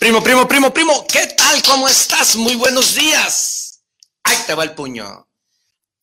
[0.00, 1.62] Primo, primo, primo, primo, ¿qué tal?
[1.62, 2.34] ¿Cómo estás?
[2.34, 3.82] Muy buenos días.
[4.24, 5.28] Ahí te va el puño.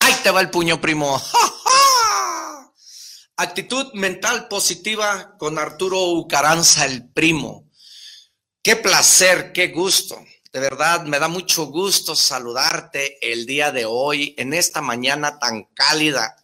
[0.01, 1.19] Ahí te va el puño, primo.
[3.37, 7.71] Actitud mental positiva con Arturo Ucaranza, el primo.
[8.61, 10.23] Qué placer, qué gusto.
[10.53, 15.63] De verdad, me da mucho gusto saludarte el día de hoy, en esta mañana tan
[15.73, 16.35] cálida.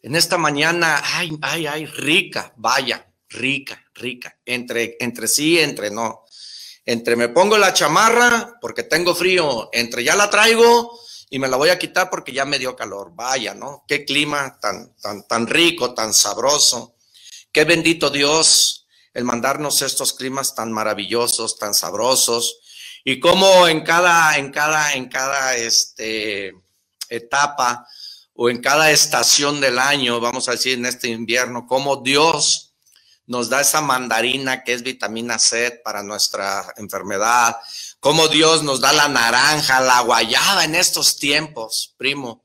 [0.00, 4.38] En esta mañana, ay, ay, ay, rica, vaya, rica, rica.
[4.46, 6.25] Entre, entre sí, entre no
[6.86, 11.56] entre me pongo la chamarra porque tengo frío, entre ya la traigo y me la
[11.56, 13.10] voy a quitar porque ya me dio calor.
[13.12, 13.84] Vaya, ¿no?
[13.88, 16.94] Qué clima tan, tan, tan rico, tan sabroso.
[17.50, 22.60] Qué bendito Dios el mandarnos estos climas tan maravillosos, tan sabrosos.
[23.02, 26.52] Y cómo en cada, en cada, en cada este,
[27.08, 27.86] etapa
[28.34, 32.65] o en cada estación del año, vamos a decir en este invierno, cómo Dios
[33.26, 37.56] nos da esa mandarina que es vitamina C para nuestra enfermedad,
[37.98, 42.44] cómo Dios nos da la naranja, la guayaba en estos tiempos, primo,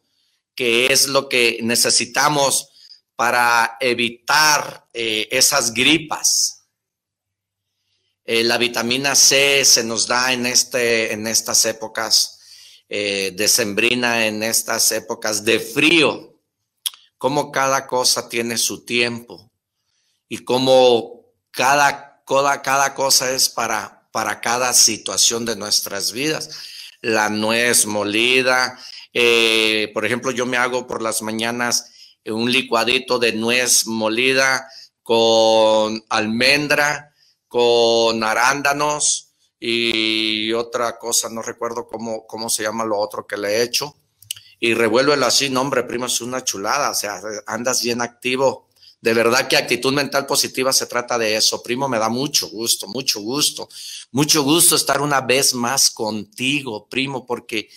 [0.55, 2.69] que es lo que necesitamos
[3.15, 6.65] para evitar eh, esas gripas.
[8.25, 12.39] Eh, la vitamina C se nos da en, este, en estas épocas
[12.89, 16.39] eh, de sembrina, en estas épocas de frío,
[17.17, 19.50] como cada cosa tiene su tiempo
[20.31, 26.49] y cómo cada, cada, cada cosa es para, para cada situación de nuestras vidas.
[27.01, 28.79] La nuez molida,
[29.11, 31.91] eh, por ejemplo, yo me hago por las mañanas
[32.25, 34.69] un licuadito de nuez molida
[35.03, 37.13] con almendra,
[37.49, 43.49] con arándanos y otra cosa, no recuerdo cómo, cómo se llama lo otro que le
[43.49, 43.97] he hecho.
[44.61, 48.70] Y revuélvelo así, no, hombre, primo, es una chulada, o sea, andas bien activo
[49.01, 51.63] de verdad que actitud mental positiva se trata de eso.
[51.63, 53.67] Primo, me da mucho gusto, mucho gusto,
[54.11, 57.67] mucho gusto estar una vez más contigo, primo, porque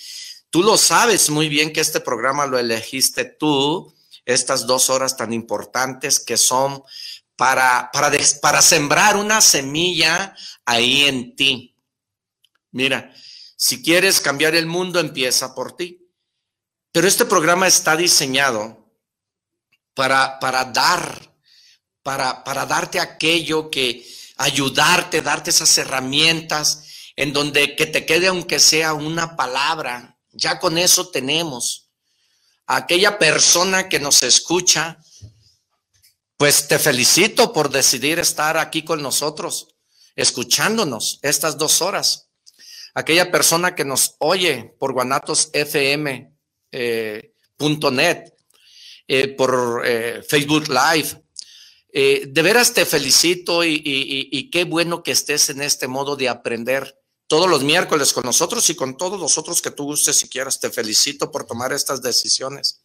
[0.50, 3.94] tú lo sabes muy bien que este programa lo elegiste tú,
[4.26, 6.82] estas dos horas tan importantes que son
[7.36, 8.10] para, para,
[8.42, 11.74] para sembrar una semilla ahí en ti.
[12.70, 13.14] Mira,
[13.56, 16.06] si quieres cambiar el mundo, empieza por ti.
[16.92, 18.83] Pero este programa está diseñado
[19.94, 21.32] para, para dar,
[22.02, 24.06] para, para darte aquello que
[24.36, 26.84] ayudarte, darte esas herramientas
[27.16, 30.18] en donde que te quede aunque sea una palabra.
[30.32, 31.80] Ya con eso tenemos.
[32.66, 34.98] aquella persona que nos escucha,
[36.38, 39.68] pues te felicito por decidir estar aquí con nosotros,
[40.16, 42.30] escuchándonos estas dos horas.
[42.94, 46.32] Aquella persona que nos oye por guanatosfm.net,
[46.72, 48.33] eh,
[49.06, 51.22] eh, por eh, Facebook Live.
[51.92, 56.98] Eh, de veras te felicito y, qué bueno que estés en este modo de aprender
[57.26, 60.58] todos los miércoles con nosotros y con todos los otros que tú gustes si quieras.
[60.58, 62.80] Te felicito por tomar estas decisiones.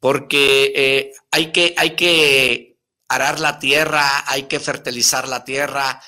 [0.00, 2.78] Porque hay, que, hay que
[3.08, 6.00] arar la tierra, hay que fertilizar la tierra,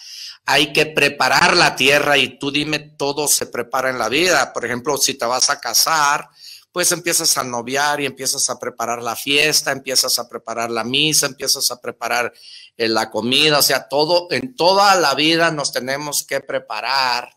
[0.46, 4.52] hay que preparar la tierra y tú dime, todo se prepara en la vida.
[4.52, 6.28] Por ejemplo, si te vas a casar,
[6.72, 11.26] pues empiezas a noviar y empiezas a preparar la fiesta, empiezas a preparar la misa,
[11.26, 12.32] empiezas a preparar
[12.76, 17.36] eh, la comida, o sea, todo, en toda la vida nos tenemos que preparar.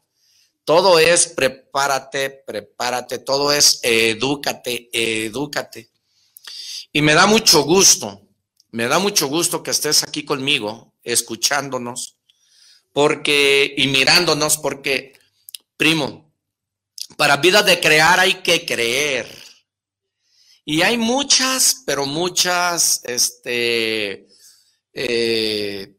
[0.66, 5.90] Todo es prepárate, prepárate, todo es edúcate, edúcate.
[6.94, 8.22] Y me da mucho gusto,
[8.72, 12.18] me da mucho gusto que estés aquí conmigo, escuchándonos,
[12.94, 15.20] porque, y mirándonos, porque,
[15.76, 16.23] primo,
[17.18, 19.28] para vida de crear hay que creer.
[20.66, 24.28] Y hay muchas, pero muchas, este,
[24.94, 25.96] eh,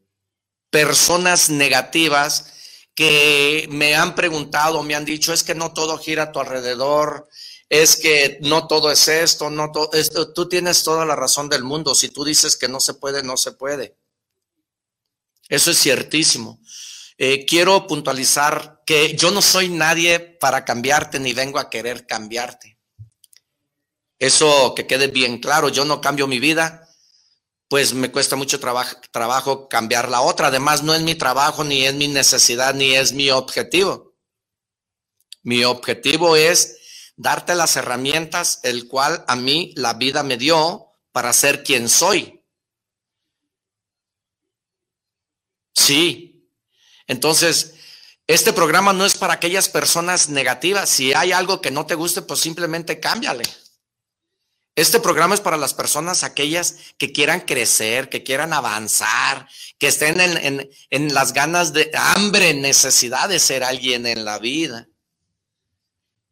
[0.70, 2.52] personas negativas
[2.94, 7.28] que me han preguntado, me han dicho, es que no todo gira a tu alrededor,
[7.68, 10.32] es que no todo es esto, no todo esto.
[10.32, 11.94] Tú tienes toda la razón del mundo.
[11.94, 13.96] Si tú dices que no se puede, no se puede.
[15.48, 16.60] Eso es ciertísimo.
[17.16, 22.78] Eh, quiero puntualizar que yo no soy nadie para cambiarte ni vengo a querer cambiarte.
[24.18, 26.88] Eso que quede bien claro, yo no cambio mi vida,
[27.68, 30.48] pues me cuesta mucho trabajo, trabajo cambiar la otra.
[30.48, 34.14] Además, no es mi trabajo, ni es mi necesidad, ni es mi objetivo.
[35.42, 41.32] Mi objetivo es darte las herramientas, el cual a mí la vida me dio para
[41.32, 42.44] ser quien soy.
[45.74, 46.33] Sí,
[47.06, 47.74] entonces,
[48.26, 50.88] este programa no es para aquellas personas negativas.
[50.88, 53.44] Si hay algo que no te guste, pues simplemente cámbiale.
[54.76, 59.46] Este programa es para las personas, aquellas que quieran crecer, que quieran avanzar,
[59.78, 64.88] que estén en, en, las ganas de hambre, necesidad de ser alguien en la vida.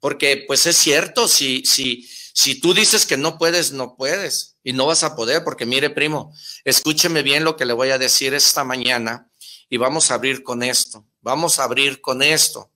[0.00, 4.72] Porque pues es cierto, si, si, si tú dices que no puedes, no puedes y
[4.72, 6.34] no vas a poder, porque mire primo,
[6.64, 9.30] escúcheme bien lo que le voy a decir esta mañana
[9.72, 12.70] y vamos a abrir con esto, vamos a abrir con esto.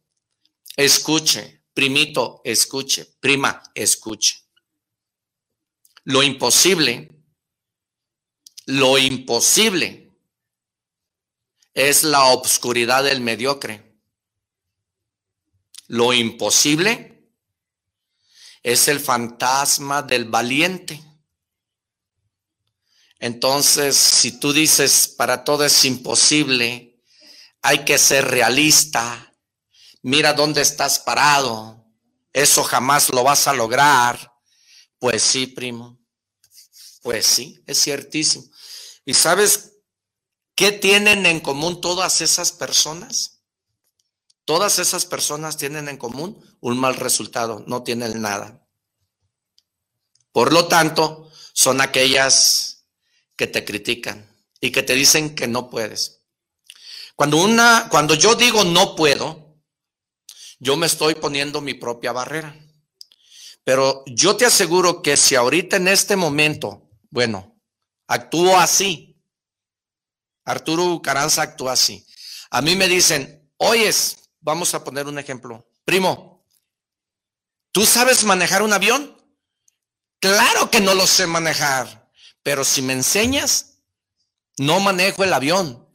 [0.74, 4.46] Escuche, primito, escuche, prima, escuche
[6.06, 7.08] lo imposible,
[8.66, 10.16] lo imposible
[11.74, 13.98] es la obscuridad del mediocre.
[15.88, 17.28] Lo imposible
[18.62, 21.02] es el fantasma del valiente.
[23.18, 26.85] Entonces, si tú dices, para todo es imposible,
[27.66, 29.34] hay que ser realista,
[30.00, 31.84] mira dónde estás parado,
[32.32, 34.32] eso jamás lo vas a lograr,
[35.00, 35.98] pues sí, primo.
[37.02, 38.44] Pues sí, es ciertísimo.
[39.04, 39.72] ¿Y sabes
[40.54, 43.42] qué tienen en común todas esas personas?
[44.44, 48.64] Todas esas personas tienen en común un mal resultado, no tienen nada.
[50.30, 52.86] Por lo tanto, son aquellas
[53.34, 56.15] que te critican y que te dicen que no puedes.
[57.16, 59.58] Cuando una cuando yo digo no puedo,
[60.58, 62.54] yo me estoy poniendo mi propia barrera.
[63.64, 67.58] Pero yo te aseguro que si ahorita en este momento, bueno,
[68.06, 69.20] actúo así,
[70.44, 72.06] Arturo Caranza actúa así.
[72.50, 75.68] A mí me dicen, oyes, vamos a poner un ejemplo.
[75.84, 76.46] Primo,
[77.72, 79.16] ¿tú sabes manejar un avión?
[80.20, 82.10] Claro que no lo sé manejar,
[82.42, 83.80] pero si me enseñas,
[84.58, 85.85] no manejo el avión,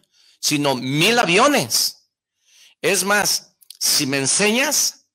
[0.42, 2.10] sino mil aviones.
[2.82, 5.08] Es más, si me enseñas,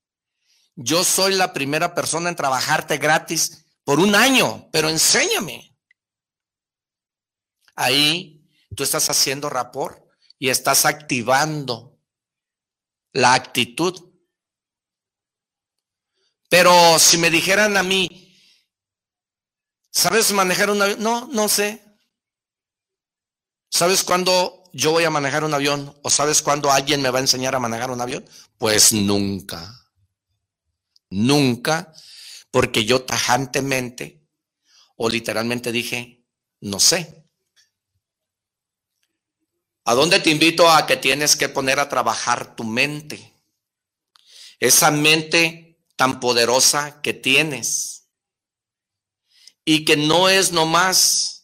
[0.77, 5.77] yo soy la primera persona en trabajarte gratis por un año, pero enséñame.
[7.75, 10.09] Ahí tú estás haciendo rapor
[10.39, 11.99] y estás activando
[13.13, 14.13] la actitud.
[16.49, 18.39] Pero si me dijeran a mí,
[19.91, 21.03] ¿sabes manejar un avión?
[21.03, 21.83] No, no sé.
[23.69, 25.99] ¿Sabes cuándo yo voy a manejar un avión?
[26.03, 28.25] ¿O sabes cuándo alguien me va a enseñar a manejar un avión?
[28.59, 29.91] Pues nunca.
[31.09, 31.95] Nunca,
[32.51, 34.23] porque yo tajantemente
[34.97, 36.27] o literalmente dije,
[36.61, 37.25] no sé.
[39.85, 43.33] ¿A dónde te invito a que tienes que poner a trabajar tu mente?
[44.59, 48.09] Esa mente tan poderosa que tienes
[49.65, 51.36] y que no es nomás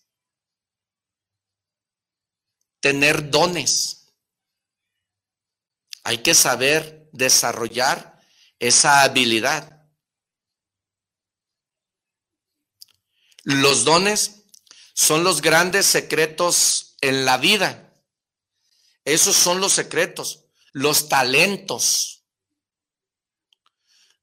[2.82, 4.12] tener dones.
[6.02, 8.20] Hay que saber desarrollar
[8.58, 9.88] esa habilidad.
[13.44, 14.42] Los dones
[14.94, 17.94] son los grandes secretos en la vida.
[19.04, 22.24] Esos son los secretos, los talentos,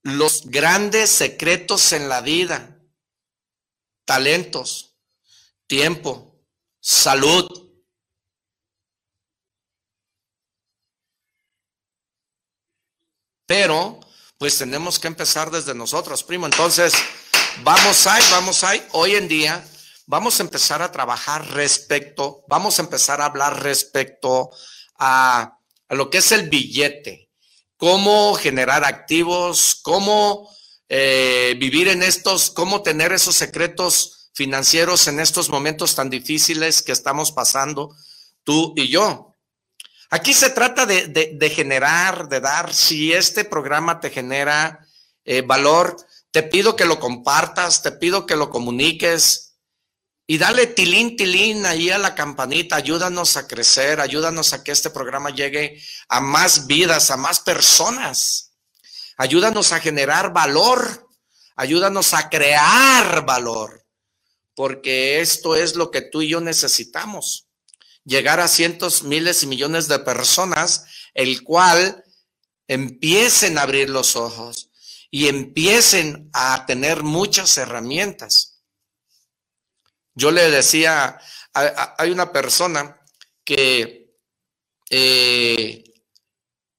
[0.02, 2.78] los grandes secretos en la vida.
[4.04, 4.98] Talentos,
[5.68, 6.44] tiempo,
[6.80, 7.69] salud,
[13.50, 14.00] pero
[14.38, 16.46] pues tenemos que empezar desde nosotros, primo.
[16.46, 16.94] Entonces,
[17.64, 18.80] vamos ahí, vamos ahí.
[18.92, 19.68] Hoy en día
[20.06, 24.52] vamos a empezar a trabajar respecto, vamos a empezar a hablar respecto
[25.00, 25.58] a,
[25.90, 27.32] lo que es el billete,
[27.76, 30.48] cómo generar activos, cómo
[30.88, 36.92] eh, vivir en estos, cómo tener esos secretos financieros en estos momentos tan difíciles que
[36.92, 37.96] estamos pasando
[38.44, 39.29] tú y yo.
[40.12, 44.80] Aquí se trata de, generar, de dar, si este programa te genera
[45.24, 45.98] eh, valor,
[46.32, 49.58] te pido que lo compartas, te pido que lo comuniques
[50.26, 54.90] y dale tilín, tilín ahí a la campanita, ayúdanos a crecer, ayúdanos a que este
[54.90, 58.54] programa llegue a más vidas, a más personas.
[59.18, 61.08] Ayúdanos a generar valor,
[61.56, 63.86] ayúdanos a crear valor,
[64.56, 67.49] porque esto es lo que tú y yo necesitamos
[68.10, 72.04] llegar a cientos, miles y millones de personas, el cual
[72.68, 74.72] empiecen a abrir los ojos
[75.12, 78.64] y empiecen a tener muchas herramientas.
[80.16, 81.20] Yo le decía,
[81.54, 83.00] hay una persona
[83.46, 84.16] que
[84.90, 85.84] eh,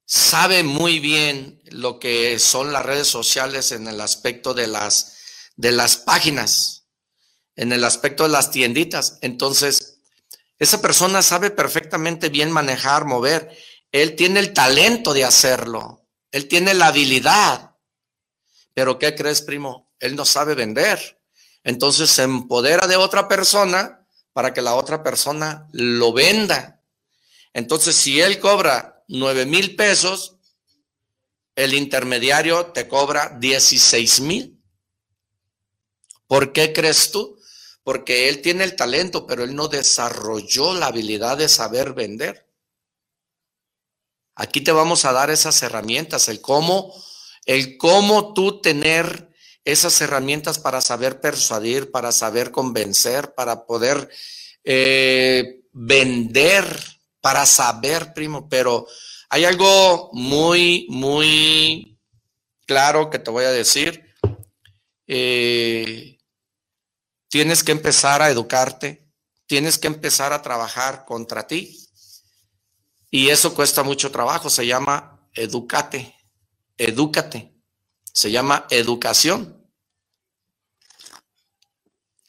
[0.05, 5.17] sabe muy bien lo que son las redes sociales en el aspecto de las,
[5.55, 6.87] de las páginas,
[7.55, 9.17] en el aspecto de las tienditas.
[9.21, 9.90] Entonces,
[10.61, 13.49] esa persona sabe perfectamente bien manejar, mover.
[13.91, 16.05] Él tiene el talento de hacerlo.
[16.29, 17.71] Él tiene la habilidad.
[18.75, 19.91] Pero ¿qué crees, primo?
[19.99, 21.19] Él no sabe vender.
[21.63, 26.83] entonces se empodera de otra persona para que la otra persona lo venda.
[27.53, 30.37] Entonces, si él cobra nueve mil pesos,
[31.55, 34.61] el intermediario te cobra 16 mil.
[36.27, 37.40] ¿Por qué crees tú?
[37.83, 42.47] Porque él tiene el talento, pero él no desarrolló la habilidad de saber vender.
[44.35, 46.93] Aquí te vamos a dar esas herramientas, el cómo,
[47.45, 49.29] el cómo tú tener
[49.63, 54.09] esas herramientas para saber persuadir, para saber convencer, para poder
[54.63, 56.65] eh, vender,
[57.19, 58.47] para saber, primo.
[58.49, 58.87] Pero
[59.29, 61.99] hay algo muy, muy
[62.65, 64.03] claro que te voy a decir.
[65.07, 66.17] Eh,
[67.31, 69.09] tienes que empezar a educarte,
[69.47, 71.79] tienes que empezar a trabajar contra ti.
[73.09, 76.13] Y eso cuesta mucho trabajo, se llama educate,
[76.77, 77.55] edúcate,
[78.13, 79.65] se llama educación.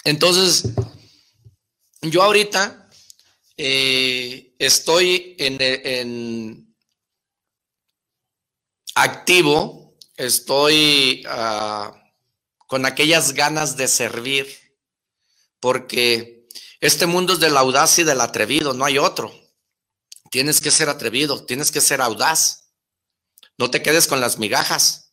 [0.04, 0.68] Entonces,
[2.00, 2.88] yo ahorita
[3.56, 6.76] eh, estoy en,
[8.94, 11.92] activo, estoy ah,
[12.68, 14.61] con aquellas ganas de servir,
[15.62, 16.48] porque
[16.80, 19.32] este mundo es del audaz y del atrevido, no hay otro.
[20.28, 22.64] Tienes que ser atrevido, tienes que ser audaz.
[23.56, 25.12] No te quedes con las migajas.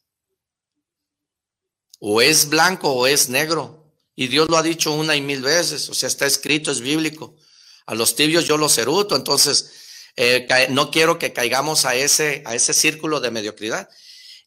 [2.00, 3.94] O es blanco o es negro.
[4.15, 5.88] Y Dios lo ha dicho una y mil veces.
[5.88, 7.36] O sea, está escrito, es bíblico.
[7.86, 9.15] A los tibios yo los eruto.
[9.15, 9.72] Entonces,
[10.15, 13.88] eh, no quiero que caigamos a ese, a ese círculo de mediocridad.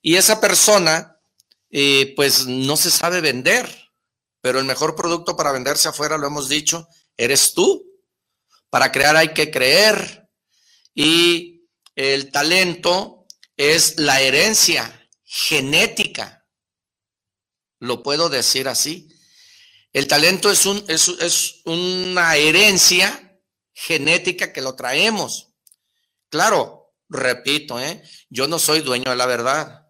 [0.00, 1.20] Y esa persona,
[1.70, 3.91] eh, pues no se sabe vender.
[4.42, 7.88] Pero el mejor producto para venderse afuera, lo hemos dicho, eres tú.
[8.68, 10.28] Para crear hay que creer
[10.94, 16.46] y el talento es la herencia genética.
[17.78, 19.08] Lo puedo decir así.
[19.92, 23.40] El talento es, un, es, una herencia
[23.72, 25.54] genética que lo traemos.
[26.28, 28.02] Claro, repito, ¿eh?
[28.30, 29.86] yo no soy dueño de la verdad.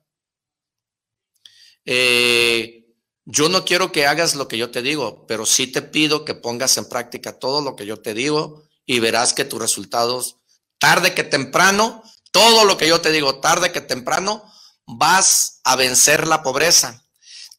[1.85, 2.82] Eh,
[3.33, 6.35] yo no quiero que hagas lo que yo te digo, pero sí te pido que
[6.35, 10.37] pongas en práctica todo lo que yo te digo y verás que tus resultados
[10.79, 14.45] tarde que temprano, todo lo que yo te digo, tarde que temprano,
[14.85, 17.07] vas a vencer la pobreza.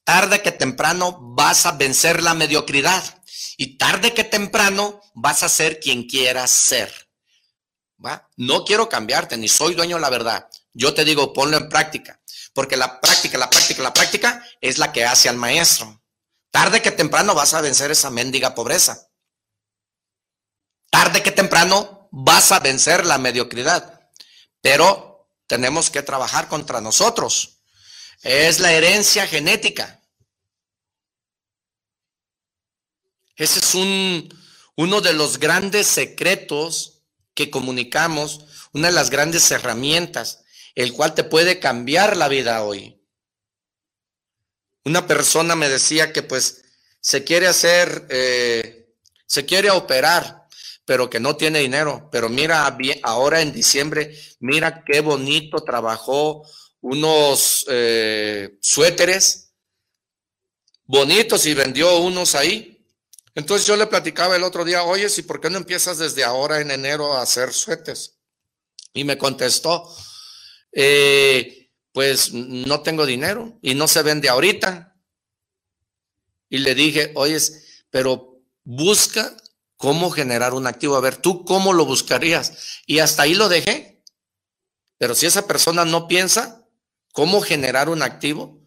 [0.03, 3.03] Tarde que temprano vas a vencer la mediocridad.
[3.57, 7.09] Y tarde que temprano vas a ser quien quieras ser.
[8.05, 8.29] ¿Va?
[8.35, 10.49] No quiero cambiarte, ni soy dueño de la verdad.
[10.73, 12.19] Yo te digo, ponlo en práctica.
[12.53, 16.01] Porque la práctica, la práctica, la práctica es la que hace al maestro.
[16.51, 19.09] Tarde que temprano vas a vencer esa mendiga pobreza.
[20.91, 24.07] Tarde que temprano vas a vencer la mediocridad,
[24.61, 27.63] pero tenemos que trabajar contra nosotros.
[28.21, 29.99] Es la herencia genética.
[33.35, 34.29] Ese es un,
[34.75, 37.01] uno de los grandes secretos
[37.33, 40.42] que comunicamos, una de las grandes herramientas,
[40.75, 43.01] el cual te puede cambiar la vida hoy.
[44.85, 46.63] Una persona me decía que pues
[46.99, 50.43] se quiere hacer, eh, se quiere operar
[50.85, 52.09] pero que no tiene dinero.
[52.11, 56.43] Pero mira, ahora en diciembre, mira qué bonito trabajó
[56.81, 59.51] unos eh, suéteres
[60.85, 62.69] bonitos y vendió unos ahí.
[63.35, 66.59] Entonces yo le platicaba el otro día, oye, ¿y por qué no empiezas desde ahora
[66.59, 68.17] en enero a hacer suéteres?
[68.93, 69.89] Y me contestó,
[70.73, 74.95] eh, pues no tengo dinero y no se vende ahorita.
[76.49, 77.37] Y le dije, oye,
[77.89, 79.35] pero busca
[79.77, 80.95] cómo generar un activo.
[80.95, 82.81] A ver, tú cómo lo buscarías.
[82.85, 84.01] Y hasta ahí lo dejé.
[84.97, 86.65] Pero si esa persona no piensa
[87.11, 88.61] cómo generar un activo,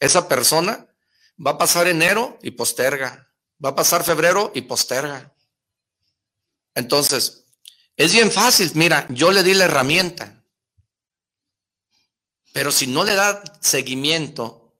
[0.00, 0.88] esa persona
[1.44, 3.30] va a pasar enero y posterga.
[3.64, 5.34] Va a pasar febrero y posterga.
[6.74, 7.44] Entonces,
[7.96, 8.70] es bien fácil.
[8.74, 10.33] Mira, yo le di la herramienta.
[12.54, 14.76] Pero si no le da seguimiento,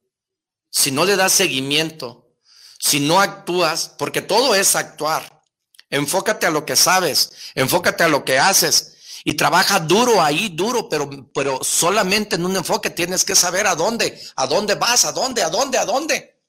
[0.70, 2.36] si no le da seguimiento,
[2.78, 5.42] si no actúas, porque todo es actuar.
[5.90, 10.88] Enfócate a lo que sabes, enfócate a lo que haces y trabaja duro ahí, duro,
[10.88, 15.10] pero, pero solamente en un enfoque tienes que saber a dónde, a dónde vas, a
[15.10, 16.40] dónde, a dónde, a dónde.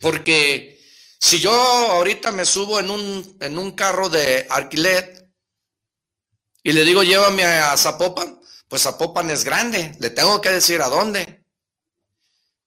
[0.00, 0.80] Porque
[1.20, 5.17] si yo ahorita me subo en un, en un carro de alquiler
[6.68, 10.88] y le digo llévame a Zapopan, pues Zapopan es grande, le tengo que decir a
[10.88, 11.44] dónde.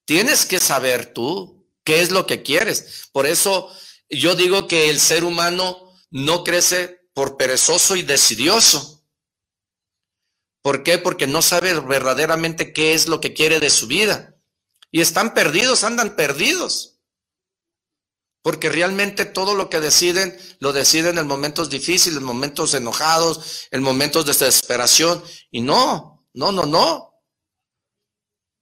[0.05, 3.09] Tienes que saber tú, ¿Qué es lo que quieres?
[3.11, 3.69] Por eso
[4.09, 9.03] yo digo que el ser humano no crece por perezoso y decidioso.
[10.61, 10.99] ¿Por qué?
[10.99, 14.35] Porque no sabe verdaderamente qué es lo que quiere de su vida.
[14.91, 16.90] Y están perdidos, andan perdidos.
[18.41, 23.83] Porque realmente todo lo que deciden, lo deciden en momentos difíciles, en momentos enojados, en
[23.83, 25.23] momentos de desesperación.
[25.51, 27.07] Y no, no, no, no.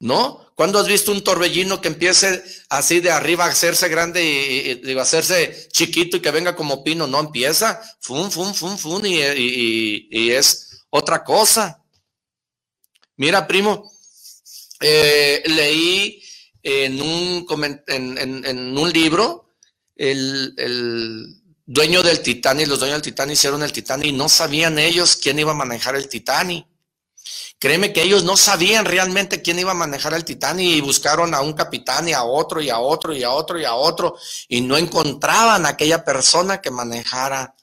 [0.01, 0.53] No.
[0.55, 5.01] ¿Cuándo has visto un torbellino que empiece así de arriba a hacerse grande y, a
[5.01, 7.07] hacerse chiquito y que venga como pino?
[7.07, 7.81] No empieza.
[8.01, 9.01] Fum, fum, fum, fum.
[9.05, 11.81] Y, es otra cosa.
[13.15, 13.89] Mira, primo,
[14.81, 16.21] eh, leí
[16.63, 17.45] en un,
[17.87, 19.48] en un libro
[19.99, 25.17] el, dueño del Titanic, los dueños del Titanic hicieron el Titanic y no sabían ellos
[25.17, 26.65] quién iba a manejar el Titanic.
[27.59, 31.41] Créeme que ellos no sabían realmente quién iba a manejar el Titanic y buscaron a
[31.41, 34.61] un capitán y a otro y a otro y a otro y a otro y
[34.61, 37.53] no encontraban a aquella persona que manejara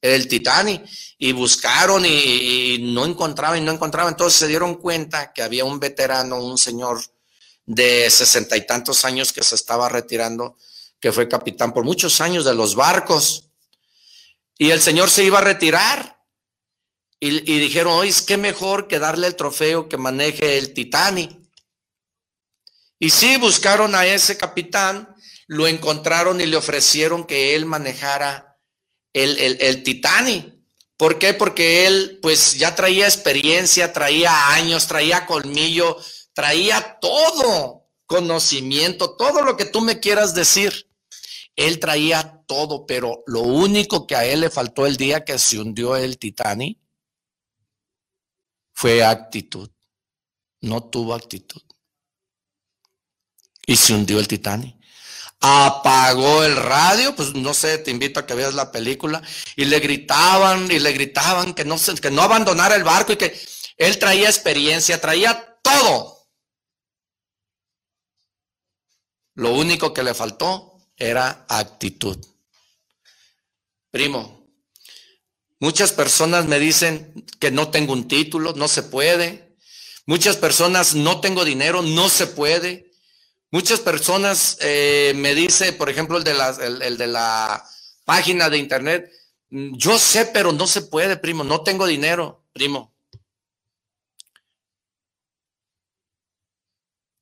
[0.00, 0.88] el Titanic
[1.18, 4.12] y buscaron y, y, no encontraban y no encontraban.
[4.12, 7.02] Entonces se dieron cuenta que había un veterano, un señor
[7.66, 10.56] de sesenta y tantos años que se estaba retirando
[11.04, 13.50] que fue capitán por muchos años de los barcos.
[14.56, 16.18] Y el Señor se iba a retirar.
[17.20, 21.30] Y, dijeron, hoy es mejor que darle el trofeo que maneje el Titanic.
[22.98, 25.14] Y sí, buscaron a ese capitán,
[25.46, 28.56] lo encontraron y le ofrecieron que él manejara
[29.12, 30.54] el, el, el Titanic.
[30.96, 31.34] ¿Por qué?
[31.34, 35.98] Porque él pues ya traía experiencia, traía años, traía colmillo,
[36.32, 40.93] traía todo, conocimiento, todo lo que tú me quieras decir.
[41.56, 45.58] Él traía todo, pero lo único que a él le faltó el día que se
[45.58, 46.78] hundió el Titanic
[48.72, 49.70] fue actitud.
[50.60, 51.62] No tuvo actitud.
[53.66, 54.76] Y se hundió el Titanic.
[55.40, 59.22] Apagó el radio, pues no sé, te invito a que veas la película.
[59.56, 63.38] Y le gritaban y le gritaban que no, que no abandonara el barco y que
[63.76, 66.28] él traía experiencia, traía todo.
[69.34, 72.18] Lo único que le faltó era actitud.
[73.90, 74.48] Primo,
[75.60, 79.56] muchas personas me dicen que no tengo un título, no se puede.
[80.06, 82.90] Muchas personas no tengo dinero, no se puede.
[83.50, 87.64] Muchas personas eh, me dice, por ejemplo, el de, la, el de la
[88.04, 89.10] página de internet,
[89.50, 92.92] yo sé, pero no se puede, primo, no tengo dinero, primo.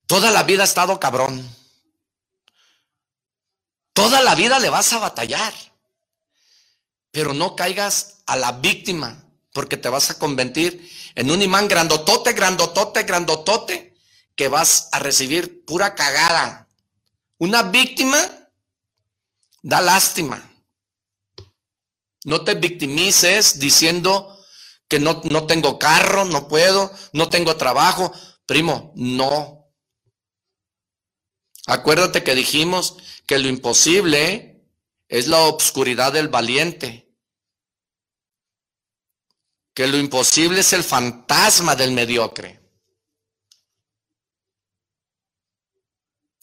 [0.06, 1.62] Toda la vida ha estado cabrón.
[3.92, 5.52] Toda la vida le vas a batallar.
[7.11, 12.33] Pero no caigas a la víctima, porque te vas a convertir en un imán grandotote,
[12.33, 13.94] grandotote, grandotote,
[14.35, 16.68] que vas a recibir pura cagada.
[17.38, 18.18] Una víctima
[19.62, 20.42] da lástima.
[22.24, 24.38] No te victimices diciendo
[24.88, 28.12] que no, no tengo carro, no puedo, no tengo trabajo.
[28.46, 29.62] Primo, no.
[31.66, 32.96] Acuérdate que dijimos
[33.27, 34.66] que lo imposible
[35.09, 37.09] es la obscuridad del valiente,
[39.75, 42.61] que lo imposible es el fantasma del mediocre.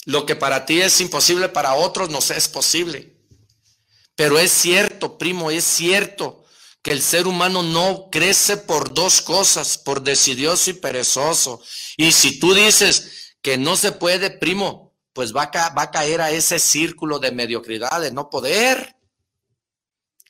[0.06, 3.16] Lo que para ti es imposible, para otros no es posible.
[4.16, 6.46] Pero es cierto, primo, es cierto
[6.82, 11.62] que el ser humano no crece por dos cosas, por decidioso y perezoso.
[11.98, 14.89] Y si tú dices que no se puede, primo,
[15.20, 18.96] pues va a, caer a ese círculo de mediocridad, de no poder.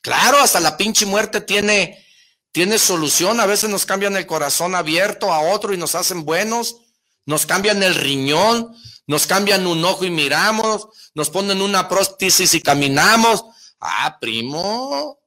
[0.02, 2.04] Claro, hasta la pinche muerte tiene,
[2.50, 3.38] tiene solución.
[3.38, 6.78] A veces nos cambian el corazón abierto a otro y nos hacen buenos.
[7.24, 8.74] Nos cambian el riñón,
[9.06, 13.44] nos cambian un ojo y miramos, nos ponen una prótesis y caminamos.
[13.78, 15.20] Ah, primo,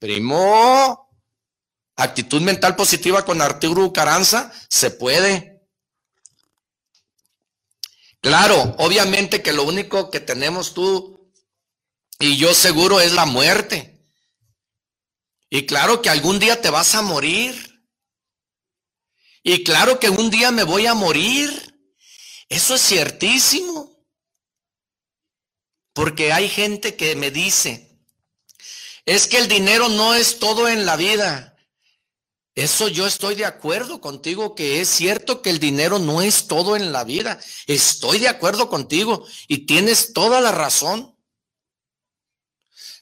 [0.00, 1.14] primo,
[1.94, 5.51] actitud mental positiva con Arturo Caranza, se puede.
[8.22, 11.32] Claro, obviamente que lo único que tenemos tú
[12.20, 14.06] y yo seguro es la muerte.
[15.50, 17.84] Y claro que algún día te vas a morir.
[19.42, 21.50] Y claro que un día me voy a morir.
[22.48, 24.06] Eso es ciertísimo.
[25.92, 27.98] Porque hay gente que me dice,
[29.04, 31.51] es que el dinero no es todo en la vida.
[32.54, 36.76] Eso yo estoy de acuerdo contigo que es cierto que el dinero no es todo
[36.76, 37.40] en la vida.
[37.66, 41.16] Estoy de acuerdo contigo y tienes toda la razón.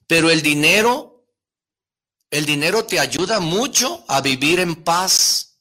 [0.07, 1.27] Pero el dinero,
[2.31, 5.61] el dinero te ayuda mucho a vivir en paz.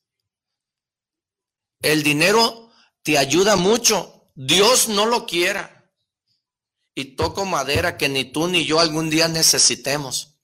[1.81, 2.71] El dinero
[3.01, 4.29] te ayuda mucho.
[4.35, 5.91] Dios no lo quiera.
[6.93, 10.35] Y toco madera que ni tú ni yo algún día necesitemos.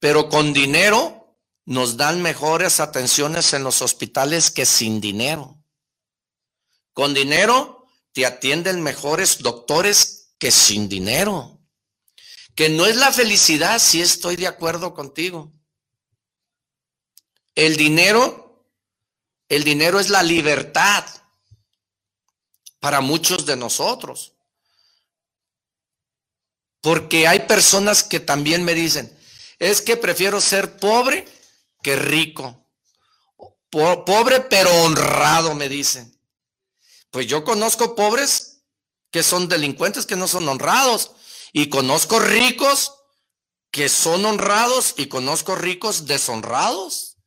[0.00, 1.15] Pero con dinero
[1.66, 5.58] nos dan mejores atenciones en los hospitales que sin dinero.
[6.92, 11.60] Con dinero te atienden mejores doctores que sin dinero.
[12.54, 15.52] Que no es la felicidad, si estoy de acuerdo contigo.
[17.54, 18.64] El dinero,
[19.48, 21.04] el dinero es la libertad
[22.78, 24.34] para muchos de nosotros.
[26.80, 29.12] Porque hay personas que también me dicen,
[29.58, 31.26] es que prefiero ser pobre
[31.86, 32.66] que rico.
[33.70, 36.20] Pobre pero honrado, me dicen.
[37.12, 38.64] Pues yo conozco pobres
[39.12, 41.12] que son delincuentes, que no son honrados.
[41.52, 42.92] Y conozco ricos
[43.70, 47.18] que son honrados y conozco ricos deshonrados.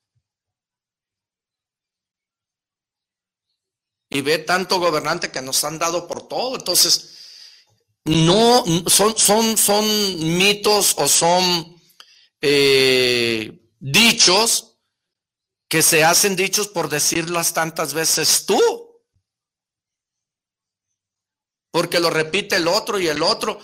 [4.10, 6.58] Y ve tanto gobernante que nos han dado por todo.
[6.58, 7.16] Entonces,
[8.04, 11.82] no son, son, son mitos o son
[12.42, 14.78] eh, dichos
[15.68, 18.60] que se hacen dichos por decirlas tantas veces tú.
[21.72, 23.60] Porque lo repite el otro y el otro.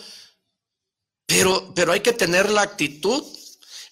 [1.25, 3.25] Pero, pero hay que tener la actitud.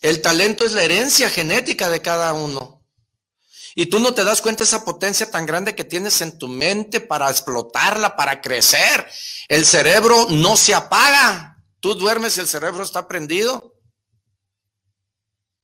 [0.01, 2.83] El talento es la herencia genética de cada uno.
[3.75, 7.01] Y tú no te das cuenta esa potencia tan grande que tienes en tu mente
[7.01, 9.07] para explotarla, para crecer.
[9.47, 11.57] El cerebro no se apaga.
[11.79, 13.72] Tú duermes y el cerebro está prendido.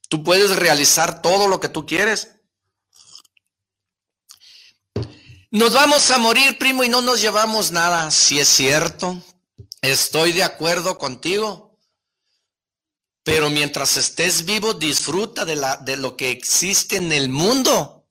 [0.09, 2.35] Tú puedes realizar todo lo que tú quieres.
[5.51, 8.09] Nos vamos a morir, primo, y no nos llevamos nada.
[8.11, 9.23] Si es cierto,
[9.81, 11.77] estoy de acuerdo contigo.
[13.23, 18.07] Pero mientras estés vivo, disfruta de, la, de lo que existe en el mundo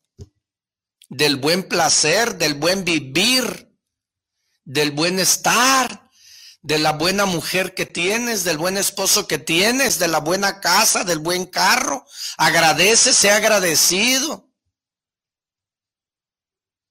[1.09, 3.77] del buen placer, del buen vivir,
[4.65, 6.08] del buen estar,
[6.69, 11.03] de la buena mujer que tienes, del buen esposo que tienes, de la buena casa,
[11.03, 12.05] del buen carro.
[12.37, 14.51] Agradece, sea agradecido.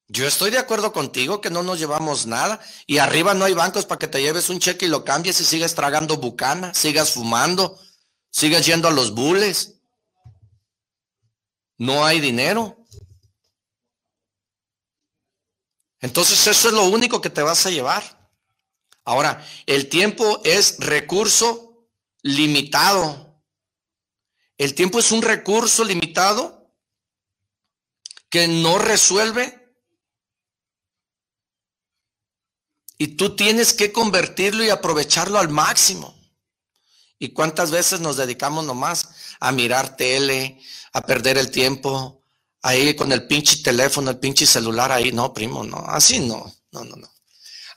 [0.07, 3.85] Yo estoy de acuerdo contigo que no nos llevamos nada y arriba no hay bancos
[3.85, 7.79] para que te lleves un cheque y lo cambies y sigas tragando bucana, sigas fumando,
[8.31, 9.75] sigas yendo a los bules.
[11.77, 12.83] No hay dinero.
[15.99, 18.16] Entonces eso es lo único que te vas a llevar.
[19.07, 21.87] Ahora, el tiempo es recurso
[22.23, 23.41] limitado.
[24.57, 26.75] El tiempo es un recurso limitado
[28.29, 29.77] que no resuelve
[32.97, 36.13] y tú tienes que convertirlo y aprovecharlo al máximo.
[37.17, 42.25] ¿Y cuántas veces nos dedicamos nomás a mirar tele, a perder el tiempo,
[42.61, 45.13] ahí con el pinche teléfono, el pinche celular ahí.
[45.13, 47.16] No, primo, no, así no, no, no, no.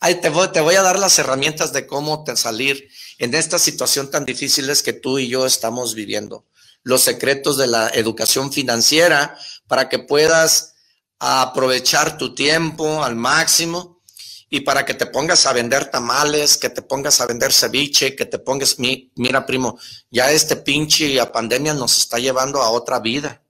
[0.01, 4.11] Te voy, te voy a dar las herramientas de cómo te salir en esta situación
[4.11, 6.47] tan difícil que tú y yo estamos viviendo.
[6.83, 9.37] Los secretos de la educación financiera
[9.69, 10.75] para que puedas
[11.19, 14.01] aprovechar tu tiempo al máximo
[14.49, 18.25] y para que te pongas a vender tamales, que te pongas a vender ceviche, que
[18.25, 19.79] te pongas, mira primo,
[20.11, 23.43] ya este pinche pandemia nos está llevando a otra vida.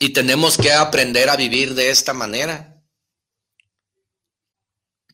[0.00, 2.73] Y tenemos que aprender a vivir de esta manera.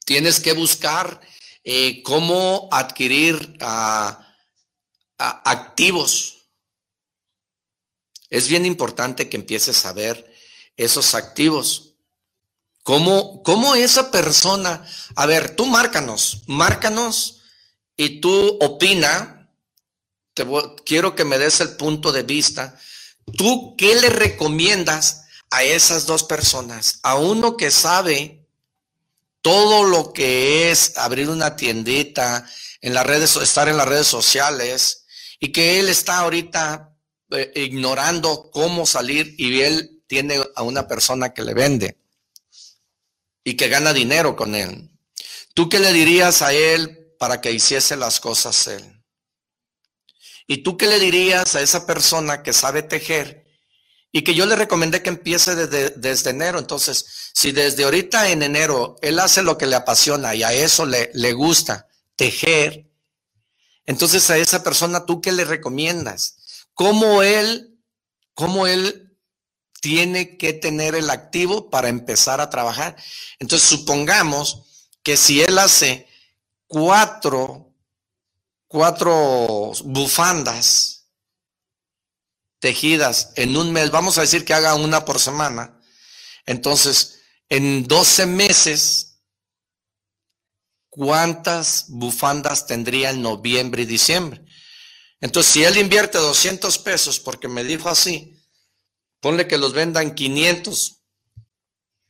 [0.04, 1.20] Tienes que buscar
[1.64, 3.56] eh, cómo adquirir
[5.18, 6.48] activos.
[8.28, 10.32] Es bien importante que empieces a ver
[10.76, 11.94] esos activos.
[12.82, 14.84] ¿Cómo, cómo esa persona,
[15.14, 17.42] a ver, tú márcanos, márcanos
[17.96, 19.52] y tú opina,
[20.34, 20.46] te
[20.86, 22.78] quiero que me des el punto de vista
[23.36, 27.00] ¿Tú qué le recomiendas a esas dos personas?
[27.02, 28.39] A uno que sabe
[29.42, 32.48] todo lo que es abrir una tiendita,
[32.80, 35.06] en las redes, estar en las redes sociales,
[35.38, 36.94] y que él está ahorita
[37.30, 41.96] eh, ignorando cómo salir y él tiene a una persona que le vende
[43.44, 44.90] y que gana dinero con él.
[45.54, 49.02] ¿Tú qué le dirías a él para que hiciese las cosas él?
[50.46, 53.46] ¿Y tú qué le dirías a esa persona que sabe tejer
[54.12, 56.58] y que yo le recomendé que empiece desde, enero?
[56.58, 60.86] Entonces, si desde ahorita en enero él hace lo que le apasiona y a eso
[60.86, 62.90] le, le gusta, tejer,
[63.86, 66.36] entonces a esa persona tú qué le recomiendas?
[66.74, 67.78] ¿Cómo él,
[68.34, 69.16] cómo él
[69.80, 72.96] tiene que tener el activo para empezar a trabajar?
[73.38, 74.62] Entonces, supongamos
[75.02, 76.06] que si él hace
[76.66, 77.70] cuatro
[78.70, 80.99] cuatro bufandas
[82.60, 85.80] tejidas en un mes, vamos a decir que haga una por semana,
[86.46, 89.22] entonces en 12 meses,
[90.88, 94.44] ¿cuántas bufandas tendría en noviembre y diciembre?
[95.20, 98.40] Entonces, si él invierte 200 pesos, porque me dijo así,
[99.20, 101.02] ponle que los vendan 500,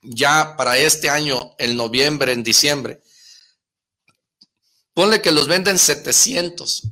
[0.02, 3.02] ya para este año, en noviembre, en diciembre,
[4.92, 6.82] ponle que los venden 700.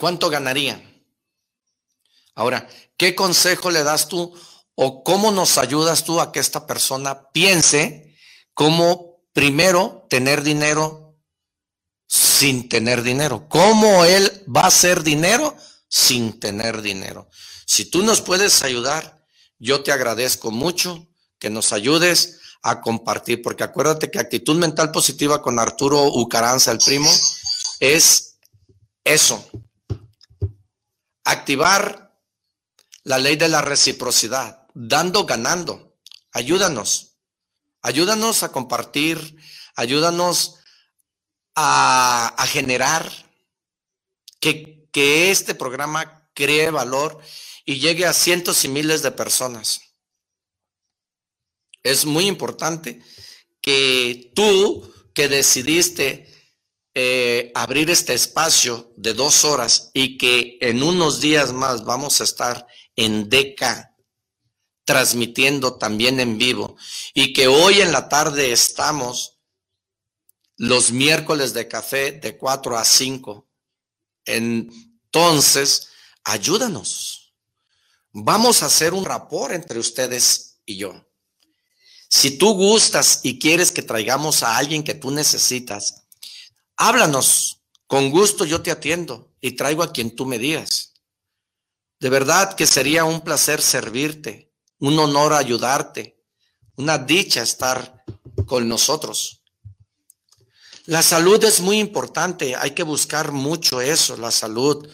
[0.00, 0.82] ¿Cuánto ganarían?
[2.34, 4.34] Ahora, ¿qué consejo le das tú
[4.74, 8.16] o cómo nos ayudas tú a que esta persona piense
[8.54, 11.18] cómo primero tener dinero
[12.06, 13.46] sin tener dinero?
[13.50, 15.54] ¿Cómo él va a hacer dinero
[15.86, 17.28] sin tener dinero?
[17.66, 19.22] Si tú nos puedes ayudar,
[19.58, 21.08] yo te agradezco mucho
[21.38, 26.78] que nos ayudes a compartir, porque acuérdate que actitud mental positiva con Arturo Ucaranza, el
[26.78, 27.10] primo,
[27.80, 28.38] es
[29.04, 29.46] eso,
[31.24, 32.16] activar
[33.04, 35.96] la ley de la reciprocidad, dando, ganando.
[36.32, 37.16] Ayúdanos,
[37.82, 39.36] ayúdanos a compartir,
[39.74, 40.56] ayúdanos
[41.54, 43.10] a, generar
[44.40, 47.20] que este programa cree valor
[47.64, 49.80] y llegue a cientos y miles de personas.
[51.82, 53.02] Es muy importante
[53.60, 56.29] que tú que decidiste
[56.94, 62.24] eh, abrir este espacio de dos horas y que en unos días más vamos a
[62.24, 63.94] estar en DECA
[64.84, 66.76] transmitiendo también en vivo
[67.14, 69.40] y que hoy en la tarde estamos
[70.56, 73.48] los miércoles de café de 4 a 5.
[74.24, 75.88] Entonces,
[76.24, 77.36] ayúdanos.
[78.12, 81.06] Vamos a hacer un rapor entre ustedes y yo.
[82.08, 86.08] Si tú gustas y quieres que traigamos a alguien que tú necesitas,
[86.82, 90.94] Háblanos, con gusto yo te atiendo y traigo a quien tú me digas.
[91.98, 96.24] De verdad que sería un placer servirte, un honor ayudarte,
[96.76, 98.02] una dicha estar
[98.46, 99.42] con nosotros.
[100.86, 104.88] La salud es muy importante, hay que buscar mucho eso, la salud.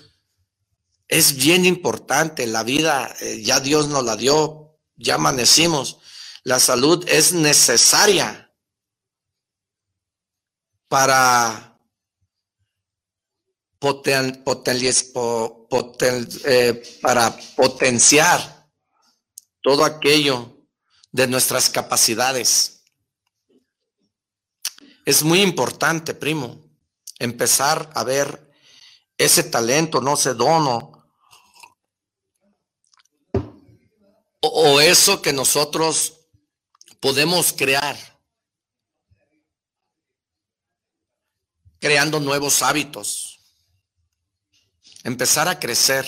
[1.06, 5.98] Es bien importante, la vida eh, ya Dios nos la dio, ya amanecimos.
[6.42, 8.52] La salud es necesaria
[10.88, 11.65] para
[16.44, 18.68] eh, para potenciar
[19.62, 20.66] todo aquello
[21.12, 22.82] de nuestras capacidades.
[25.04, 26.58] Es muy importante, primo,
[27.18, 28.50] empezar a ver
[29.16, 30.92] ese talento, no ese dono,
[34.40, 36.14] o eso que nosotros
[37.00, 37.96] podemos crear,
[41.78, 43.35] creando nuevos hábitos
[45.06, 46.04] empezar a crecer.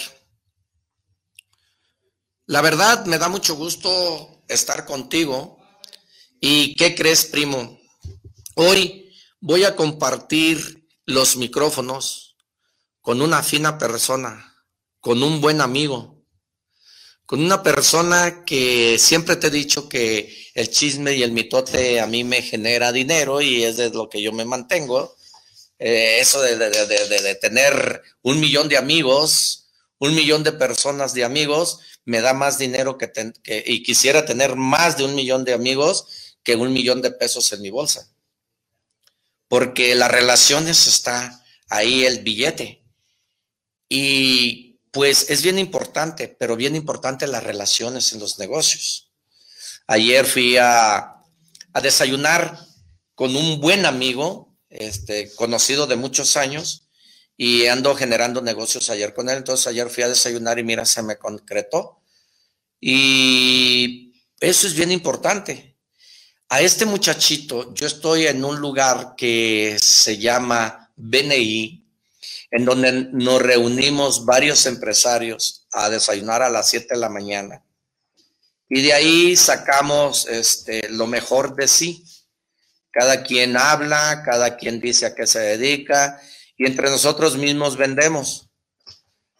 [2.47, 5.57] La verdad, me da mucho gusto estar contigo.
[6.41, 7.79] ¿Y qué crees, primo?
[8.57, 12.37] Hoy voy a compartir los micrófonos
[13.01, 14.65] con una fina persona,
[14.99, 16.25] con un buen amigo,
[17.25, 22.09] con una persona que siempre te he dicho que el chisme y el mitote a
[22.09, 25.17] mí me genera dinero y es de lo que yo me mantengo.
[25.79, 32.21] Eh, eso de, tener un millón de amigos, un millón de personas de amigos, me
[32.21, 33.11] da más dinero que,
[33.67, 37.62] y quisiera tener más de un millón de amigos que un millón de pesos en
[37.62, 38.09] mi bolsa.
[39.47, 42.83] Porque las relaciones está ahí el billete.
[43.88, 49.11] Y pues es bien importante, pero bien importante las relaciones en los negocios.
[49.87, 51.23] Ayer fui a,
[51.73, 52.59] a desayunar
[53.14, 56.88] con un buen amigo, este, conocido de muchos años
[57.37, 59.38] y ando generando negocios ayer con él.
[59.38, 62.00] Entonces ayer fui a desayunar y mira, se me concretó.
[62.81, 65.76] Y eso es bien importante.
[66.50, 71.85] A este muchachito, yo estoy en un lugar que se llama BNI,
[72.50, 77.62] en donde nos reunimos varios empresarios a desayunar a las 7 de la mañana.
[78.68, 82.04] Y de ahí sacamos este, lo mejor de sí.
[82.99, 86.21] Cada quien habla, cada quien dice a qué se dedica
[86.57, 88.51] y entre nosotros mismos vendemos.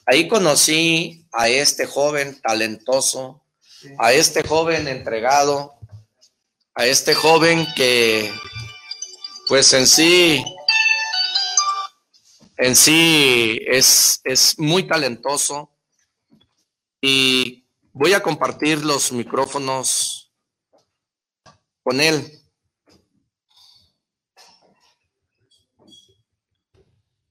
[0.07, 3.42] Ahí conocí a este joven talentoso,
[3.99, 5.75] a este joven entregado,
[6.73, 8.33] a este joven que
[9.49, 10.44] pues en sí
[12.59, 15.73] en sí es, es muy talentoso
[17.01, 20.33] y voy a compartir los micrófonos
[21.83, 22.38] con él.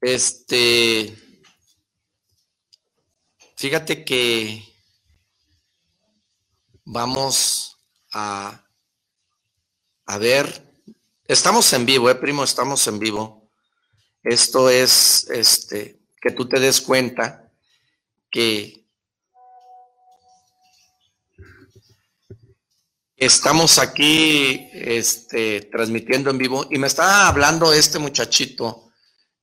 [0.09, 1.13] Este,
[3.57, 4.63] fíjate que
[6.85, 7.77] vamos
[8.13, 8.65] a,
[10.05, 10.63] a ver,
[11.25, 13.49] estamos en vivo, eh, primo, estamos en vivo.
[14.23, 17.51] Esto es, este, que tú te des cuenta
[18.31, 18.85] que
[23.19, 28.86] Estamos aquí este, transmitiendo en vivo y me está hablando este muchachito,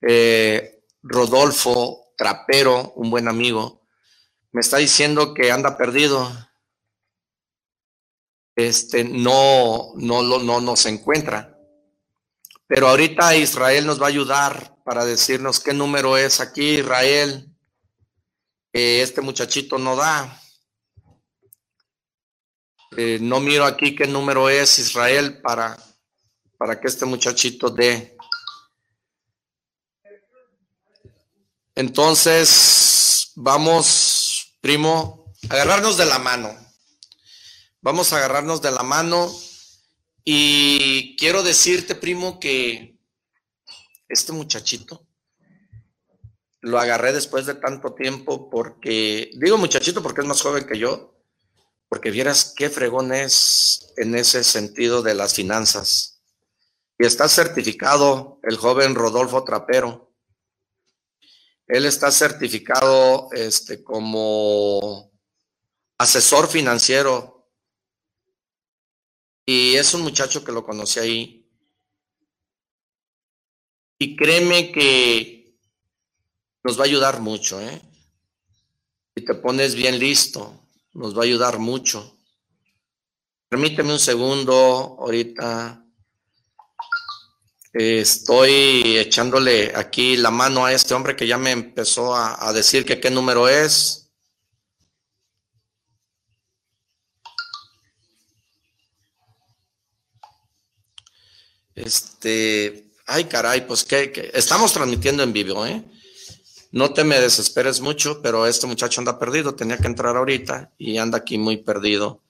[0.07, 3.87] eh, Rodolfo Trapero, un buen amigo.
[4.53, 6.31] Me está diciendo que anda perdido.
[8.57, 11.59] Este no, no, no nos encuentra.
[12.67, 17.51] Pero ahorita Israel nos va a ayudar para decirnos qué número es aquí, Israel.
[18.73, 20.41] este muchachito no da.
[22.97, 25.77] Eh, no miro aquí qué número es Israel para,
[26.57, 28.14] para que este muchachito dé.
[31.75, 36.57] Entonces, vamos, primo, a agarrarnos de la mano.
[37.81, 39.31] Vamos a agarrarnos de la mano
[40.25, 42.97] y quiero decirte, primo, que
[44.09, 45.07] este muchachito
[46.61, 51.15] lo agarré después de tanto tiempo porque, digo muchachito porque es más joven que yo,
[51.89, 56.23] porque vieras qué fregón es en ese sentido de las finanzas.
[56.99, 60.14] Y está certificado el joven Rodolfo Trapero.
[61.67, 65.11] Él está certificado este, como
[65.99, 67.49] asesor financiero.
[69.47, 71.51] Y es un muchacho que lo conocí ahí.
[73.99, 75.59] Y créeme que
[76.63, 77.81] nos va a ayudar mucho, ¿eh?
[79.17, 82.17] Si te pones bien listo nos va a ayudar mucho.
[83.49, 84.55] Permíteme un segundo,
[84.99, 85.84] ahorita
[87.75, 93.01] estoy echándole aquí la mano a este hombre que ya me empezó a, decir que
[93.01, 94.11] qué número es.
[101.75, 105.85] Este, ay caray, pues que, estamos transmitiendo en vivo, ¿eh?
[106.71, 110.99] No te me desesperes mucho, pero este muchacho anda perdido, tenía que entrar ahorita y
[110.99, 112.23] anda aquí muy perdido.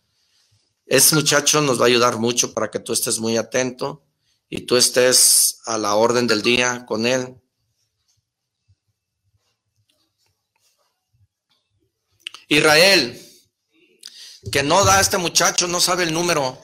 [0.87, 4.04] Este muchacho nos va a ayudar mucho para que tú estés muy atento
[4.49, 7.41] y tú estés a la orden del día con él.
[12.49, 13.21] Israel,
[14.53, 16.59] que no da a este muchacho, no sabe el número.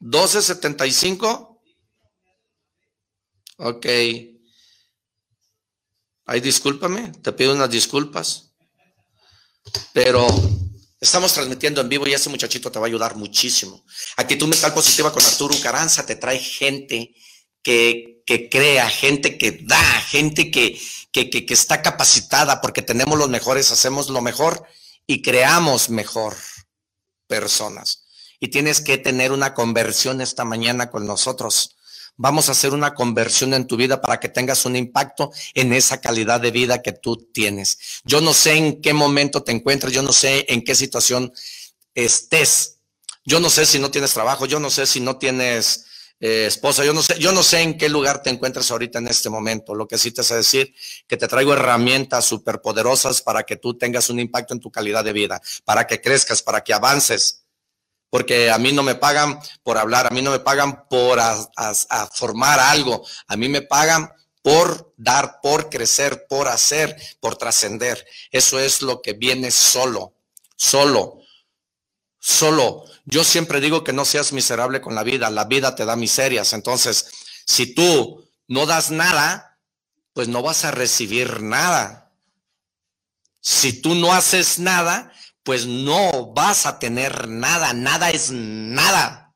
[0.00, 1.62] 1275.
[3.58, 3.86] Ok.
[6.26, 8.52] Ay, discúlpame, te pido unas disculpas.
[9.92, 10.26] Pero
[11.00, 13.84] estamos transmitiendo en vivo y ese muchachito te va a ayudar muchísimo.
[14.16, 17.14] Actitud mental positiva con Arturo Caranza te trae gente
[17.62, 23.18] que, que crea, gente que da, gente que, que, que, que está capacitada porque tenemos
[23.18, 24.66] los mejores, hacemos lo mejor
[25.06, 26.36] y creamos mejor
[27.26, 28.04] personas.
[28.38, 31.76] Y tienes que tener una conversión esta mañana con nosotros
[32.22, 36.02] Vamos a hacer una conversión en tu vida para que tengas un impacto en esa
[36.02, 37.78] calidad de vida que tú tienes.
[38.04, 41.32] Yo no sé en qué momento te encuentras, yo no sé en qué situación
[41.94, 42.76] estés.
[43.24, 45.86] Yo no sé si no tienes trabajo, yo no sé si no tienes
[46.20, 49.08] eh, esposa, yo no sé, yo no sé en qué lugar te encuentras ahorita en
[49.08, 49.74] este momento.
[49.74, 50.74] Lo que sí te sé decir
[51.06, 55.14] que te traigo herramientas superpoderosas para que tú tengas un impacto en tu calidad de
[55.14, 57.39] vida, para que crezcas, para que avances
[58.10, 61.20] porque a mí no me pagan por hablar, a mí no me pagan por
[62.12, 68.04] formar algo, a mí me pagan por dar, por crecer, por hacer, por trascender.
[68.30, 70.14] Eso es lo que viene solo,
[70.56, 71.20] solo,
[72.18, 72.84] solo.
[73.04, 76.52] Yo siempre digo que no seas miserable con la vida, la vida te da miserias.
[76.52, 77.06] Entonces,
[77.44, 79.58] si tú no das nada,
[80.12, 82.12] pues no vas a recibir nada.
[83.40, 85.12] Si tú no haces nada,
[85.50, 89.34] pues no vas a tener nada, nada es nada.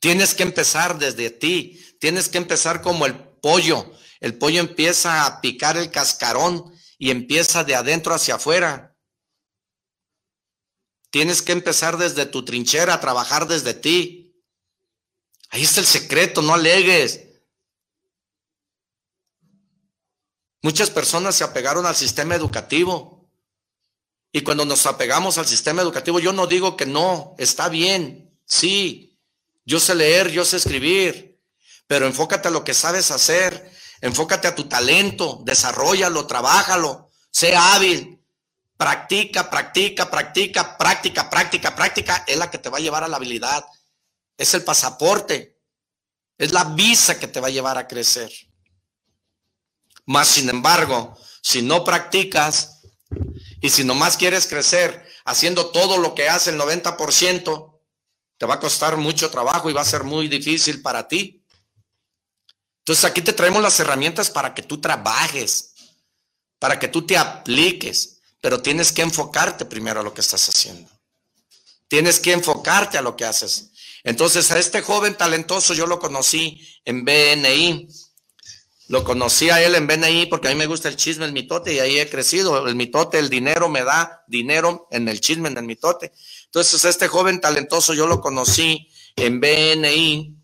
[0.00, 3.92] Tienes que empezar desde ti, tienes que empezar como el pollo.
[4.20, 8.96] El pollo empieza a picar el cascarón y empieza de adentro hacia afuera.
[11.10, 14.34] Tienes que empezar desde tu trinchera, a trabajar desde ti.
[15.50, 17.20] Ahí está el secreto, no alegues.
[20.62, 23.13] Muchas personas se apegaron al sistema educativo.
[24.36, 29.16] Y cuando nos apegamos al sistema educativo, yo no digo que no, está bien, sí,
[29.64, 31.40] yo sé leer, yo sé escribir,
[31.86, 33.70] pero enfócate a lo que sabes hacer,
[34.00, 38.20] enfócate a tu talento, desarrollalo, trabájalo, sé hábil,
[38.76, 43.18] practica, practica, practica, práctica, práctica, práctica, es la que te va a llevar a la
[43.18, 43.64] habilidad,
[44.36, 45.60] es el pasaporte,
[46.38, 48.32] es la visa que te va a llevar a crecer.
[50.06, 52.74] Más sin embargo, si no practicas,
[53.64, 57.80] y si nomás quieres crecer haciendo todo lo que hace el 90%,
[58.36, 61.42] te va a costar mucho trabajo y va a ser muy difícil para ti.
[62.80, 65.72] Entonces aquí te traemos las herramientas para que tú trabajes,
[66.58, 70.90] para que tú te apliques, pero tienes que enfocarte primero a lo que estás haciendo.
[71.88, 73.70] Tienes que enfocarte a lo que haces.
[74.02, 77.88] Entonces, a este joven talentoso yo lo conocí en BNI.
[78.88, 81.72] Lo conocí a él en BNI porque a mí me gusta el chisme, el mitote,
[81.72, 82.66] y ahí he crecido.
[82.66, 86.12] El mitote, el dinero me da dinero en el chisme, en el mitote.
[86.44, 90.36] Entonces, este joven talentoso yo lo conocí en BNI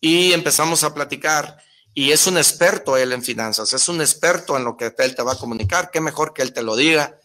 [0.00, 1.58] y empezamos a platicar.
[1.94, 5.22] Y es un experto él en finanzas, es un experto en lo que él te
[5.22, 5.90] va a comunicar.
[5.90, 7.18] Qué mejor que él te lo diga.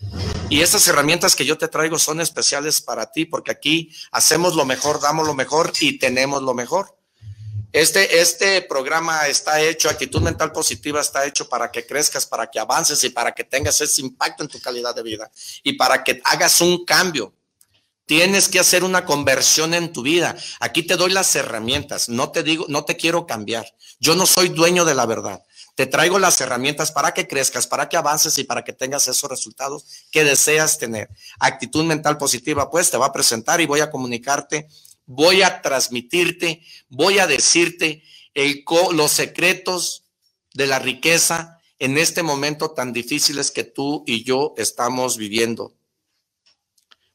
[0.50, 4.64] Y estas herramientas que yo te traigo son especiales para ti porque aquí hacemos lo
[4.64, 7.01] mejor, damos lo mejor y tenemos lo mejor.
[7.74, 12.60] Este, este programa está hecho, actitud mental positiva está hecho para que crezcas, para que
[12.60, 15.32] avances y para que tengas ese impacto en tu calidad de vida
[15.64, 17.34] y para que hagas un cambio.
[18.06, 20.36] Tienes que hacer una conversión en tu vida.
[20.60, 22.10] Aquí te doy las herramientas.
[22.10, 23.66] No te digo, no te quiero cambiar.
[24.02, 25.42] Yo no soy dueño de la verdad.
[25.76, 29.30] Te traigo las herramientas para que crezcas, para que avances y para que tengas esos
[29.30, 31.10] resultados que deseas tener.
[31.40, 34.68] Actitud mental positiva, pues te va a presentar y voy a comunicarte
[35.06, 38.04] voy a transmitirte, voy a decirte
[38.94, 40.04] los secretos
[40.54, 45.74] de la riqueza en este momento tan difíciles que tú y yo estamos viviendo.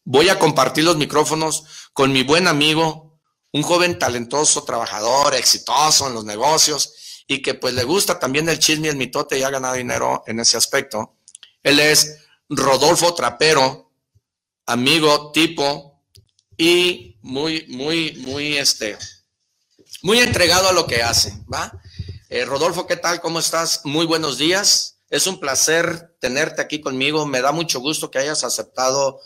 [0.04, 3.18] Voy a compartir los micrófonos con mi buen amigo,
[3.52, 8.58] un joven talentoso, trabajador, exitoso en los negocios y que pues le gusta también el
[8.58, 11.16] chisme y el mitote y ha ganado dinero en ese aspecto.
[11.62, 12.18] Él es
[12.48, 13.90] Rodolfo Trapero,
[14.66, 16.02] amigo tipo
[16.56, 18.96] y muy, muy, muy, este,
[20.02, 21.72] muy entregado a lo que hace, ¿va?
[22.28, 23.20] Eh, Rodolfo, ¿qué tal?
[23.20, 23.80] ¿Cómo estás?
[23.84, 25.00] Muy buenos días.
[25.10, 27.26] Es un placer tenerte aquí conmigo.
[27.26, 29.20] Me da mucho gusto que hayas aceptado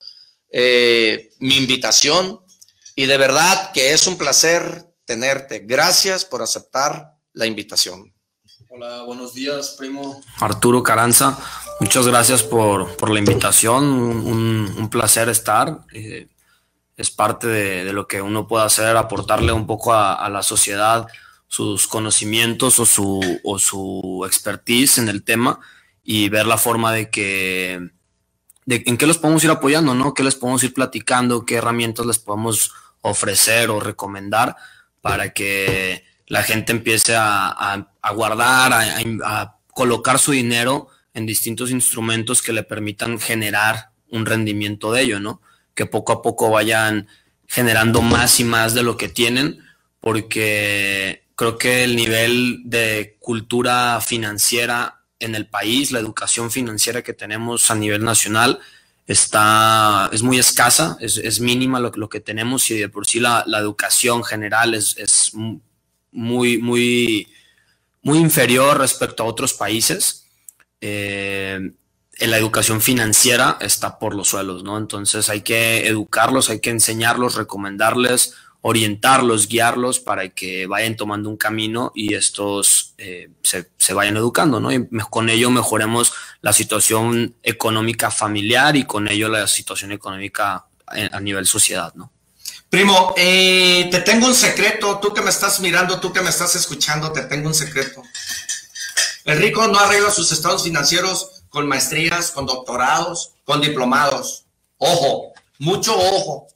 [0.51, 2.40] eh, mi invitación
[2.96, 5.61] y de verdad que es un placer tenerte.
[5.61, 8.14] Gracias por aceptar la invitación.
[8.70, 10.22] Hola, buenos días, primo.
[10.38, 11.38] Arturo Caranza,
[11.80, 13.84] muchas gracias por, la invitación.
[13.84, 15.80] Un, placer estar.
[15.92, 16.28] Eh,
[17.01, 21.07] es parte de, lo que uno puede hacer, aportarle un poco a, la sociedad
[21.48, 25.59] sus conocimientos o su, o su expertise en el tema
[26.05, 27.90] y ver la forma de que,
[28.66, 30.12] de en qué los podemos ir apoyando, ¿no?
[30.12, 31.46] ¿Qué les podemos ir platicando?
[31.46, 32.70] ¿Qué herramientas les podemos
[33.01, 34.57] ofrecer o recomendar
[35.01, 42.53] para que la gente empiece a, guardar, a colocar su dinero en distintos instrumentos que
[42.53, 45.40] le permitan generar un rendimiento de ello, ¿no?
[45.75, 47.09] Que poco a poco vayan
[47.47, 49.61] generando más y más de lo que tienen,
[50.01, 57.12] porque creo que el nivel de cultura financiera en el país, la educación financiera que
[57.12, 58.61] tenemos a nivel nacional,
[59.07, 63.45] está, es muy escasa, es, mínima lo, lo, que tenemos y de por sí la,
[63.59, 65.33] educación general es, es,
[66.12, 67.29] muy, muy,
[68.03, 70.27] muy inferior respecto a otros países.
[70.81, 71.73] Eh,
[72.21, 74.77] la educación financiera está por los suelos, ¿no?
[74.79, 81.37] Entonces hay que educarlos, hay que enseñarlos, recomendarles, orientarlos, guiarlos para que vayan tomando un
[81.37, 84.71] camino y estos eh, se, vayan educando, ¿no?
[84.71, 86.12] Y con ello mejoremos
[86.43, 92.12] la situación económica familiar y con ello la situación económica a, nivel sociedad, ¿no?
[92.68, 96.55] Primo, eh, te tengo un secreto, tú que me estás mirando, tú que me estás
[96.55, 98.03] escuchando, te tengo un secreto.
[99.25, 104.46] El rico no arregla sus estados financieros con maestrías, con doctorados, con diplomados.
[104.78, 106.46] Ojo, mucho ojo.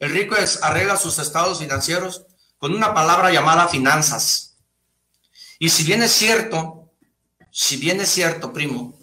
[0.00, 2.24] El rico arregla sus estados financieros
[2.58, 4.56] con una palabra llamada finanzas.
[5.58, 6.90] Y si bien es cierto,
[7.50, 8.98] si bien es cierto, primo,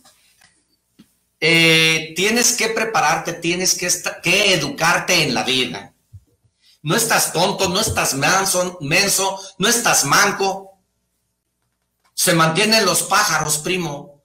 [1.40, 5.94] eh, tienes que prepararte, tienes que, educarte en la vida.
[6.84, 10.80] No estás tonto, no estás menso, menso, no estás manco.
[12.14, 14.21] Se mantienen los pájaros, primo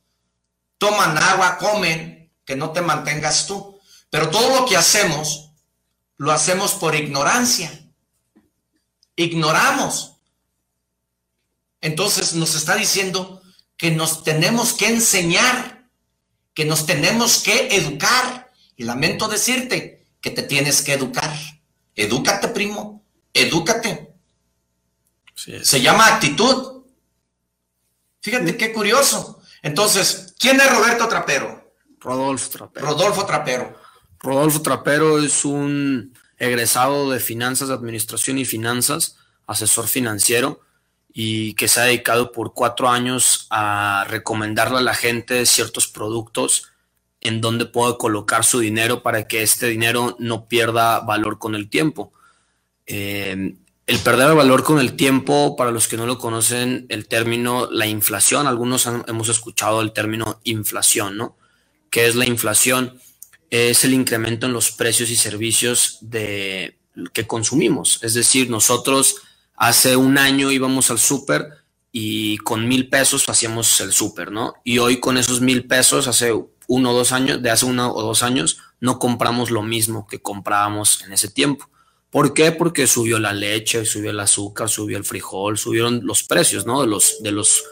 [0.78, 3.78] toman agua, comen, que no te mantengas tú.
[4.10, 5.50] Pero todo lo que hacemos,
[6.16, 7.70] lo hacemos por ignorancia.
[9.16, 10.16] Ignoramos.
[11.80, 13.42] Entonces nos está diciendo
[13.76, 15.88] que nos tenemos que enseñar,
[16.54, 18.52] que nos tenemos que educar.
[18.76, 21.34] Y lamento decirte que te tienes que educar.
[21.94, 24.14] Edúcate, primo, edúcate.
[25.34, 26.82] Se llama actitud.
[28.20, 29.40] Fíjate qué curioso.
[29.62, 31.72] Entonces, ¿quién es Roberto Trapero?
[32.00, 32.86] Rodolfo Trapero.
[32.86, 33.76] Rodolfo Trapero.
[34.18, 39.16] Rodolfo Trapero es un egresado de finanzas, de administración y finanzas,
[39.46, 40.60] asesor financiero
[41.12, 46.72] y que se ha dedicado por cuatro años a recomendarle a la gente ciertos productos
[47.20, 51.70] en donde puede colocar su dinero para que este dinero no pierda valor con el
[51.70, 52.12] tiempo.
[52.86, 53.56] Eh,
[53.86, 57.68] el perder el valor con el tiempo, para los que no lo conocen, el término
[57.70, 61.36] la inflación, algunos hemos escuchado el término inflación, ¿no?
[61.90, 63.00] ¿Qué es la inflación?
[63.50, 66.78] es el incremento en los precios y servicios de,
[67.12, 68.00] que consumimos.
[68.02, 69.16] Es decir, nosotros
[69.56, 71.48] hace un año íbamos al súper
[71.92, 74.54] y con mil pesos hacíamos el súper, ¿no?
[74.64, 76.32] Y hoy con esos mil pesos, hace
[76.66, 80.20] uno o dos años, de hace uno o dos años, no compramos lo mismo que
[80.20, 81.70] comprábamos en ese tiempo.
[82.10, 82.52] ¿Por qué?
[82.52, 86.80] Porque subió la leche, subió el azúcar, subió el frijol, subieron los precios, ¿no?
[86.80, 87.64] De los, de los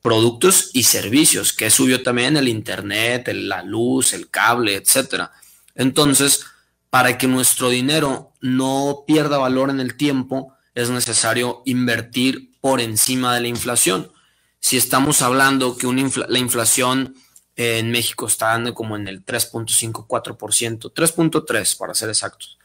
[0.00, 5.32] productos y servicios, que subió también el internet, la luz, el cable, etcétera.
[5.74, 6.44] Entonces,
[6.90, 13.34] para que nuestro dinero no pierda valor en el tiempo, es necesario invertir por encima
[13.34, 14.10] de la inflación.
[14.58, 15.86] Si estamos hablando que
[16.28, 17.14] la inflación
[17.56, 22.58] en México está dando como en el 3.54%, 3.3 para ser exactos.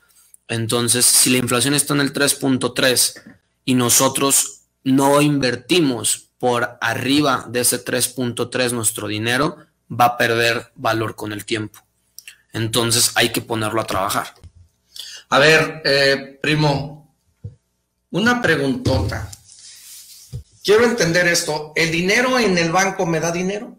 [0.47, 3.21] Entonces, si la inflación está en el 3.3
[3.65, 9.57] y nosotros no invertimos por arriba de ese 3.3 nuestro dinero,
[9.91, 11.79] va a perder valor con el tiempo.
[12.53, 14.33] Entonces hay que ponerlo a trabajar.
[15.29, 17.15] A ver, eh, primo,
[18.11, 19.29] una preguntota.
[20.63, 21.73] Quiero entender esto.
[21.75, 23.77] ¿El dinero en el banco me da dinero?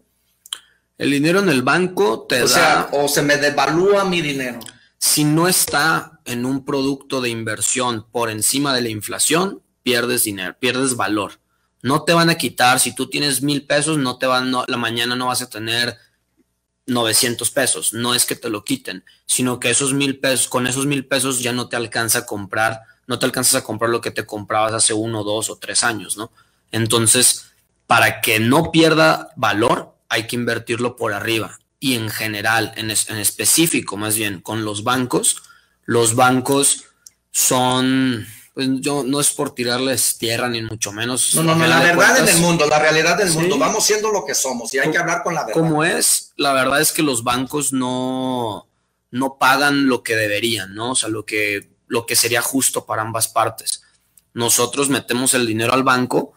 [0.97, 2.45] El dinero en el banco te da.
[2.45, 4.59] O sea, o se me devalúa mi dinero.
[4.97, 10.55] Si no está en un producto de inversión por encima de la inflación, pierdes dinero,
[10.59, 11.39] pierdes valor.
[11.81, 15.15] No te van a quitar, si tú tienes mil pesos, no te van, la mañana
[15.15, 15.97] no vas a tener
[16.85, 17.93] 900 pesos.
[17.93, 21.39] No es que te lo quiten, sino que esos mil pesos, con esos mil pesos
[21.39, 24.73] ya no te alcanza a comprar, no te alcanzas a comprar lo que te comprabas
[24.73, 26.31] hace uno, dos o tres años, ¿no?
[26.71, 27.51] Entonces,
[27.87, 31.59] para que no pierda valor, hay que invertirlo por arriba.
[31.79, 35.41] Y en general, en, en específico, más bien, con los bancos,
[35.89, 36.83] los bancos
[37.31, 41.33] son pues yo no es por tirarles tierra ni mucho menos.
[41.33, 44.23] No, no, no, la verdad en el mundo, la realidad del mundo, vamos siendo lo
[44.23, 45.59] que somos y hay que hablar con la verdad.
[45.59, 48.69] Como es, la verdad es que los bancos no,
[49.09, 50.91] no pagan lo que deberían, ¿no?
[50.91, 53.81] O sea, lo que, lo que sería justo para ambas partes.
[54.35, 56.33] Nosotros metemos el dinero al banco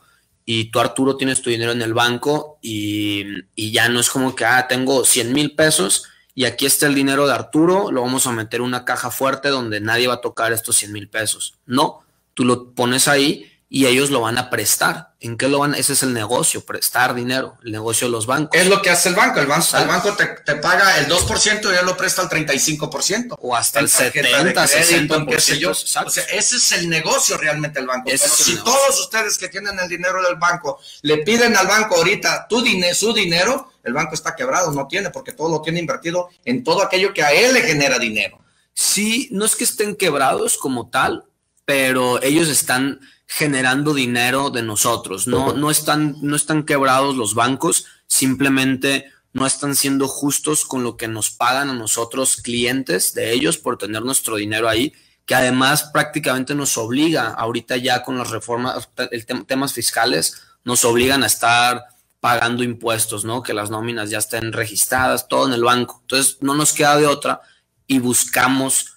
[0.47, 4.35] y tú, Arturo, tienes tu dinero en el banco y, y ya no es como
[4.35, 6.05] que, ah, tengo 100 mil pesos
[6.35, 9.49] y aquí está el dinero de Arturo, lo vamos a meter en una caja fuerte
[9.49, 11.59] donde nadie va a tocar estos 100 mil pesos.
[11.67, 12.03] No,
[12.35, 15.15] tú lo pones ahí y ellos lo van a prestar.
[15.19, 15.75] ¿En qué lo van?
[15.75, 18.61] Ese es el negocio, prestar dinero, el negocio de los bancos.
[18.61, 19.41] Es lo que hace el banco.
[19.41, 23.35] El banco, el banco te, paga el 2% y él lo presta al 35%.
[23.41, 25.71] O hasta el 70, 60%.
[25.71, 25.75] O
[26.11, 28.11] sea, ese es el negocio realmente del banco.
[28.11, 32.47] Pero si todos ustedes que tienen el dinero del banco le piden al banco ahorita
[32.47, 36.29] tu dinero, su dinero, el banco está quebrado, no tiene, porque todo lo tiene invertido
[36.45, 38.39] en todo aquello que a él le genera dinero.
[38.75, 41.25] Sí, no es que estén quebrados como tal,
[41.65, 43.01] pero ellos están
[43.35, 45.27] generando dinero de nosotros.
[45.27, 50.99] No, no, están, no están quebrados los bancos, simplemente no están siendo justos con lo
[50.99, 54.93] que nos pagan a nosotros clientes de ellos por tener nuestro dinero ahí,
[55.25, 61.23] que además prácticamente nos obliga, ahorita ya con las reformas, el temas fiscales, nos obligan
[61.23, 61.85] a estar
[62.21, 63.43] pagando impuestos, ¿no?
[63.43, 66.01] Que las nóminas ya estén registradas, todo en el banco.
[66.03, 67.41] Entonces no nos queda de otra
[67.87, 68.92] y buscamos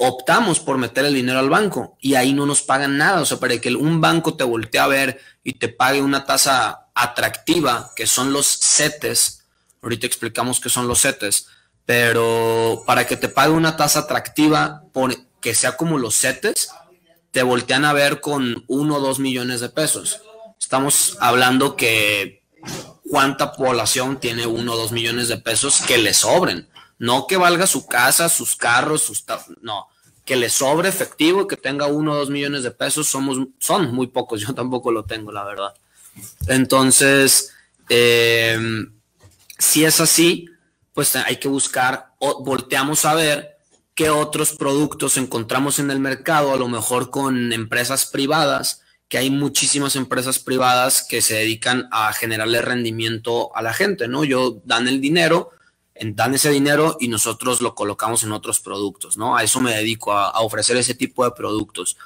[0.00, 3.20] optamos por meter el dinero al banco y ahí no nos pagan nada.
[3.20, 6.88] O sea, para que un banco te voltee a ver y te pague una tasa
[6.94, 9.44] atractiva, que son los CETES,
[9.82, 11.46] ahorita explicamos qué son los CETES,
[11.86, 16.70] pero para que te pague una tasa atractiva, por, que sea como los CETES,
[17.30, 20.20] te voltean a ver con uno o dos millones de pesos.
[20.58, 22.44] Estamos hablando que
[23.10, 26.68] cuánta población tiene uno o dos millones de pesos que le sobren
[26.98, 29.24] no que valga su casa, sus carros, sus...
[29.62, 29.88] No,
[30.24, 34.06] que le sobre efectivo, que tenga uno o dos millones de pesos, somos, son muy
[34.06, 35.74] pocos, yo tampoco lo tengo, la verdad.
[36.46, 37.52] Entonces,
[37.88, 38.58] eh,
[39.58, 40.48] si es así,
[40.92, 43.58] pues hay que buscar, o volteamos a ver
[43.94, 49.30] qué otros productos encontramos en el mercado, a lo mejor con empresas privadas, que hay
[49.30, 54.24] muchísimas empresas privadas que se dedican a generarle rendimiento a la gente, ¿no?
[54.24, 55.50] Yo dan el dinero,
[56.00, 59.36] dan ese dinero y nosotros lo colocamos en otros productos, ¿no?
[59.36, 61.96] A eso me dedico, a, ofrecer ese tipo de productos.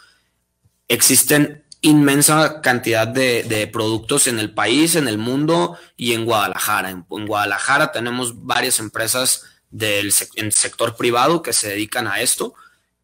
[0.89, 6.91] Existen inmensa cantidad de, productos en el país, en el mundo y en Guadalajara.
[6.91, 12.55] En, Guadalajara tenemos varias empresas del sector privado que se dedican a esto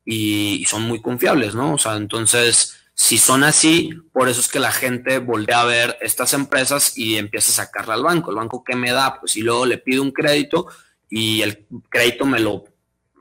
[0.04, 1.74] y, son muy confiables, ¿no?
[1.74, 5.98] O sea, entonces si son así, por eso es que la gente voltea a ver
[6.00, 8.30] estas empresas y empieza a sacarla al banco.
[8.30, 9.18] ¿El banco qué me da?
[9.18, 10.68] Pues si luego le pido un crédito
[11.10, 12.64] y el crédito me lo,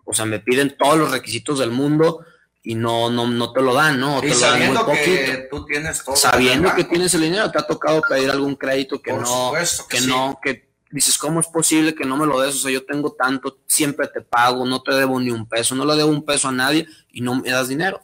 [0.06, 2.24] o sea, me piden todos los requisitos del mundo
[2.62, 4.24] y no, no, no te lo dan, ¿no?
[4.24, 8.30] y sabiendo que tú tienes todo Sabiendo que tienes el dinero, te ha tocado pedir
[8.30, 9.52] algún crédito que no,
[9.90, 12.56] que, no, que dices, ¿cómo es posible que no me lo des?
[12.56, 15.84] O sea, yo tengo tanto, siempre te pago, no te debo ni un peso, no
[15.84, 18.00] le debo un peso a nadie y no me das dinero.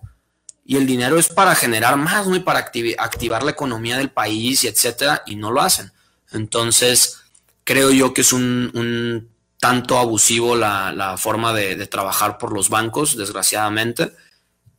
[0.69, 2.35] Y el dinero es para generar más, ¿no?
[2.35, 5.91] Y para activar la economía del país etcétera, y no lo hacen.
[6.31, 7.21] Entonces,
[7.63, 14.11] creo yo que es un, tanto abusivo la, forma de, trabajar por los bancos, desgraciadamente,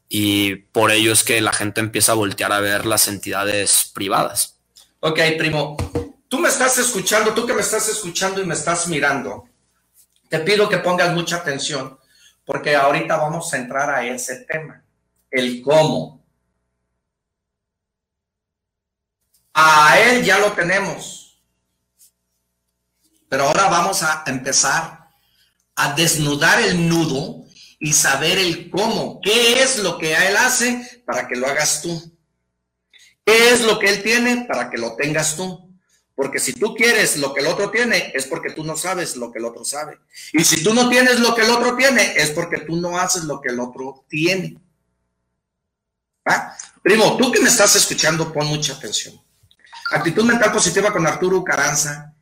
[0.08, 4.60] y por ello es que la gente empieza a voltear a ver las entidades privadas.
[5.00, 5.76] Ok, primo,
[6.28, 9.48] tú me estás escuchando, tú que me estás escuchando y me estás mirando,
[10.28, 11.98] te pido que pongas mucha atención,
[12.44, 14.84] porque ahorita vamos a entrar a ese tema,
[15.30, 16.24] el cómo.
[19.52, 21.42] A él ya lo tenemos,
[23.28, 25.08] pero ahora vamos a empezar
[25.74, 27.44] a desnudar el nudo
[27.78, 32.18] y saber el cómo, qué es lo que él hace para que lo hagas tú.
[33.24, 35.70] ¿Qué es lo que él tiene para que lo tengas tú?
[36.14, 39.32] Porque si tú quieres lo que el otro tiene, es porque tú no sabes lo
[39.32, 39.98] que el otro sabe.
[40.32, 43.24] Y si tú no tienes lo que el otro tiene, es porque tú no haces
[43.24, 44.58] lo que el otro tiene.
[46.82, 49.20] Primo, tú que me estás escuchando, pon mucha atención.
[49.90, 52.14] Actitud mental positiva con Arturo Caranza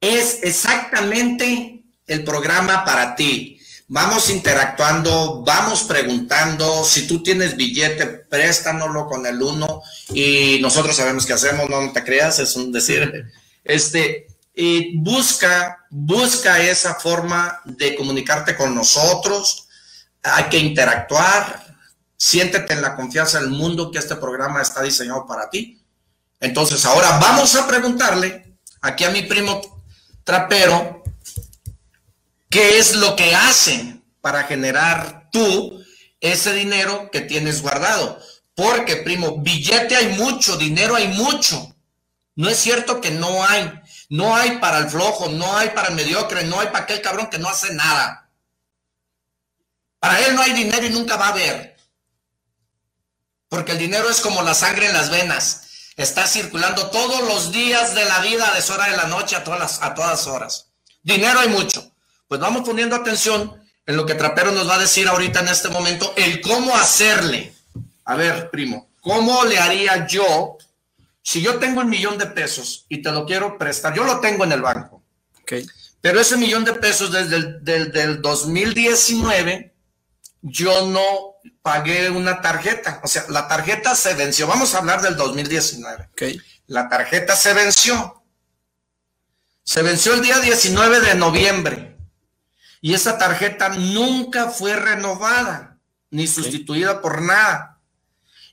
[0.00, 3.58] es exactamente el programa para ti.
[3.88, 11.26] Vamos interactuando, vamos preguntando, si tú tienes billete, préstanoslo con el uno y nosotros sabemos
[11.26, 13.26] qué hacemos, no, te creas, es un decir,
[13.64, 19.66] este, y busca, busca esa forma de comunicarte con nosotros,
[20.22, 21.69] hay que interactuar,
[22.20, 25.80] siéntete en la confianza del mundo que este programa está diseñado para ti.
[26.38, 29.82] Entonces, ahora vamos a preguntarle aquí a mi primo
[30.22, 31.00] trapero,
[32.50, 35.84] ¿Qué es lo que hacen para generar tú
[36.20, 38.18] ese dinero que tienes guardado?
[38.56, 41.76] Porque, primo, billete hay mucho, dinero hay mucho.
[42.34, 43.70] No es cierto que no hay.
[44.08, 47.30] No hay para el flojo, no hay para el mediocre, no hay para aquel cabrón
[47.30, 48.28] que no hace nada.
[50.00, 51.69] Para él no hay dinero y nunca va a haber.
[53.50, 55.64] Porque el dinero es como la sangre en las venas.
[55.96, 59.82] Está circulando todos los días de la vida, de hora de la noche, a todas,
[59.82, 60.68] a todas horas.
[61.02, 61.90] Dinero hay mucho
[62.30, 65.68] pues vamos poniendo atención en lo que Trapero nos va a decir ahorita en este
[65.68, 67.52] momento, el cómo hacerle.
[68.04, 70.56] A ver, primo, ¿cómo le haría yo
[71.22, 73.96] si yo tengo un millón de pesos y te lo quiero prestar?
[73.96, 75.02] Yo lo tengo en el banco.
[75.42, 75.66] Okay.
[76.00, 79.74] Pero ese millón de pesos desde el 2019,
[80.42, 81.29] yo no
[81.62, 83.00] pagué una tarjeta.
[83.02, 84.46] O sea, la tarjeta se venció.
[84.46, 86.10] Vamos a hablar del 2019.
[86.12, 86.40] Okay.
[86.66, 88.22] La tarjeta se venció.
[89.62, 91.96] Se venció el día 19 de noviembre
[92.80, 95.78] y esa tarjeta nunca fue renovada
[96.10, 97.78] ni sustituida por nada.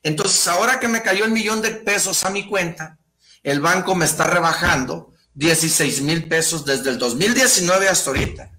[0.04, 3.00] Entonces, ahora que me cayó el millón de pesos a mi cuenta,
[3.42, 8.52] el banco me está rebajando 16 mil pesos desde el 2019 hasta ahorita.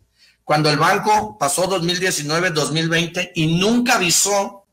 [0.48, 4.64] Cuando el banco pasó 2019, 2020 y nunca avisó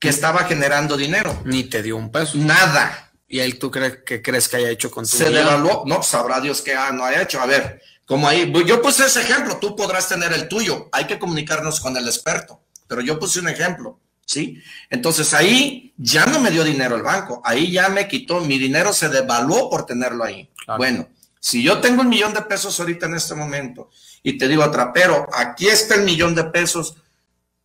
[0.00, 1.42] que estaba generando dinero.
[1.44, 2.36] Ni te dio un peso.
[2.38, 3.12] Nada.
[3.28, 5.84] ¿Y él tú crees que crees que haya hecho con tu Se devaluó.
[5.86, 7.40] No, sabrá Dios que no haya hecho.
[7.40, 11.20] A ver, como ahí, yo puse ese ejemplo, tú podrás tener el tuyo, hay que
[11.20, 14.60] comunicarnos con el experto, pero yo puse un ejemplo, ¿sí?
[14.90, 18.92] Entonces ahí ya no me dio dinero el banco, ahí ya me quitó, mi dinero
[18.92, 20.50] se devaluó por tenerlo ahí.
[20.78, 23.88] Bueno, si yo tengo un millón de pesos ahorita en este momento
[24.26, 26.96] y te digo, pero aquí está el millón de pesos,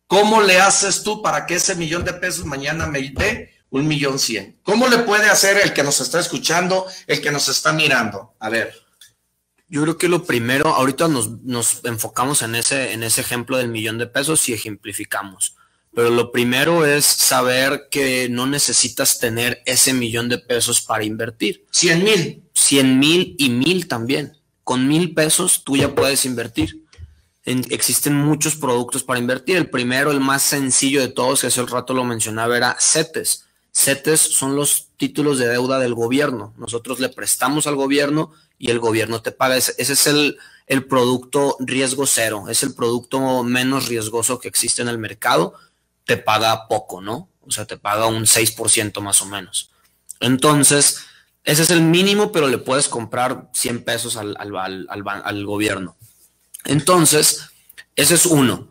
[0.06, 4.20] ¿cómo le haces tú para que ese millón de pesos mañana me dé un millón
[4.20, 4.60] cien?
[4.62, 8.36] ¿Cómo le puede hacer el que nos está escuchando, el que nos está mirando?
[8.38, 8.72] A ver.
[9.66, 13.98] Yo creo que lo primero, ahorita nos, enfocamos en ese, en ese ejemplo del millón
[13.98, 15.56] de pesos y ejemplificamos.
[15.92, 21.66] Pero lo primero es saber que no necesitas tener ese millón de pesos para invertir.
[21.72, 22.44] 100 mil.
[22.54, 24.38] 100 mil y mil también.
[24.64, 26.84] Con mil pesos tú ya puedes invertir.
[27.44, 29.56] existen muchos productos para invertir.
[29.56, 33.46] El primero, el más sencillo de todos, que hace el rato lo mencionaba, era CETES.
[33.72, 36.54] CETES son los títulos de deuda del gobierno.
[36.56, 39.56] Nosotros le prestamos al gobierno y el gobierno te paga.
[39.56, 44.88] Ese, es el, el producto riesgo cero, es el producto menos riesgoso que existe en
[44.88, 45.54] el mercado.
[46.04, 47.28] Te paga poco, ¿no?
[47.40, 49.70] O sea, te paga un 6% más o menos.
[50.20, 51.00] Entonces,
[51.44, 55.96] ese es el mínimo, pero le puedes comprar 100 pesos al, al gobierno.
[56.64, 57.50] Entonces,
[57.96, 58.68] ese es uno.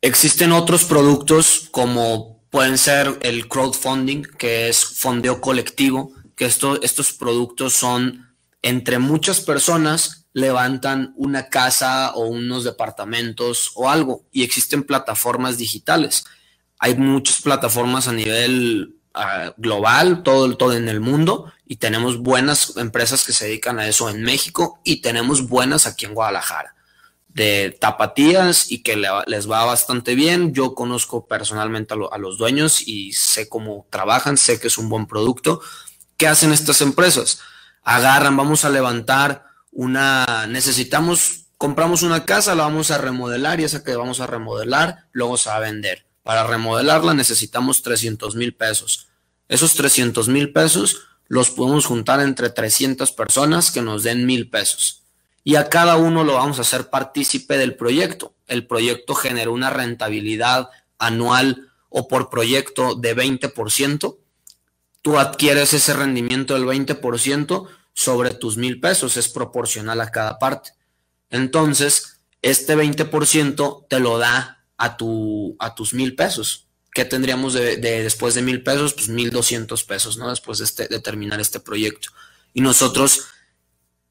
[0.00, 7.12] Existen otros productos como pueden ser el crowdfunding, que es fondeo colectivo, que esto, estos
[7.12, 14.82] productos son entre muchas personas levantan una casa o unos departamentos o algo y existen
[14.82, 16.24] plataformas digitales.
[16.78, 22.76] Hay muchas plataformas a nivel ah, global, todo, todo en el mundo, y tenemos buenas
[22.76, 26.76] empresas que se dedican a eso en México y tenemos buenas aquí en Guadalajara
[27.36, 28.96] de tapatías y que
[29.26, 30.54] les va bastante bien.
[30.54, 35.06] Yo conozco personalmente a, los dueños y sé cómo trabajan, sé que es un buen
[35.06, 35.60] producto.
[36.16, 37.40] ¿Qué hacen estas empresas?
[37.82, 43.84] Agarran, vamos a levantar una, necesitamos, compramos una casa, la vamos a remodelar y esa
[43.84, 46.06] que vamos a remodelar luego se va a vender.
[46.22, 49.08] Para remodelarla necesitamos 300 mil pesos.
[49.46, 55.06] Esos 300 mil pesos los podemos juntar entre 300 personas que nos den mil pesos
[55.46, 58.34] y a cada uno lo vamos a hacer partícipe del proyecto.
[58.48, 64.18] El proyecto generó una rentabilidad anual o por proyecto de 20%.
[65.02, 70.70] Tú adquieres ese rendimiento del 20% sobre tus mil pesos, es proporcional a cada parte.
[71.30, 76.65] Entonces, este 20% te lo da a, tu, a tus mil pesos.
[76.96, 78.94] ¿Qué tendríamos de, después de mil pesos?
[78.94, 80.30] Pues mil doscientos pesos, ¿no?
[80.30, 82.08] Después de, este, de terminar este proyecto.
[82.54, 83.26] Y nosotros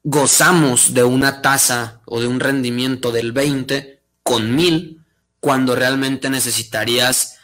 [0.04, 5.04] gozamos de una tasa o de un rendimiento del 20 con mil
[5.40, 7.38] cuando realmente necesitarías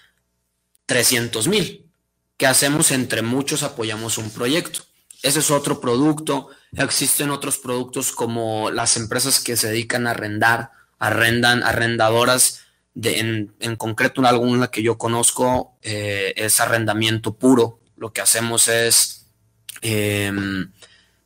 [0.87, 1.91] 300 mil.
[2.37, 2.93] ¿Qué hacemos?
[2.93, 4.83] Entre muchos apoyamos un proyecto.
[5.25, 6.51] Ese es otro producto.
[6.71, 10.71] Existen otros productos como las empresas que se dedican a arrendar,
[11.01, 12.61] arrendan, arrendadoras.
[12.95, 17.81] En, en concreto, alguna que yo conozco eh, es arrendamiento puro.
[17.97, 19.27] Lo que hacemos es
[19.81, 20.71] em,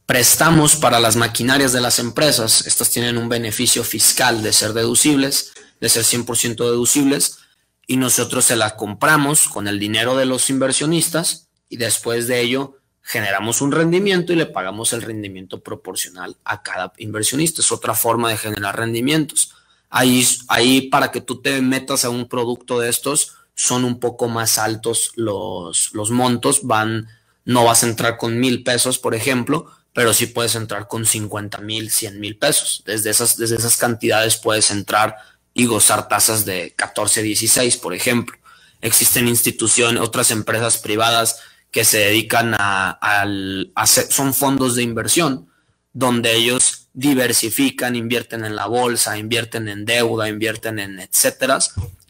[0.06, 2.66] prestamos para las maquinarias de las empresas.
[2.66, 7.38] Estas tienen un beneficio fiscal de ser deducibles, de ser 100% deducibles,
[7.86, 12.78] y nosotros se las compramos con el dinero de los inversionistas y después de ello
[13.02, 17.60] generamos un rendimiento y le pagamos el rendimiento proporcional a cada inversionista.
[17.60, 19.54] Es otra forma de generar rendimientos.
[19.96, 24.28] Ahí, ahí para que tú te metas a un producto de estos, son un poco
[24.28, 27.08] más altos los, los montos, van,
[27.44, 31.58] no vas a entrar con mil pesos, por ejemplo, pero sí puedes entrar con 50
[31.62, 32.82] mil, 100 mil pesos.
[32.84, 35.16] Desde esas, desde esas cantidades puedes entrar
[35.54, 38.36] y gozar tasas de 14, 16, por ejemplo.
[38.82, 41.40] Existen instituciones, otras empresas privadas
[41.70, 43.72] que se dedican a, al
[44.10, 45.48] son fondos de inversión,
[45.96, 51.58] donde ellos diversifican, invierten en la bolsa, invierten en deuda, invierten en etcétera,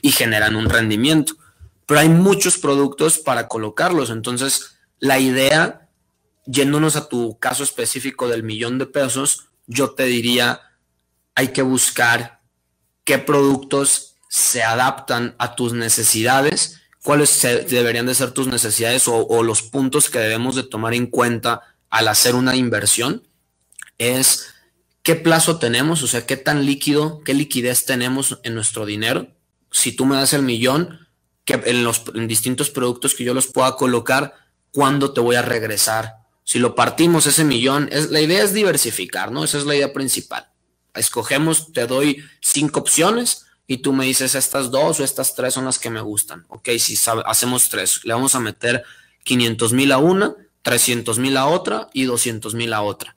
[0.03, 1.35] y generan un rendimiento.
[1.87, 4.11] Pero hay muchos productos para colocarlos.
[4.11, 5.87] Entonces, la idea
[6.47, 10.63] yéndonos a tu caso específico del millón de pesos, yo te diría,
[11.37, 12.41] hay que buscar
[13.05, 19.45] qué productos se adaptan a tus necesidades, cuáles deberían de ser tus necesidades o, o,
[19.45, 23.26] los puntos que debemos de tomar en cuenta al hacer una inversión,
[23.99, 24.47] es
[25.03, 29.29] qué plazo tenemos, o sea, qué tan líquido, qué liquidez tenemos en nuestro dinero.
[29.71, 31.07] Si tú me das el millón,
[31.45, 34.35] que en los distintos productos que yo los pueda colocar,
[34.73, 39.33] ¿cuándo te voy a regresar si lo partimos ese millón, es, la idea es diversificar,
[39.33, 39.43] ¿no?
[39.43, 40.49] Esa es la idea principal.
[40.95, 45.65] Escogemos, te doy cinco opciones y tú me dices estas dos o estas tres son
[45.65, 46.45] las que me gustan.
[46.47, 48.85] Ok, si hacemos tres, le vamos a meter
[49.25, 53.16] 500 mil a una, 300 mil a otra y 200 mil a otra.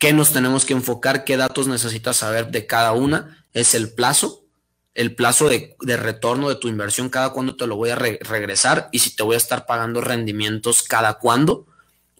[0.00, 1.22] ¿Qué nos tenemos que enfocar?
[1.22, 3.46] ¿Qué datos necesitas saber de cada una?
[3.52, 4.46] Es el plazo,
[4.94, 8.98] el plazo de, retorno de tu inversión, cada cuándo te lo voy a regresar y
[8.98, 11.66] si te voy a estar pagando rendimientos cada cuándo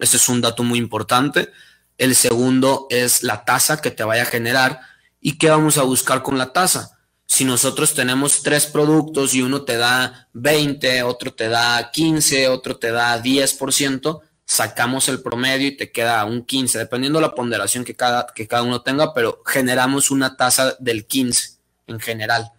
[0.00, 1.52] ese es un dato muy importante.
[1.98, 4.80] El segundo es la tasa que te vaya a generar.
[5.20, 6.98] ¿Y qué vamos a buscar con la tasa?
[7.26, 12.78] Si nosotros tenemos tres productos y uno te da 20, otro te da 15, otro
[12.78, 14.20] te da 10%,
[14.50, 18.48] sacamos el promedio y te queda un 15, dependiendo de la ponderación que cada, que
[18.48, 21.50] cada uno tenga, pero generamos una tasa del 15
[21.86, 22.50] en general.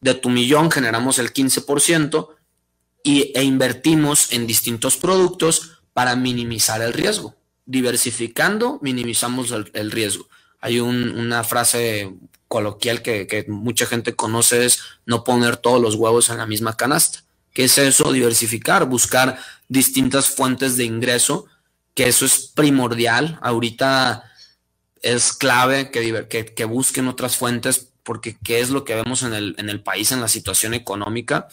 [0.00, 2.28] De tu millón generamos el 15%
[3.02, 7.34] y, e invertimos en distintos productos para minimizar el riesgo.
[7.66, 10.26] Diversificando, minimizamos el, riesgo.
[10.58, 12.14] Hay una frase
[12.48, 17.24] coloquial que, mucha gente conoce, es no poner todos los huevos en la misma canasta.
[17.60, 18.10] ¿Qué es eso?
[18.10, 19.38] Diversificar, buscar
[19.68, 21.44] distintas fuentes de ingreso,
[21.94, 23.38] que eso es primordial.
[23.42, 24.24] Ahorita
[25.02, 29.54] es clave que, que, busquen otras fuentes, porque ¿qué es lo que vemos en el,
[29.58, 31.48] en el país, en la situación económica?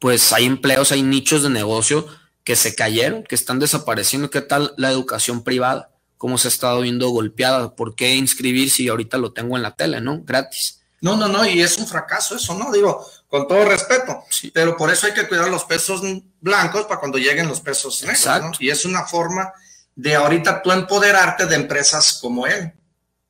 [0.00, 2.08] Pues hay empleos, hay nichos de negocio
[2.42, 4.30] que se cayeron, que están desapareciendo.
[4.30, 5.92] ¿Qué tal la educación privada?
[6.18, 7.76] ¿Cómo se ha estado viendo golpeada?
[7.76, 10.22] ¿Por qué inscribir si ahorita lo tengo en la tele, no?
[10.24, 10.79] Gratis.
[11.00, 12.70] No, no, no, y es un fracaso eso, ¿no?
[12.70, 14.50] Digo, con todo respeto, sí.
[14.52, 16.02] pero por eso hay que cuidar los pesos
[16.40, 18.58] blancos para cuando lleguen los pesos negros, Exacto.
[18.60, 19.52] Y es una forma
[19.94, 22.72] de ahorita tú empoderarte de empresas como él,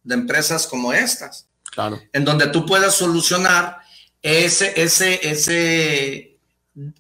[0.03, 1.47] de empresas como estas.
[1.71, 2.01] Claro.
[2.13, 3.79] En donde tú puedas solucionar
[4.23, 6.39] ese, ese, ese,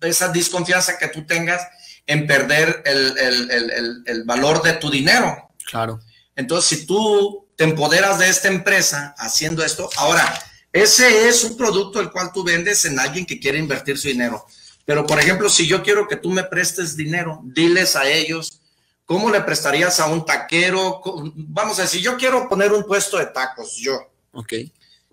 [0.00, 1.66] esa desconfianza que tú tengas
[2.06, 5.50] en perder el, valor de tu dinero.
[5.70, 6.00] Claro.
[6.34, 10.42] Entonces, si tú te empoderas de esta empresa haciendo esto, ahora,
[10.72, 14.46] ese es un producto el cual tú vendes en alguien que quiere invertir su dinero.
[14.84, 18.60] Pero, por ejemplo, si yo quiero que tú me prestes dinero, diles a ellos
[19.04, 21.00] cómo le prestarías a un taquero.
[21.34, 23.98] Vamos a decir, yo quiero poner un puesto de tacos, yo.
[24.32, 24.52] Ok.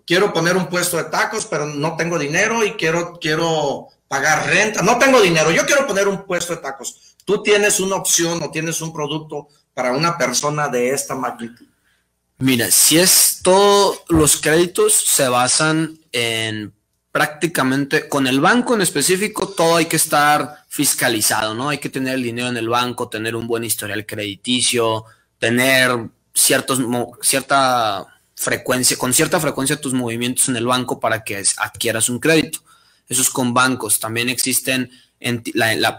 [0.06, 4.82] Quiero poner un puesto de tacos, pero no tengo dinero y quiero, quiero pagar renta.
[4.82, 7.16] No tengo dinero, yo quiero poner un puesto de tacos.
[7.24, 11.67] Tú tienes una opción o tienes un producto para una persona de esta magnitud.
[12.38, 16.72] Mira, si es todos los créditos se basan en
[17.10, 21.68] prácticamente con el banco en específico todo hay que estar fiscalizado, ¿no?
[21.68, 25.04] Hay que tener el dinero en el banco, tener un buen historial crediticio,
[25.38, 25.90] tener
[26.32, 26.80] ciertos
[27.22, 32.60] cierta frecuencia, con cierta frecuencia tus movimientos en el banco para que adquieras un crédito.
[33.08, 33.98] Eso es con bancos.
[33.98, 35.98] También existen, en la, la,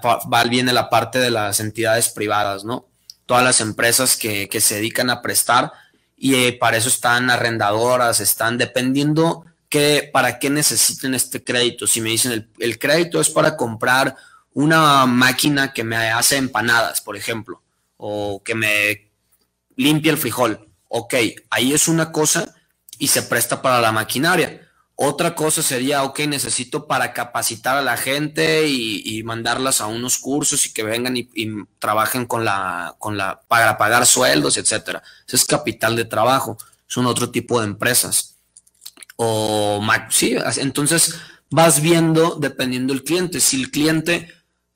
[0.49, 2.87] viene la parte de las entidades privadas, ¿no?
[3.25, 5.73] Todas las empresas que, se dedican a prestar
[6.19, 11.87] y eh, para eso están arrendadoras, están dependiendo que, para qué necesiten este crédito.
[11.87, 14.15] Si me dicen el, el crédito es para comprar
[14.53, 17.63] una máquina que me hace empanadas, por ejemplo,
[17.95, 19.11] o que me
[19.77, 20.67] limpia el frijol.
[20.89, 21.15] Ok,
[21.49, 22.53] ahí es una cosa
[22.97, 24.68] y se presta para la maquinaria.
[25.01, 30.65] Otra cosa sería, ok, necesito para capacitar a la gente y, mandarlas a unos cursos
[30.65, 31.29] y que vengan y,
[31.79, 35.01] trabajen con la, con la, para pagar sueldos, etcétera.
[35.25, 36.57] Ese es capital de trabajo.
[36.85, 38.35] Son otro tipo de empresas.
[39.15, 41.15] O, sí, entonces
[41.49, 43.39] vas viendo dependiendo del cliente.
[43.39, 44.27] Si el cliente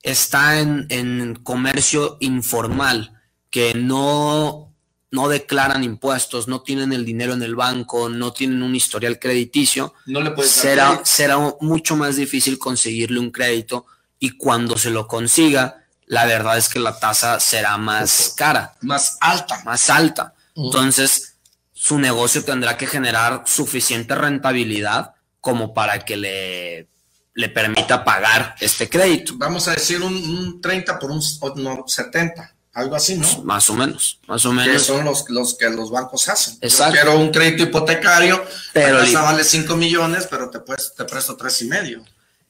[0.02, 3.20] está en, en comercio informal,
[3.50, 4.73] que no
[5.14, 9.94] no declaran impuestos, no tienen el dinero en el banco, no tienen un historial crediticio,
[10.06, 13.86] no le será, será mucho más difícil conseguirle un crédito
[14.18, 18.74] y cuando se lo consiga, la verdad es que la tasa será más cara.
[18.80, 19.62] Más alta.
[19.64, 20.34] Más alta.
[20.56, 21.36] Entonces,
[21.72, 26.88] su negocio tendrá que generar suficiente rentabilidad como para que le,
[27.34, 29.34] le permita pagar este crédito.
[29.36, 33.44] Vamos a decir un, 30 por un 70 algo así, ¿no?
[33.44, 34.72] Más o menos, más o menos.
[34.72, 36.58] Que son los, los que los bancos hacen.
[36.60, 36.96] Exacto.
[36.96, 41.36] Yo quiero un crédito hipotecario, pero esa vale 5 millones, pero te, puedes, te presto
[41.36, 42.04] tres y medio.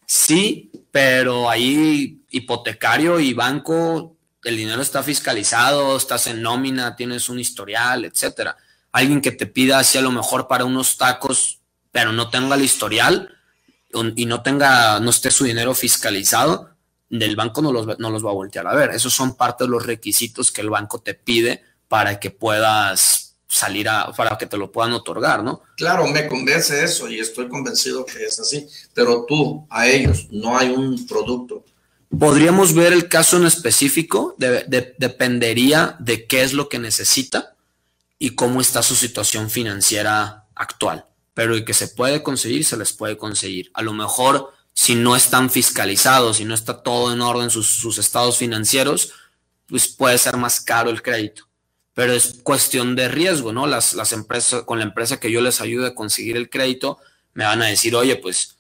[0.07, 7.39] Sí, pero ahí hipotecario y banco, el dinero está fiscalizado, estás en nómina, tienes un
[7.39, 8.57] historial, etcétera.
[8.93, 11.61] Alguien que te pida así a lo mejor para unos tacos,
[11.93, 13.37] pero no tenga el historial
[14.16, 16.74] y no tenga, no esté su dinero fiscalizado,
[17.09, 18.90] del banco no los, no los va a voltear a ver.
[18.90, 23.24] Esos son parte de los requisitos que el banco te pide para que puedas
[23.55, 25.62] salir a, para que te lo puedan otorgar, ¿no?
[25.76, 30.59] Claro, me convence eso y estoy convencido que es así, pero tú, a ellos, no
[30.59, 31.64] hay un producto.
[32.18, 37.55] Podríamos ver el caso en específico, dependería de qué es lo que necesita
[38.18, 42.92] y cómo está su situación financiera actual, pero el que se puede conseguir, se les
[42.92, 43.70] puede conseguir.
[43.74, 48.37] A lo mejor si no están fiscalizados, si no está todo en orden sus, estados
[48.37, 49.12] financieros,
[49.66, 51.49] pues puede ser más caro el crédito.
[51.95, 53.68] Pero es cuestión de riesgo, ¿no?
[53.68, 56.99] Las, las empresas, con la empresa que yo les ayude a conseguir el crédito,
[57.35, 58.57] me van a decir, oye, pues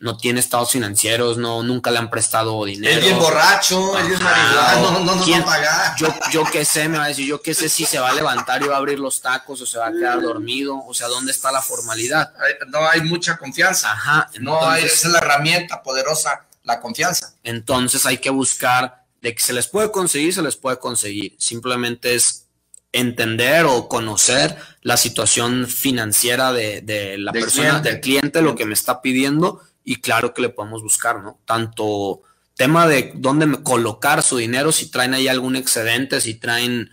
[0.00, 2.98] no tiene estados financieros, no, nunca le han prestado dinero.
[2.98, 5.96] Es bien borracho, es marihuana, no, no, no, a pagar.
[5.98, 8.14] Yo, yo qué sé, me va a decir, yo qué sé si se va a
[8.14, 11.06] levantar y va a abrir los tacos o se va a quedar dormido, o sea,
[11.08, 12.32] ¿dónde está la formalidad?
[12.68, 13.92] No hay mucha confianza.
[13.92, 14.30] Ajá.
[14.40, 17.34] no hay, esa es la herramienta poderosa, la confianza.
[17.44, 21.36] Entonces hay que buscar de que se les puede conseguir, se les puede conseguir.
[21.38, 22.46] Simplemente es
[22.92, 29.02] entender o conocer la situación financiera de, la persona, del cliente, lo que me está
[29.02, 31.40] pidiendo y claro que le podemos buscar, ¿no?
[31.44, 32.22] Tanto
[32.54, 36.92] tema de dónde colocar su dinero, si traen ahí algún excedente, si traen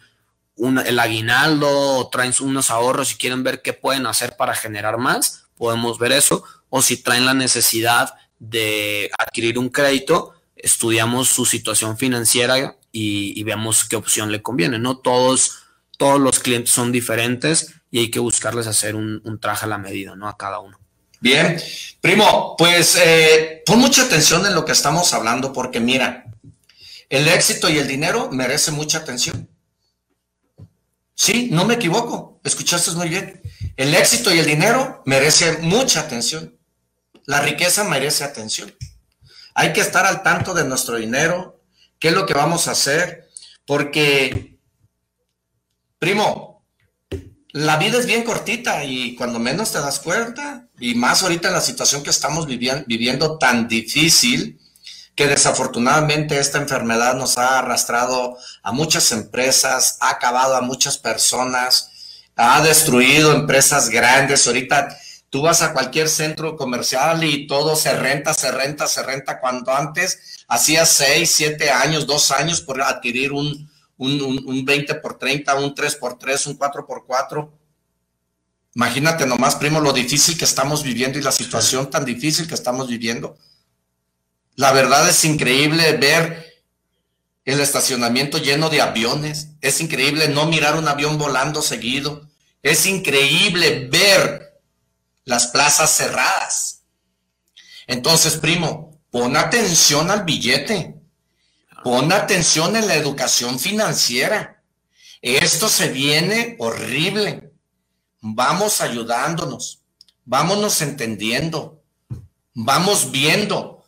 [0.58, 5.46] el aguinaldo o traen unos ahorros y quieren ver qué pueden hacer para generar más,
[5.56, 12.00] podemos ver eso, o si traen la necesidad de adquirir un crédito, estudiamos su situación
[12.00, 14.98] financiera y, vemos qué opción le conviene, ¿no?
[14.98, 15.68] Todos,
[16.00, 19.78] todos los clientes son diferentes y hay que buscarles hacer un, un traje a la
[19.78, 20.28] medida, ¿no?
[20.28, 20.80] A cada uno.
[21.20, 21.60] Bien,
[22.00, 26.26] primo, pues eh, pon mucha atención en lo que estamos hablando porque mira,
[27.10, 29.50] el éxito y el dinero merece mucha atención.
[31.16, 33.42] Sí, no me equivoco, escuchaste muy bien.
[33.76, 36.56] El éxito y el dinero merece mucha atención.
[37.26, 38.74] La riqueza merece atención.
[39.56, 41.60] Hay que estar al tanto de nuestro dinero,
[42.00, 43.28] qué es lo que vamos a hacer,
[43.66, 44.60] porque,
[45.98, 46.47] primo,
[47.54, 51.54] la vida es bien cortita y cuando menos te das cuenta, y más ahorita en
[51.54, 54.60] la situación que estamos viviendo tan difícil,
[55.16, 61.90] que desafortunadamente esta enfermedad nos ha arrastrado a muchas empresas, ha acabado a muchas personas,
[62.36, 64.46] ha destruido empresas grandes.
[64.46, 64.96] Ahorita
[65.32, 69.74] tú vas a cualquier centro comercial y todo se renta, se renta, se renta, cuando
[69.74, 75.56] antes hacía seis, siete años, dos años por adquirir un, un, un, 20 por 30,
[75.56, 77.54] un 3 por 3, un 4 por 4.
[78.76, 82.88] Imagínate nomás, primo, lo difícil que estamos viviendo y la situación tan difícil que estamos
[82.88, 83.38] viviendo.
[84.56, 86.48] La verdad es increíble ver
[87.46, 89.50] el estacionamiento lleno de aviones.
[89.62, 92.28] Es increíble no mirar un avión volando seguido.
[92.62, 94.62] Es increíble ver
[95.24, 96.84] las plazas cerradas.
[97.88, 100.97] Entonces, primo, pon atención al billete.
[101.88, 104.62] Pon atención en la educación financiera.
[105.22, 107.54] Esto se viene horrible.
[108.20, 109.80] Vamos ayudándonos.
[110.26, 111.82] Vámonos entendiendo.
[112.54, 113.86] Vamos viendo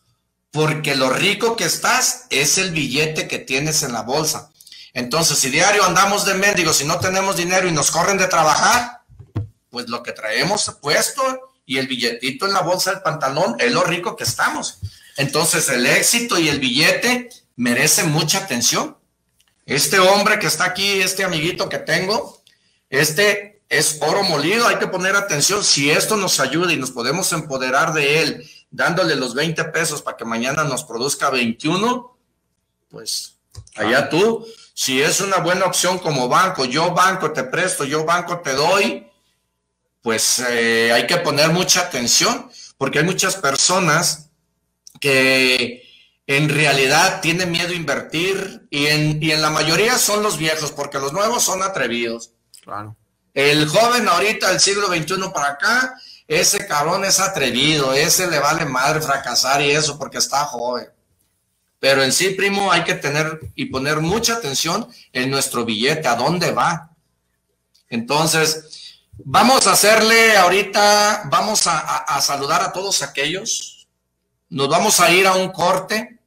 [0.49, 4.49] porque lo rico que estás es el billete que tienes en la bolsa.
[4.93, 9.01] Entonces, si diario andamos de mendigos si no tenemos dinero y nos corren de trabajar,
[9.69, 13.83] pues lo que traemos puesto y el billetito en la bolsa del pantalón es lo
[13.83, 14.79] rico que estamos.
[15.17, 17.29] Entonces, el éxito y el billete
[17.59, 18.97] merecen mucha atención.
[19.65, 22.41] Este hombre que está aquí, este amiguito que tengo,
[22.89, 25.61] este es oro molido, hay que poner atención.
[25.61, 30.15] Si esto nos ayuda y nos podemos empoderar de él dándole los 20 pesos para
[30.15, 32.17] que mañana nos produzca 21,
[32.89, 33.35] pues
[33.75, 38.39] allá tú, si es una buena opción como banco, yo banco te presto, yo banco
[38.39, 39.05] te doy,
[40.01, 44.29] pues eh, hay que poner mucha atención, porque hay muchas personas
[45.01, 45.88] que
[46.29, 50.71] en realidad tienen miedo a invertir y en, y en la mayoría son los viejos,
[50.71, 52.31] porque los nuevos son atrevidos.
[52.61, 52.95] Claro.
[53.33, 55.95] El joven ahorita del siglo XXI para acá
[56.29, 60.87] ese cabrón es atrevido, ese le vale madre fracasar y eso porque está joven.
[61.79, 66.15] Pero en sí, primo, hay que tener y poner mucha atención en nuestro billete, a
[66.15, 66.91] dónde va.
[67.89, 73.87] Entonces, vamos a hacerle ahorita, vamos a, saludar a todos aquellos.
[74.49, 76.18] Nos vamos a ir a un corte.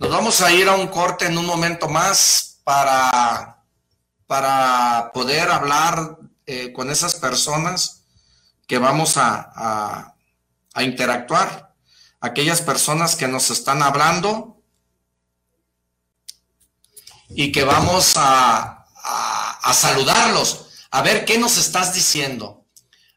[0.00, 3.62] Nos vamos a ir a un corte en un momento más para,
[4.26, 8.04] para poder hablar eh, con esas personas
[8.66, 10.14] que vamos a,
[10.80, 11.74] interactuar,
[12.18, 14.62] aquellas personas que nos están hablando
[17.28, 22.64] y que vamos a, a, saludarlos, a ver qué nos estás diciendo.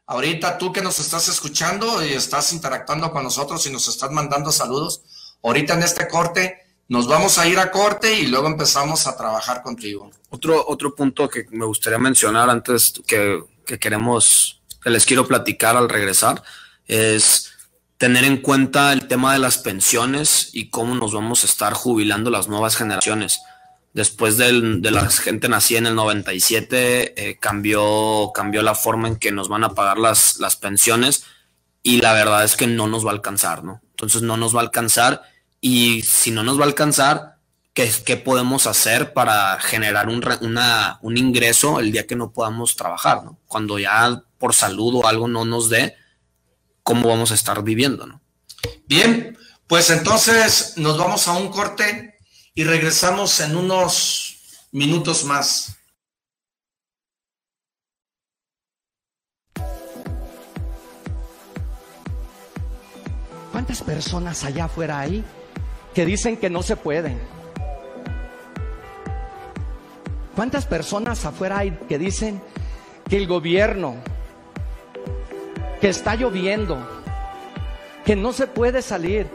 [0.04, 4.52] Ahorita tú que nos estás escuchando y estás interactuando con nosotros y nos estás mandando
[4.52, 5.00] saludos,
[5.42, 9.62] ahorita en este corte nos vamos a ir a corte y luego empezamos a trabajar
[9.62, 10.10] contigo.
[10.30, 15.76] Otro, otro punto que me gustaría mencionar antes que, que queremos que les quiero platicar
[15.76, 16.42] al regresar
[16.86, 17.52] es
[17.96, 22.30] tener en cuenta el tema de las pensiones y cómo nos vamos a estar jubilando
[22.30, 23.40] las nuevas generaciones.
[23.94, 29.30] Después de la gente nacida en el 97, eh, cambió, cambió la forma en que
[29.30, 31.24] nos van a pagar las, las pensiones
[31.82, 33.80] y la verdad es que no nos va a alcanzar, ¿no?
[33.90, 35.22] Entonces no nos va a alcanzar
[35.66, 37.38] y si no nos va a alcanzar,
[37.72, 40.22] ¿qué, qué podemos hacer para generar un,
[41.00, 43.38] un ingreso el día que no podamos trabajar, ¿no?
[43.46, 45.96] Cuando ya por salud o algo no nos dé,
[46.82, 48.20] cómo vamos a estar viviendo, ¿no?
[48.84, 52.18] Bien, pues entonces nos vamos a un corte
[52.52, 54.36] y regresamos en unos
[54.70, 55.78] minutos más.
[63.50, 65.24] ¿Cuántas personas allá afuera hay
[65.94, 67.18] que dicen que no se pueden?
[70.34, 72.42] ¿Cuántas personas afuera hay que dicen
[73.08, 73.94] que el gobierno,
[75.80, 76.76] que está lloviendo,
[78.04, 79.28] que no se puede salir,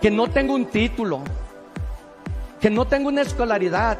[0.00, 1.22] que no tengo un título,
[2.60, 3.98] que no tengo una escolaridad,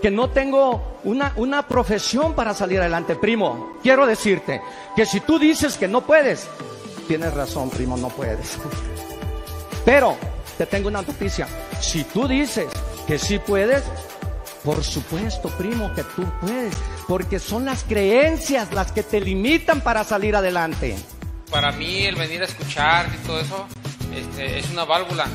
[0.00, 3.16] que no tengo una, una profesión para salir adelante.
[3.16, 4.62] Primo, quiero decirte
[4.96, 6.48] que si tú dices que no puedes,
[7.06, 8.58] tienes razón, primo, no puedes.
[9.84, 10.16] Pero
[10.64, 11.48] te tengo una noticia.
[11.80, 12.66] Si tú dices
[13.06, 13.82] que sí puedes,
[14.64, 16.74] por supuesto, primo, que tú puedes,
[17.08, 20.96] porque son las creencias las que te limitan para salir adelante
[21.50, 23.66] para mí el venir a escuchar y todo eso
[24.14, 25.26] este, es una válvula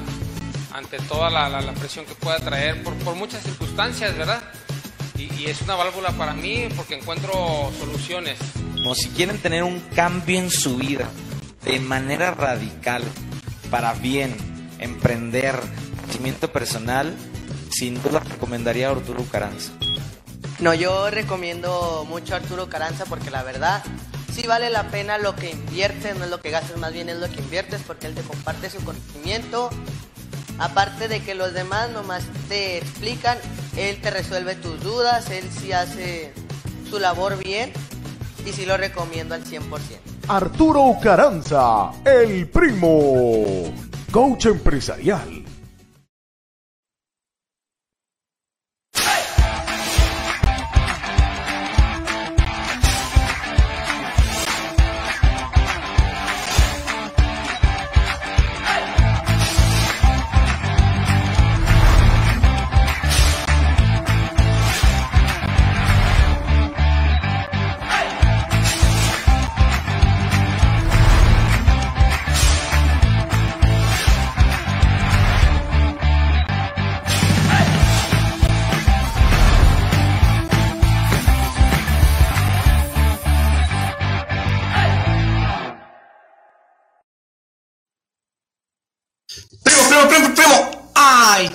[0.74, 4.42] ante toda la, presión que pueda traer por, muchas circunstancias, ¿verdad?
[5.18, 8.38] Y, es una válvula para mí porque encuentro soluciones.
[8.74, 11.08] Como si quieren tener un cambio en su vida
[11.64, 13.04] de manera radical,
[13.70, 14.36] para bien,
[14.80, 15.56] emprender,
[16.04, 17.14] crecimiento personal,
[17.72, 19.74] sin duda recomendaría a Arturo Caranza.
[20.60, 23.84] No, yo recomiendo mucho a Arturo Caranza porque la verdad
[24.34, 27.18] sí vale la pena lo que inviertes, no es lo que gastes, más bien es
[27.18, 29.70] lo que inviertes porque él te comparte su conocimiento
[30.58, 33.38] Aparte de que los demás nomás te explican,
[33.76, 36.34] él te resuelve tus dudas, él sí hace
[36.90, 37.74] su labor bien
[38.46, 39.62] y sí lo recomiendo al 100%.
[40.28, 43.66] Arturo Caranza, el primo,
[44.12, 45.45] coach empresarial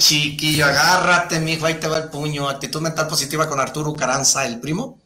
[0.01, 2.49] chiquillo, agárrate, mijo, ahí te va el puño.
[2.49, 4.99] Actitud mental positiva con Arturo Caranza, el primo.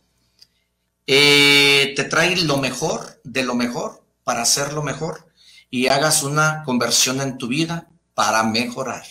[1.07, 5.27] Eh, te trae lo mejor de lo mejor para hacer lo mejor
[5.69, 9.05] y hagas una conversión en tu vida para mejorar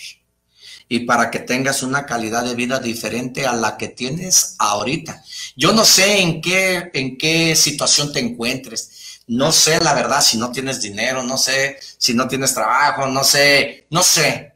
[0.90, 5.24] y para que tengas una calidad de vida diferente a la que tienes ahorita.
[5.56, 9.22] Yo no sé en qué, en qué situación te encuentres.
[9.28, 13.24] No sé la verdad si no tienes dinero, no sé si no tienes trabajo, no
[13.24, 14.53] sé, no sé.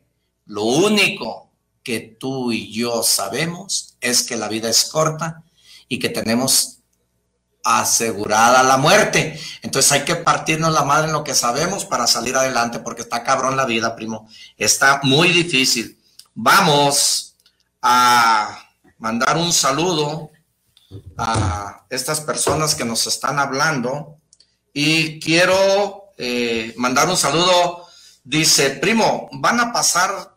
[0.48, 1.50] Lo único
[1.84, 5.44] que tú y yo sabemos es que la vida es corta
[5.88, 6.80] y que tenemos
[7.64, 9.40] asegurada la muerte.
[9.62, 13.24] Entonces hay que partirnos la madre en lo que sabemos para salir adelante, porque está
[13.24, 14.30] cabrón la vida, primo.
[14.58, 16.00] Está muy difícil.
[16.34, 17.36] Vamos
[17.82, 18.58] a
[18.98, 20.32] mandar un saludo
[21.18, 24.18] a estas personas que nos están hablando
[24.74, 27.86] y quiero eh, mandar un saludo.
[28.24, 30.37] Dice, primo, van a pasar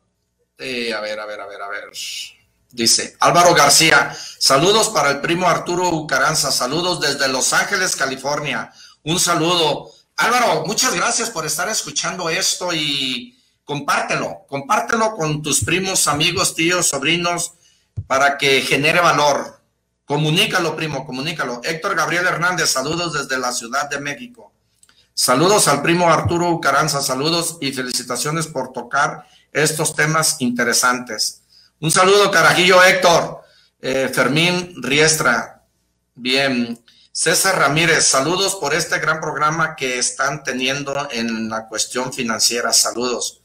[0.60, 1.90] este, a ver, a ver, a ver, a ver.
[2.72, 8.70] Dice Álvaro García, saludos para el primo Arturo Ucaranza, saludos desde Los Ángeles, California.
[9.02, 9.90] Un saludo.
[10.16, 16.88] Álvaro, muchas gracias por estar escuchando esto y compártelo, compártelo con tus primos, amigos, tíos,
[16.88, 17.54] sobrinos,
[18.06, 19.60] para que genere valor.
[20.04, 21.60] Comunícalo, primo, comunícalo.
[21.64, 24.52] Héctor Gabriel Hernández, saludos desde la Ciudad de México.
[25.14, 31.42] Saludos al primo Arturo Ucaranza, saludos y felicitaciones por tocar estos temas interesantes.
[31.80, 33.40] Un saludo, Carajillo Héctor,
[33.80, 35.64] eh, Fermín Riestra,
[36.14, 36.82] bien.
[37.12, 42.72] César Ramírez, saludos por este gran programa que están teniendo en la cuestión financiera.
[42.72, 43.42] Saludos.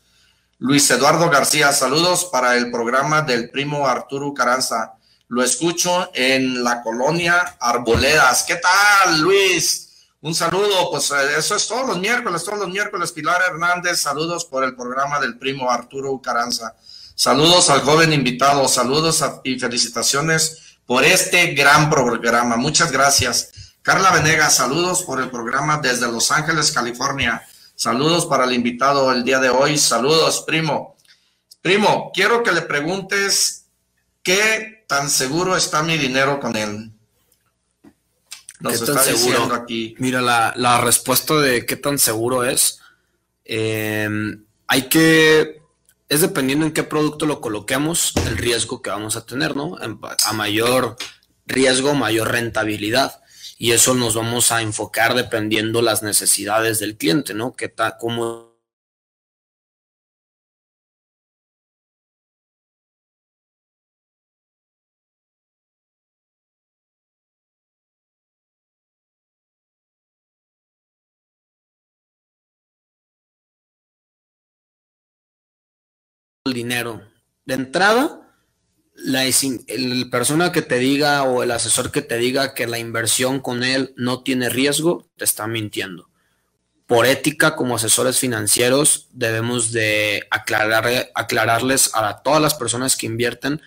[0.59, 4.93] Luis Eduardo García, saludos para el programa del primo Arturo Caranza.
[5.27, 8.43] Lo escucho en la colonia Arboledas.
[8.43, 9.84] ¿Qué tal, Luis?
[10.25, 13.11] Un saludo, pues eh, eso es todos los miércoles, todos los miércoles.
[13.11, 16.75] Pilar Hernández, saludos por el programa del primo Arturo Ucaranza.
[17.13, 22.57] Saludos al joven invitado, saludos y felicitaciones por este gran programa.
[22.57, 23.51] Muchas gracias.
[23.83, 27.47] Carla Venegas, saludos por el programa desde Los Ángeles, California.
[27.75, 29.77] Saludos para el invitado el día de hoy.
[29.77, 30.95] Saludos, primo.
[31.61, 33.65] Primo, quiero que le preguntes
[34.23, 36.94] qué tan seguro está mi dinero con él.
[38.71, 39.95] Nos está diciendo aquí.
[39.99, 42.79] Mira, la, respuesta de qué tan seguro es.
[43.43, 44.09] Eh,
[44.67, 45.61] hay que.
[46.07, 49.75] Es dependiendo en qué producto lo coloquemos, el riesgo que vamos a tener, ¿no?
[49.79, 50.97] A mayor
[51.47, 53.21] riesgo, mayor rentabilidad.
[53.57, 57.53] Y eso nos vamos a enfocar dependiendo las necesidades del cliente, ¿no?
[57.53, 58.54] ¿Qué tal, cómo
[76.55, 77.03] dinero.
[77.45, 78.25] De entrada,
[78.95, 83.39] la el persona que te diga o el asesor que te diga que la inversión
[83.39, 86.09] con él no tiene riesgo, te está mintiendo.
[86.87, 93.61] Por ética, como asesores financieros, debemos de aclarar, aclararles a todas las personas que invierten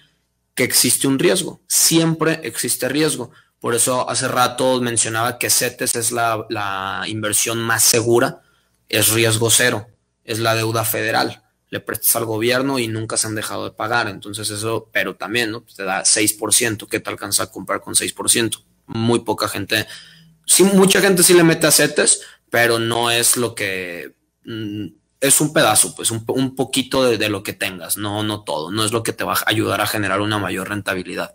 [0.55, 1.61] que existe un riesgo.
[1.67, 3.31] Siempre existe riesgo.
[3.61, 8.41] Por eso hace rato mencionaba que CETES es la, la inversión más segura,
[8.89, 9.89] es riesgo cero,
[10.25, 14.09] es la deuda federal le prestas al gobierno y nunca se han dejado de pagar.
[14.09, 15.63] Entonces eso, pero también, ¿no?
[15.63, 18.63] Te da 6%, ¿qué te alcanza a comprar con 6%?
[18.87, 19.87] Muy poca gente,
[20.47, 21.73] sí, mucha gente sí le mete a
[22.51, 24.15] pero no es lo que,
[24.45, 24.87] mm,
[25.21, 28.71] es un pedazo, pues un, un poquito de, de, lo que tengas, no, no todo,
[28.71, 31.35] no es lo que te va a ayudar a generar una mayor rentabilidad.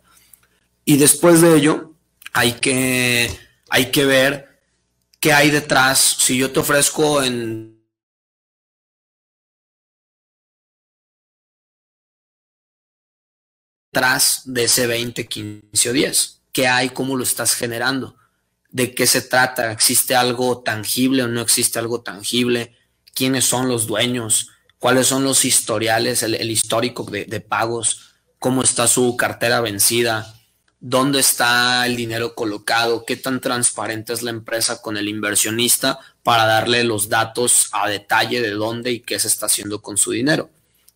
[0.85, 1.93] Y después de ello,
[2.33, 3.29] hay que,
[3.69, 4.59] hay que ver
[5.19, 6.17] qué hay detrás.
[6.19, 7.72] Si yo te ofrezco en
[14.45, 16.41] de ese 20, 15 o 10.
[16.51, 16.89] ¿Qué hay?
[16.89, 18.15] ¿Cómo lo estás generando?
[18.69, 19.71] ¿De qué se trata?
[19.71, 22.75] ¿Existe algo tangible o no existe algo tangible?
[23.13, 24.49] ¿Quiénes son los dueños?
[24.79, 28.15] ¿Cuáles son los historiales, el, histórico de, de pagos?
[28.39, 30.33] ¿Cómo está su cartera vencida?
[30.85, 36.45] dónde está el dinero colocado, qué tan transparente es la empresa con el inversionista para
[36.45, 40.49] darle los datos a detalle de dónde y qué se está haciendo con su dinero.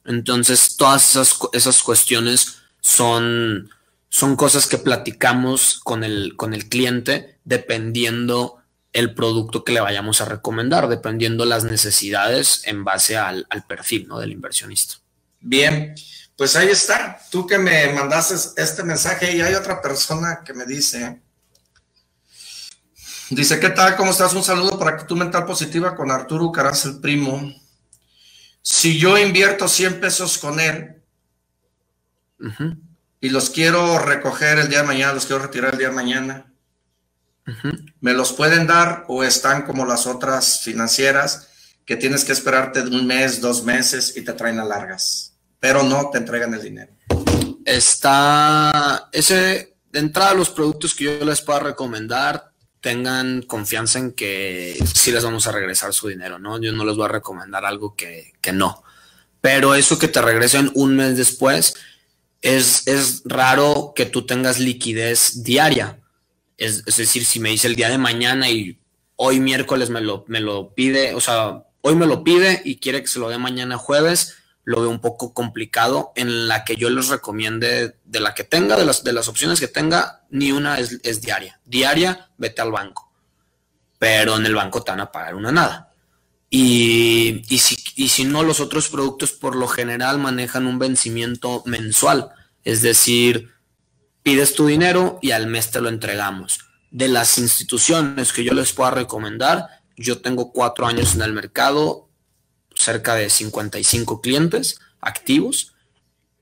[0.04, 2.57] Entonces, todas esas, esas cuestiones
[2.88, 3.70] son,
[4.08, 8.62] son cosas que platicamos con el, con el cliente dependiendo
[8.94, 14.08] el producto que le vayamos a recomendar, dependiendo las necesidades en base al, al perfil
[14.08, 14.20] ¿no?
[14.20, 14.96] del inversionista.
[15.42, 15.96] Bien,
[16.38, 17.20] pues ahí está.
[17.30, 21.22] Tú que me mandaste este mensaje y hay otra persona que me dice,
[23.30, 23.98] dice, ¿qué tal?
[23.98, 24.34] ¿Cómo estás?
[24.34, 27.54] Un saludo para tu mental positiva con Arturo Caraz, el primo.
[28.62, 30.97] Si yo invierto 100 pesos con él
[33.20, 36.54] y los quiero recoger el día de mañana, los quiero retirar el día de mañana,
[38.02, 41.50] ¿me los pueden dar o están como las otras financieras
[41.86, 45.38] que tienes que esperarte un mes, dos meses y te traen a largas?
[45.60, 46.92] pero no te entregan el dinero.
[47.66, 54.78] Está ese de entrada los productos que yo les pueda recomendar tengan confianza en que
[54.94, 56.62] sí les vamos a regresar su dinero, ¿no?
[56.62, 58.84] Yo no les voy a recomendar algo que, no.
[59.42, 61.76] Pero eso que te regresen un mes después,
[62.42, 66.00] es, es raro que tú tengas liquidez diaria.
[66.58, 68.80] Es, es, decir, si me dice el día de mañana y
[69.16, 73.02] hoy miércoles me lo, me lo pide, o sea, hoy me lo pide y quiere
[73.02, 76.12] que se lo dé mañana jueves, lo veo un poco complicado.
[76.16, 79.60] En la que yo les recomiende, de la que tenga, de las, de las opciones
[79.60, 81.60] que tenga, ni una es, diaria.
[81.66, 83.12] Diaria, vete al banco.
[83.98, 85.87] Pero en el banco te van a pagar una nada.
[86.50, 91.62] Y, y, si, y si no, los otros productos por lo general manejan un vencimiento
[91.66, 92.30] mensual.
[92.64, 93.52] Es decir,
[94.24, 96.60] pides tu dinero y al mes te lo entregamos.
[96.92, 99.68] De las instituciones que yo les pueda recomendar,
[99.98, 102.08] yo tengo cuatro años en el mercado,
[102.76, 105.74] cerca de 55 clientes activos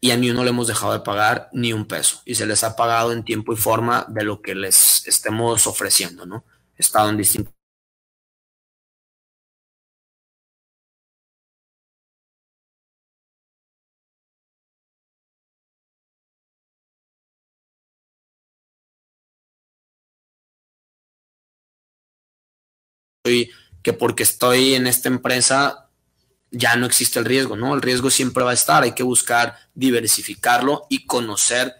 [0.01, 2.63] y a ni uno le hemos dejado de pagar ni un peso y se les
[2.63, 6.45] ha pagado en tiempo y forma de lo que les estemos ofreciendo, ¿no?
[6.77, 7.54] He estado en distintos
[23.81, 25.89] que porque estoy en esta empresa
[26.51, 27.75] ya no existe el riesgo, ¿no?
[27.75, 31.75] El riesgo siempre va a estar, hay que buscar diversificarlo y conocer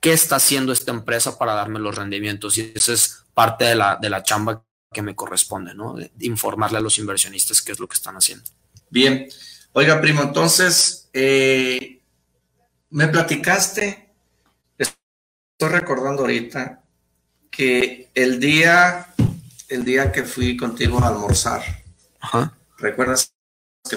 [0.00, 2.58] qué está haciendo esta empresa para darme los rendimientos.
[2.58, 5.96] Y esa es parte de la, de la chamba que me corresponde, ¿no?
[6.20, 8.44] Informarle a los inversionistas qué es lo que están haciendo.
[8.90, 9.28] Bien.
[9.72, 12.00] Oiga, primo, entonces, eh,
[12.90, 14.08] me platicaste,
[14.78, 16.84] estoy recordando ahorita,
[17.50, 19.13] que el día,
[19.68, 21.62] el día que fui contigo a almorzar,
[22.78, 23.32] ¿recuerdas
[23.88, 23.96] que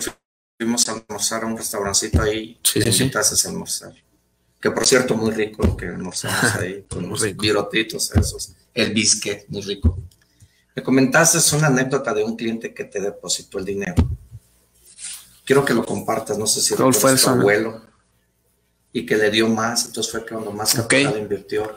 [0.58, 2.60] fuimos a almorzar a un restaurancito ahí.
[2.64, 3.12] Sí, sí, sí.
[3.14, 3.94] a almorzar.
[4.60, 8.54] Que por cierto, muy rico lo que almorzamos ahí, con los virotitos esos.
[8.74, 10.00] El bisque, muy rico.
[10.76, 13.96] Me comentaste una anécdota de un cliente que te depositó el dinero.
[15.44, 17.82] Quiero que lo compartas, no sé si fue tu abuelo
[18.92, 21.74] y que le dio más, entonces fue cuando más capital invirtió.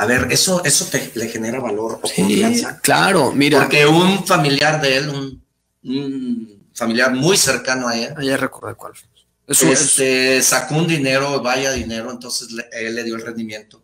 [0.00, 2.80] A ver, eso, eso te, le genera valor o confianza.
[2.80, 3.60] Claro, mira.
[3.60, 8.14] Porque un familiar de él, un familiar muy cercano a él.
[8.22, 9.72] Ya recuerdo cuál fue.
[9.72, 13.82] este, sacó un dinero, vaya dinero, entonces él le dio el rendimiento.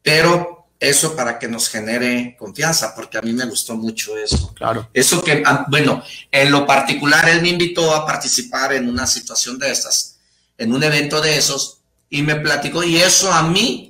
[0.00, 4.54] Pero eso para que nos genere confianza, porque a mí me gustó mucho eso.
[4.54, 4.88] Claro.
[4.94, 9.58] Eso que, ah, bueno, en lo particular, él me invitó a participar en una situación
[9.58, 10.20] de estas,
[10.56, 13.89] en un evento de esos, y me platicó, y eso a mí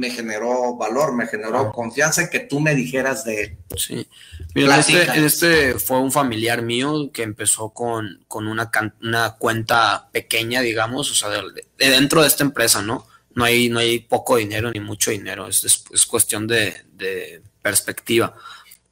[0.00, 3.58] me generó valor, me generó confianza en que tú me dijeras de él.
[3.76, 4.08] Sí.
[4.54, 8.70] Mira, este, este, fue un familiar mío que empezó con, con una,
[9.02, 13.06] una cuenta pequeña, digamos, o sea, de, dentro de esta empresa, ¿no?
[13.34, 18.34] No hay, no hay poco dinero ni mucho dinero, es, es, cuestión de, de perspectiva.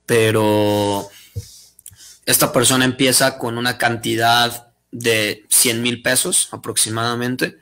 [0.04, 1.08] Pero
[2.26, 7.58] esta persona empieza con una cantidad de 100 mil pesos aproximadamente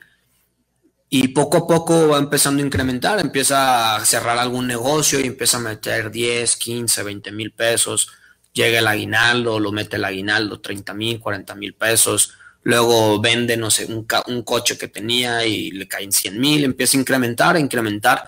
[1.09, 5.57] y poco a poco va empezando a incrementar, empieza a cerrar algún negocio y empieza
[5.57, 8.09] a meter 10, 15, 20 mil pesos.
[8.51, 12.33] Llega el aguinaldo, lo mete el aguinaldo, 30 mil, 40 mil pesos.
[12.63, 14.05] Luego vende, no sé, un,
[14.43, 16.63] coche que tenía y le caen 100 mil.
[16.65, 18.27] Empieza a incrementar, a incrementar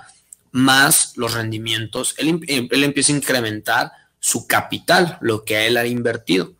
[0.51, 2.15] más los rendimientos.
[2.17, 6.53] Él, él empieza a incrementar su capital, lo que él ha invertido,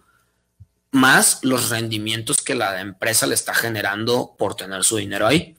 [0.91, 5.55] más los rendimientos que la empresa le está generando por tener su dinero ahí.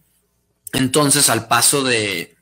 [0.72, 2.36] Entonces, al paso de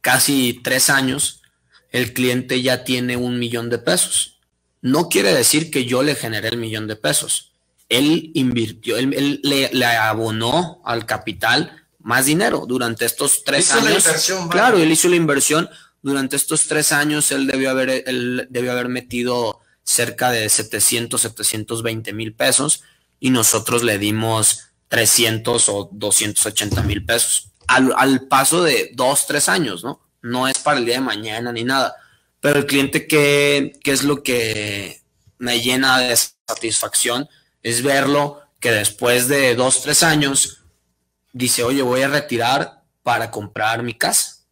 [0.00, 1.42] casi tres años,
[1.90, 4.40] el cliente ya tiene un millón de pesos.
[4.80, 7.52] No quiere decir que yo le generé el millón de pesos.
[7.88, 14.04] Él invirtió, él, le, abonó al capital más dinero durante estos tres años.
[14.50, 15.68] claro, él hizo la inversión.
[16.00, 22.12] Durante estos tres años, él debió haber, él debió haber metido cerca de 700, 720
[22.12, 22.82] mil pesos
[23.20, 29.82] y nosotros le dimos 300 o 280 mil pesos al, paso de dos, tres años,
[29.82, 30.02] ¿no?
[30.20, 31.96] No es para el día de mañana ni nada.
[32.40, 35.00] Pero el cliente, ¿qué, qué es lo que
[35.38, 37.26] me llena de satisfacción?
[37.62, 40.62] Es verlo que después de dos, tres años
[41.32, 44.44] dice, oye, voy a retirar para comprar mi casa.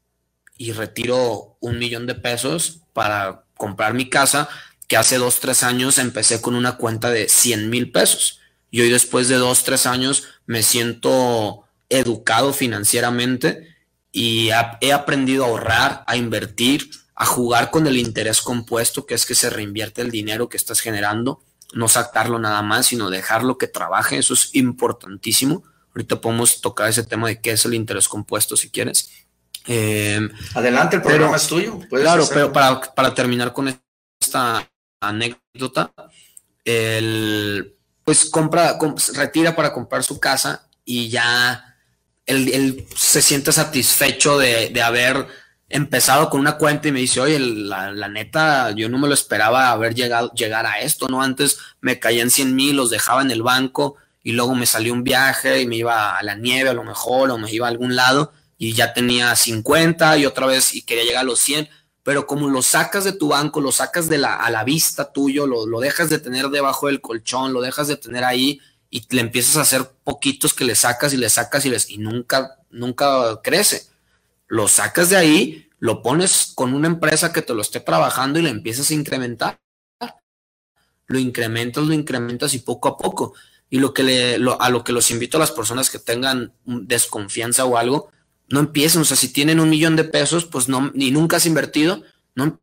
[0.57, 4.49] Y retiro un millón de pesos para comprar mi casa,
[4.89, 8.40] que hace dos, tres años empecé con una cuenta de 100 mil pesos
[8.71, 13.77] y hoy después de dos, tres años me siento educado financieramente
[14.13, 19.27] y he aprendido a ahorrar, a invertir, a jugar con el interés compuesto, que es
[19.27, 21.43] que se reinvierte el dinero que estás generando,
[21.73, 25.63] no sacarlo nada más, sino dejarlo que trabaje, eso es importantísimo.
[25.95, 29.11] Ahorita podemos tocar ese tema de qué es el interés compuesto si quieres.
[29.67, 31.81] Em, Adelante, el programa es tuyo.
[31.91, 33.77] Claro, pero para, para terminar con
[34.21, 34.69] esta
[35.01, 35.93] anécdota,
[36.65, 37.77] el
[38.11, 38.77] pues compra,
[39.15, 41.77] retira para comprar su casa y ya
[42.27, 45.29] él, se siente satisfecho de, haber
[45.69, 49.71] empezado con una cuenta y me dice, oye, la, neta, yo no me lo esperaba
[49.71, 51.23] haber llegado, llegar a esto, ¿no?
[51.23, 55.05] Antes me caían 100 mil, los dejaba en el banco y luego me salió un
[55.05, 57.95] viaje y me iba a la nieve a lo mejor o me iba a algún
[57.95, 61.69] lado y ya tenía 50 y otra vez y quería llegar a los 100
[62.03, 65.47] pero como lo sacas de tu banco, lo sacas de la, a la vista tuyo,
[65.47, 68.61] lo, lo, dejas de tener debajo del colchón, lo dejas de tener ahí
[68.91, 71.99] y le empiezas a hacer poquitos que le sacas y le sacas y, les, y
[71.99, 73.87] nunca, nunca crece.
[74.49, 78.43] Lo sacas de ahí, lo pones con una empresa que te lo esté trabajando y
[78.43, 79.61] le empiezas a incrementar.
[81.07, 83.35] Lo incrementas, lo incrementas y poco a poco.
[83.69, 87.65] Y lo que le, a lo que los invito a las personas que tengan desconfianza
[87.65, 88.11] o algo,
[88.51, 91.47] no empiecen, o sea, si tienen un millón de pesos, pues no, ni nunca has
[91.47, 92.03] invertido,
[92.35, 92.61] no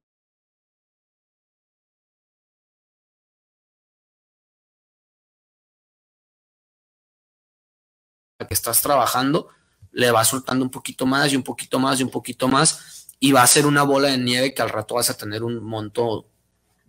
[8.47, 9.49] que estás trabajando,
[9.91, 13.31] le va soltando un poquito más y un poquito más y un poquito más, y
[13.31, 16.30] va a ser una bola de nieve que al rato vas a tener un monto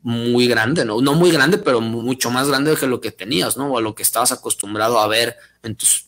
[0.03, 1.01] muy grande, ¿no?
[1.01, 3.73] No muy grande, pero mucho más grande que lo que tenías, ¿no?
[3.73, 6.08] O a lo que estabas acostumbrado a ver en tus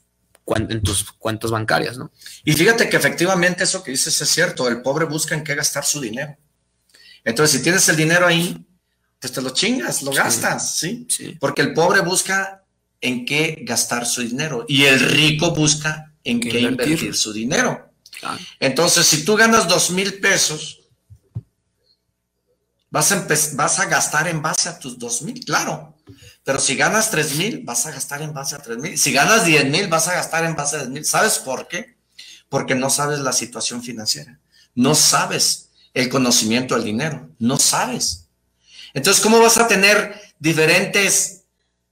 [0.57, 2.11] en tus cuentas bancarias, ¿no?
[2.45, 5.85] Y fíjate que efectivamente eso que dices es cierto, el pobre busca en qué gastar
[5.85, 6.37] su dinero.
[7.25, 8.65] Entonces, si tienes el dinero ahí,
[9.21, 11.07] pues te lo chingas, lo gastas, ¿sí?
[11.09, 11.37] ¿sí?
[11.39, 12.65] Porque el pobre busca
[13.01, 17.15] en qué gastar su dinero y el rico busca en qué, invertir?
[17.15, 17.91] su dinero.
[18.59, 20.80] Entonces, si tú ganas dos mil pesos,
[22.91, 25.95] vas a, vas a gastar en base a tus dos mil, claro.
[26.45, 28.99] Pero si ganas 3 mil, vas a gastar en base a 3 mil.
[28.99, 31.05] Si ganas 10 mil, vas a gastar en base a 10 mil.
[31.05, 31.97] ¿Sabes por qué?
[32.49, 34.39] Porque no sabes la situación financiera.
[34.75, 37.29] No sabes el conocimiento del dinero.
[37.39, 38.27] No sabes.
[38.95, 41.43] Entonces, ¿cómo vas a tener diferentes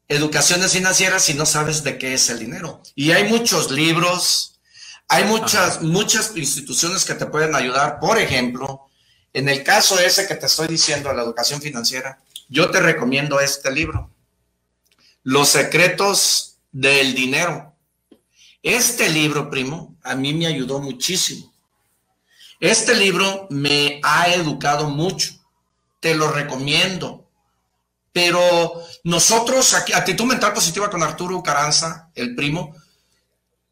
[0.09, 2.83] educaciones financieras si no sabes de qué es el dinero?
[2.95, 4.59] Y hay muchos libros,
[5.07, 8.01] hay muchas, muchas instituciones que te pueden ayudar.
[8.01, 8.88] Por ejemplo,
[9.33, 13.71] en el caso ese que te estoy diciendo, la educación financiera, yo te recomiendo este
[13.71, 14.11] libro.
[15.23, 17.75] Los secretos del dinero.
[18.63, 21.53] Este libro, primo, a mí me ayudó muchísimo.
[22.61, 25.33] Este libro me ha educado mucho.
[26.01, 27.29] Te lo recomiendo.
[28.13, 32.75] Pero nosotros, aquí, Actitud Mental Positiva con Arturo Caranza, el primo,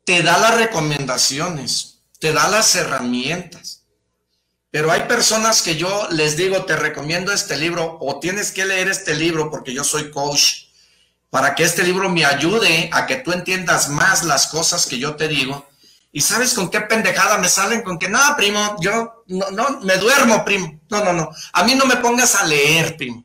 [0.05, 3.86] te da las recomendaciones, te da las herramientas.
[4.77, 8.89] Pero hay personas que yo les digo, te recomiendo este libro o tienes que leer
[8.89, 10.67] este libro porque yo soy coach
[11.31, 15.17] para que este libro me ayude a que tú entiendas más las cosas que yo
[15.17, 15.67] te digo.
[16.13, 19.97] Y sabes con qué pendejada me salen, con que, no, primo, yo no, no, me
[19.97, 20.79] duermo, primo.
[20.91, 21.31] No, no, no.
[21.55, 23.25] A mí no me pongas a leer, primo.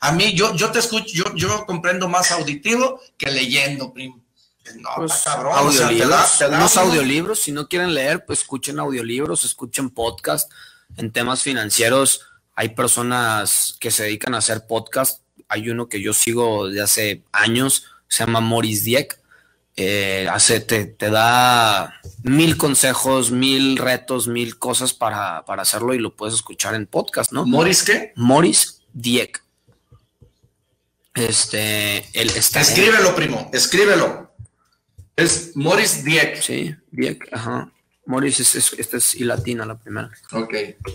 [0.00, 4.22] A mí, yo, yo te escucho, yo, yo comprendo más auditivo que leyendo, primo.
[4.76, 5.54] No, pues, cabrón.
[5.56, 10.52] Audiolibros, unos audiolibros, si no quieren leer, pues escuchen audiolibros, escuchen podcast.
[10.96, 12.22] En temas financieros
[12.54, 17.24] hay personas que se dedican a hacer podcast hay uno que yo sigo de hace
[17.32, 19.18] años, se llama Morris Dieck.
[19.76, 26.36] Eh, hace, te, da mil consejos, mil retos, mil cosas para, hacerlo y lo puedes
[26.36, 27.46] escuchar en podcast, ¿no?
[27.46, 28.12] ¿Morris qué?
[28.14, 29.42] Morris Dieck.
[31.14, 32.60] Este, él está.
[32.60, 34.32] Escríbelo, primo, escríbelo.
[35.16, 36.40] Es Morris Dieck.
[36.40, 37.72] Sí, Dieck, ajá.
[38.06, 40.10] Morris, es, esta es y latina la primera.
[40.32, 40.54] Ok.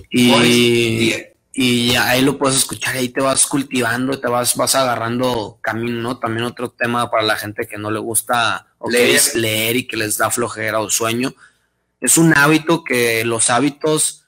[0.09, 1.13] Y,
[1.57, 6.19] y ahí lo puedes escuchar, ahí te vas cultivando, te vas, vas agarrando camino, ¿no?
[6.19, 9.21] También otro tema para la gente que no le gusta leer.
[9.35, 11.33] leer y que les da flojera o sueño.
[12.01, 14.25] Es un hábito que los hábitos,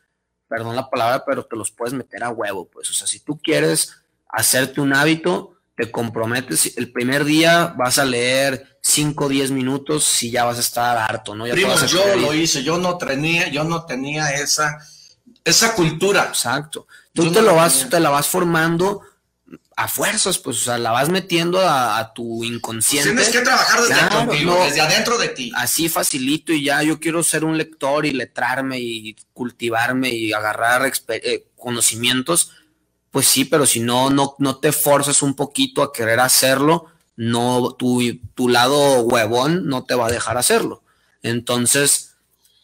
[0.47, 2.89] perdón la palabra, pero te los puedes meter a huevo, pues.
[2.89, 3.93] O sea, si tú quieres
[4.29, 10.03] hacerte un hábito, te comprometes, el primer día vas a leer 5 o 10 minutos
[10.03, 11.45] si ya vas a estar harto, ¿no?
[11.45, 14.79] Ya Primo, yo lo hice, yo no tenía, yo no tenía esa,
[15.45, 16.25] esa cultura.
[16.29, 16.87] Exacto.
[17.13, 19.03] Tú te, lo vas, te la vas formando
[19.75, 23.09] a fuerzas, pues, o sea, la vas metiendo a, tu inconsciente.
[23.09, 25.51] Tienes que trabajar desde, desde adentro de ti.
[25.55, 30.91] Así facilito y ya yo quiero ser un lector y letrarme y cultivarme y agarrar
[31.09, 32.53] eh, conocimientos,
[33.17, 36.85] pues sí, pero si no, no, no te forzas un poquito a querer hacerlo,
[37.15, 37.99] no, tu,
[38.35, 40.83] tu lado huevón no te va a dejar hacerlo.
[41.23, 42.13] Entonces,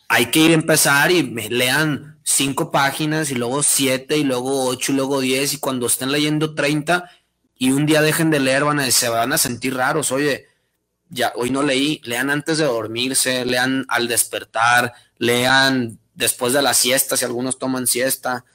[0.07, 4.67] hay que ir a empezar y me lean cinco páginas y luego siete y luego
[4.67, 7.09] ocho y luego diez y cuando estén leyendo treinta
[7.57, 10.11] y un día dejen de leer van a, se van a sentir raros.
[10.11, 10.45] Oye,
[11.09, 16.75] ya hoy no leí, lean antes de dormirse, lean al despertar, lean después de la
[16.75, 18.45] siesta si algunos toman siesta.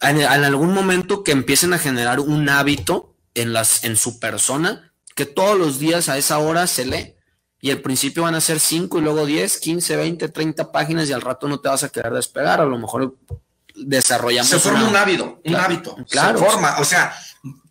[0.00, 4.92] En, en algún momento que empiecen a generar un hábito en, las, en su persona
[5.14, 7.14] que todos los días a esa hora se lee
[7.60, 11.12] y al principio van a ser 5 y luego 10, 15, 20, 30 páginas y
[11.12, 12.60] al rato no te vas a quedar despegar.
[12.60, 13.16] A lo mejor
[13.74, 14.50] desarrollamos.
[14.50, 15.96] Se forma un hábito, un hábito.
[16.10, 16.38] Claro.
[16.38, 17.16] Se forma, o sea,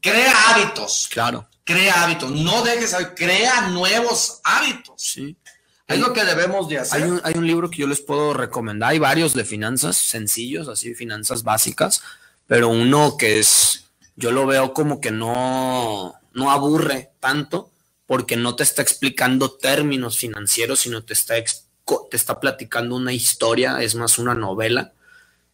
[0.01, 1.07] crea hábitos.
[1.11, 1.47] Claro.
[1.63, 2.31] Crea hábitos.
[2.31, 4.95] No dejes, crea nuevos hábitos.
[4.97, 5.37] Sí.
[5.87, 7.03] Es lo que debemos de hacer.
[7.03, 8.91] Hay un, hay un libro que yo les puedo recomendar.
[8.91, 12.01] Hay varios de finanzas sencillos, así finanzas básicas,
[12.47, 13.85] pero uno que es,
[14.15, 17.71] yo lo veo como que no, no aburre tanto
[18.07, 23.81] porque no te está explicando términos financieros, sino te está, te está platicando una historia,
[23.81, 24.93] es más una novela,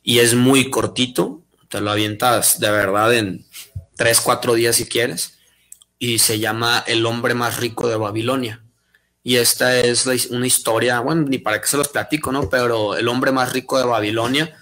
[0.04, 3.46] y es muy cortito, te lo avientas de verdad en
[3.96, 5.38] tres, cuatro días si quieres,
[5.98, 8.61] y se llama El hombre más rico de Babilonia.
[9.24, 12.50] Y esta es una historia, bueno, ni para qué se los platico, ¿no?
[12.50, 14.56] Pero el hombre más rico de Babilonia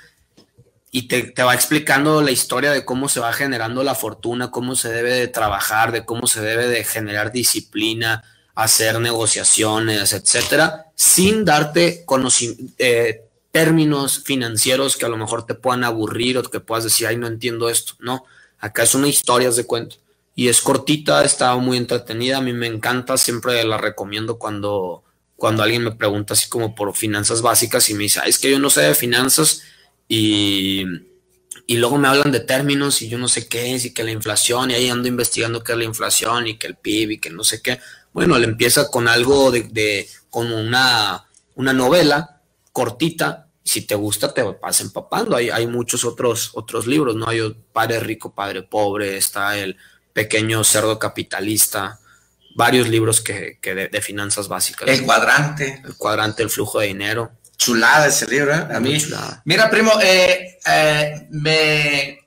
[0.92, 4.90] y te, va explicando la historia de cómo se va generando la fortuna, cómo se
[4.90, 8.24] debe de trabajar, de cómo se debe de generar disciplina,
[8.56, 12.06] hacer negociaciones, etcétera, sin darte
[12.80, 13.22] eh,
[13.52, 17.28] términos financieros que a lo mejor te puedan aburrir o que puedas decir, ay, no
[17.28, 17.94] entiendo esto.
[18.00, 18.26] No,
[18.60, 19.98] acá es una historia de cuento.
[20.40, 25.04] Y es cortita, está muy entretenida, a mí me encanta, siempre la recomiendo cuando,
[25.36, 28.58] cuando alguien me pregunta así como por finanzas básicas y me dice, es que yo
[28.58, 29.64] no sé de finanzas,
[30.08, 30.86] y,
[31.68, 34.72] luego me hablan de términos y yo no sé qué es y que la inflación
[34.72, 37.44] y ahí ando investigando qué es la inflación y que el PIB y que no
[37.44, 37.82] sé qué.
[38.14, 43.50] Bueno, le empieza con algo de, de como una, una novela cortita.
[43.62, 45.36] Si te gusta, te vas empapando.
[45.36, 47.28] Hay, hay muchos otros, otros libros, ¿no?
[47.28, 47.42] Hay
[47.74, 49.76] Padre Rico, Padre Pobre, está el
[50.14, 52.00] Pequeño Cerdo Capitalista,
[52.56, 54.88] varios libros que, que de, de, finanzas básicas.
[54.88, 55.82] El cuadrante.
[55.86, 58.68] El cuadrante, el flujo de dinero chulada ese libro, ¿eh?
[58.74, 58.98] A mí.
[59.46, 62.20] Mira, primo, eh, eh, me,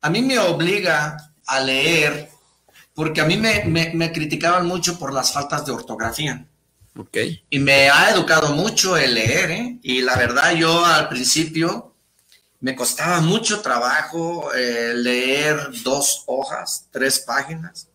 [0.00, 1.16] a mí me obliga
[1.46, 2.30] a leer
[2.94, 6.44] porque a mí me, me, criticaban mucho por las faltas de ortografía.
[6.96, 7.16] Ok.
[7.50, 9.78] Y me ha educado mucho el leer, ¿eh?
[9.82, 11.91] Y la verdad, yo al principio
[12.62, 17.88] me costaba mucho trabajo leer dos hojas, tres páginas,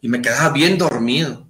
[0.00, 1.46] y me quedaba bien dormido.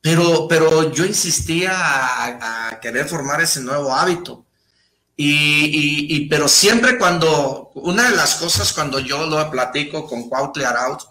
[0.00, 4.46] Pero, pero yo insistía a, querer formar ese nuevo hábito.
[5.16, 11.06] Y, pero siempre cuando, una de las cosas cuando yo lo platico con Cuautle Arauz,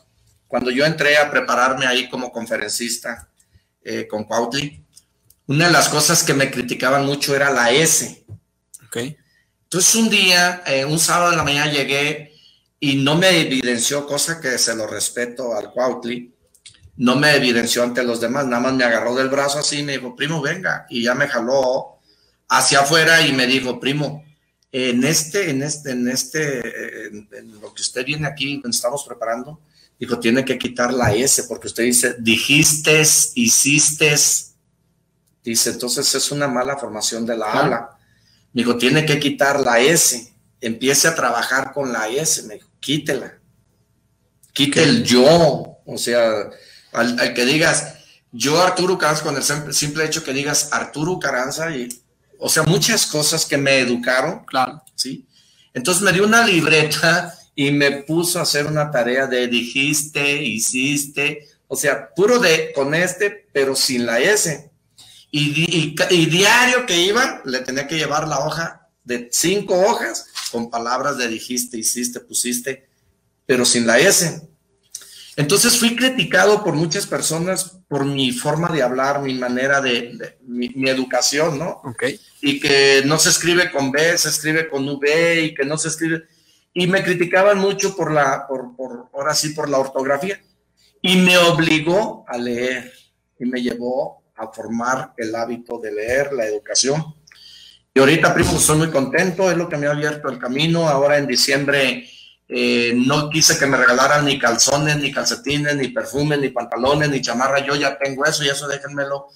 [0.47, 3.29] cuando yo entré a prepararme ahí como conferencista
[3.83, 4.81] eh, con Cuautle,
[5.45, 8.25] una de las cosas que me criticaban mucho era la S.
[8.87, 9.15] Okay.
[9.69, 12.33] Entonces un día, eh, un sábado de la mañana llegué
[12.79, 16.31] y no me evidenció, cosa que se lo respeto al Cuautle,
[16.97, 19.91] no me evidenció ante los demás, nada más me agarró del brazo así y me
[19.91, 21.99] dijo, primo, venga, y ya me jaló
[22.47, 24.25] hacia afuera y me dijo, primo,
[24.71, 29.61] en este, en este, en este, en, lo que usted viene aquí, estamos preparando,
[29.99, 33.03] dijo, tiene que quitar la S, porque usted dice, dijiste,
[33.35, 34.15] hiciste,
[35.43, 37.98] dice, entonces es una mala formación de la habla.
[38.53, 42.69] Me dijo, tiene que quitar la S, empiece a trabajar con la S, me dijo,
[42.79, 43.37] quítela,
[44.53, 46.49] quite el yo, o sea,
[46.91, 47.95] al, que digas,
[48.31, 51.89] yo Arturo Caranza, con el simple hecho que digas Arturo Caranza, y,
[52.39, 55.25] o sea, muchas cosas que me educaron, claro, ¿sí?
[55.73, 61.47] Entonces me dio una libreta y me puso a hacer una tarea de dijiste, hiciste,
[61.67, 64.68] o sea, puro de con este, pero sin la S.
[65.31, 70.69] Y, y, diario que iba, le tenía que llevar la hoja de cinco hojas con
[70.69, 72.89] palabras de dijiste, hiciste, pusiste,
[73.45, 74.41] pero sin la S.
[75.35, 80.89] Entonces fui criticado por muchas personas por mi forma de hablar, mi manera de, mi,
[80.89, 81.81] educación, ¿no?
[82.41, 85.87] Y que no se escribe con B, se escribe con V y que no se
[85.87, 86.25] escribe.
[86.73, 90.41] Y me criticaban mucho por la, por, por, ahora sí, por la ortografía.
[91.01, 92.91] Y me obligó a leer
[93.39, 97.03] y me llevó a formar el hábito de leer, la educación.
[97.93, 100.87] Y ahorita, primo, estoy muy contento, es lo que me ha abierto el camino.
[100.87, 102.07] Ahora en diciembre
[102.47, 107.21] eh, no quise que me regalaran ni calzones, ni calcetines, ni perfumes, ni pantalones, ni
[107.21, 107.65] chamarra.
[107.65, 109.27] Yo ya tengo eso y eso déjenmelo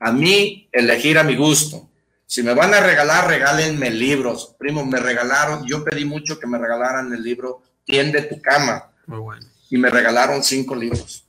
[0.00, 1.88] a mí elegir a mi gusto.
[2.26, 4.54] Si me van a regalar, regálenme libros.
[4.58, 8.92] Primo, me regalaron, yo pedí mucho que me regalaran el libro Tiende tu cama.
[9.06, 9.46] Muy bueno.
[9.70, 11.24] Y me regalaron cinco libros.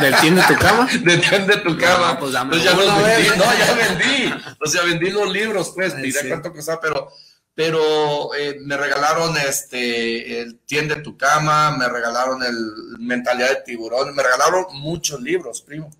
[0.00, 0.88] ¿Del tiende tu cama?
[1.04, 2.14] Del tiende tu cama.
[2.14, 4.34] No, pues, pues ya vendí, no, ya vendí.
[4.60, 7.08] O sea, vendí los libros, pues, diré cuánto costaba, pero,
[7.54, 14.14] pero eh, me regalaron este, el tiende tu cama, me regalaron el mentalidad de tiburón,
[14.14, 15.90] me regalaron muchos libros, primo.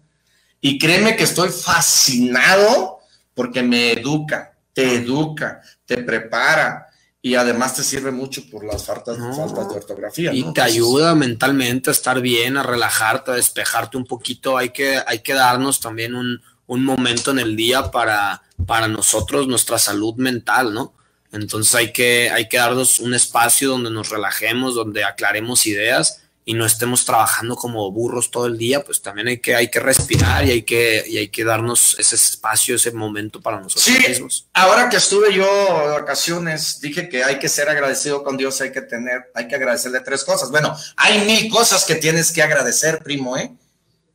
[0.60, 2.98] Y créeme que estoy fascinado
[3.34, 6.86] porque me educa, te educa, te prepara,
[7.22, 10.32] y además te sirve mucho por las faltas, faltas de ortografía.
[10.32, 14.56] Y te ayuda mentalmente a estar bien, a relajarte, a despejarte un poquito.
[14.56, 19.48] Hay que, hay que darnos también un, un momento en el día para, para nosotros,
[19.48, 20.94] nuestra salud mental, ¿no?
[21.32, 26.55] Entonces hay que, hay que darnos un espacio donde nos relajemos, donde aclaremos ideas y
[26.55, 30.45] no estemos trabajando como burros todo el día, pues también hay que, hay que respirar
[30.47, 34.49] y hay que, y hay que darnos ese espacio, ese momento para nosotros sí, mismos.
[34.55, 38.73] Ahora que estuve yo de vacaciones, dije que hay que ser agradecido con Dios, hay
[38.73, 40.51] que tener, hay que agradecerle tres cosas.
[40.51, 43.53] Bueno, hay mil cosas que tienes que agradecer, primo, ¿eh?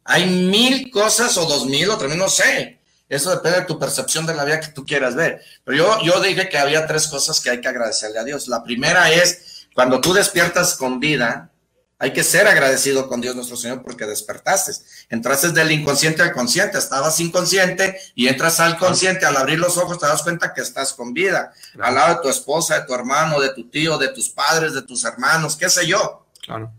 [0.04, 2.80] Hay mil cosas o dos mil o tres mil, no sé.
[3.08, 5.42] Eso depende de tu percepción de la vida que tú quieras ver.
[5.64, 8.48] Pero yo, yo dije que había tres cosas que hay que agradecerle a Dios.
[8.48, 11.52] La primera es cuando tú despiertas con vida,
[11.98, 14.74] hay que ser agradecido con Dios nuestro Señor porque despertaste.
[15.10, 19.26] Entraste del inconsciente al consciente, estabas inconsciente y entras al consciente.
[19.26, 21.54] Al abrir los ojos te das cuenta que estás con vida.
[21.80, 24.82] Al lado de tu esposa, de tu hermano, de tu tío, de tus padres, de
[24.82, 26.28] tus hermanos, qué sé yo.
[26.44, 26.74] Claro.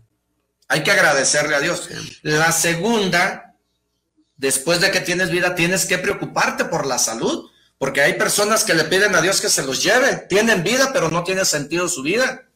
[0.67, 1.89] Hay que agradecerle a Dios.
[2.21, 3.55] La segunda,
[4.35, 7.49] después de que tienes vida, tienes que preocuparte por la salud.
[7.79, 10.25] Porque hay personas que le piden a Dios que se los lleve.
[10.29, 12.46] Tienen vida, pero no tiene sentido su vida.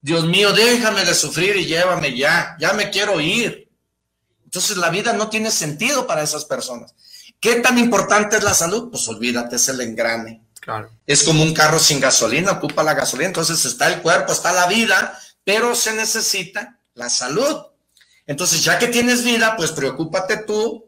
[0.00, 3.70] Dios mío, déjame de sufrir y llévame ya, ya me quiero ir.
[4.44, 6.94] Entonces la vida no tiene sentido para esas personas.
[7.40, 8.90] ¿Qué tan importante es la salud?
[8.90, 10.42] Pues olvídate, es el engrane.
[10.60, 10.90] Claro.
[11.06, 14.66] Es como un carro sin gasolina, ocupa la gasolina, entonces está el cuerpo, está la
[14.66, 17.56] vida, pero se necesita la salud.
[18.26, 20.85] Entonces, ya que tienes vida, pues preocúpate tú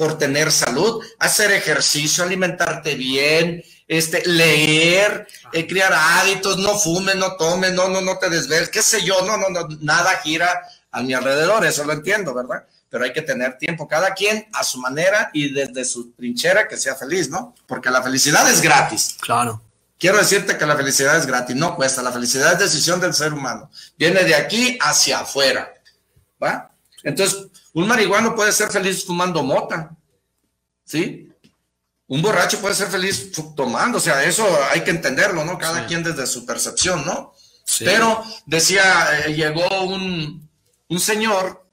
[0.00, 7.36] por tener salud, hacer ejercicio, alimentarte bien, este, leer, eh, crear hábitos, no fumes, no
[7.36, 11.02] tomes, no, no, no te desveles, qué sé yo, no, no, no, nada gira a
[11.02, 12.64] mi alrededor, eso lo entiendo, ¿verdad?
[12.88, 16.78] Pero hay que tener tiempo, cada quien a su manera y desde su trinchera que
[16.78, 17.54] sea feliz, ¿no?
[17.66, 19.18] Porque la felicidad es gratis.
[19.20, 19.60] Claro.
[19.98, 23.34] Quiero decirte que la felicidad es gratis, no cuesta, la felicidad es decisión del ser
[23.34, 25.74] humano, viene de aquí hacia afuera,
[26.42, 26.70] ¿va?
[27.02, 29.96] Entonces, un marihuano puede ser feliz fumando mota,
[30.84, 31.30] ¿sí?
[32.10, 35.56] un borracho puede ser feliz tomando, o sea, eso hay que entenderlo, ¿no?
[35.56, 37.32] Cada quien desde su percepción, ¿no?
[37.78, 38.82] Pero decía,
[39.26, 40.50] eh, llegó un,
[40.88, 41.64] un, señor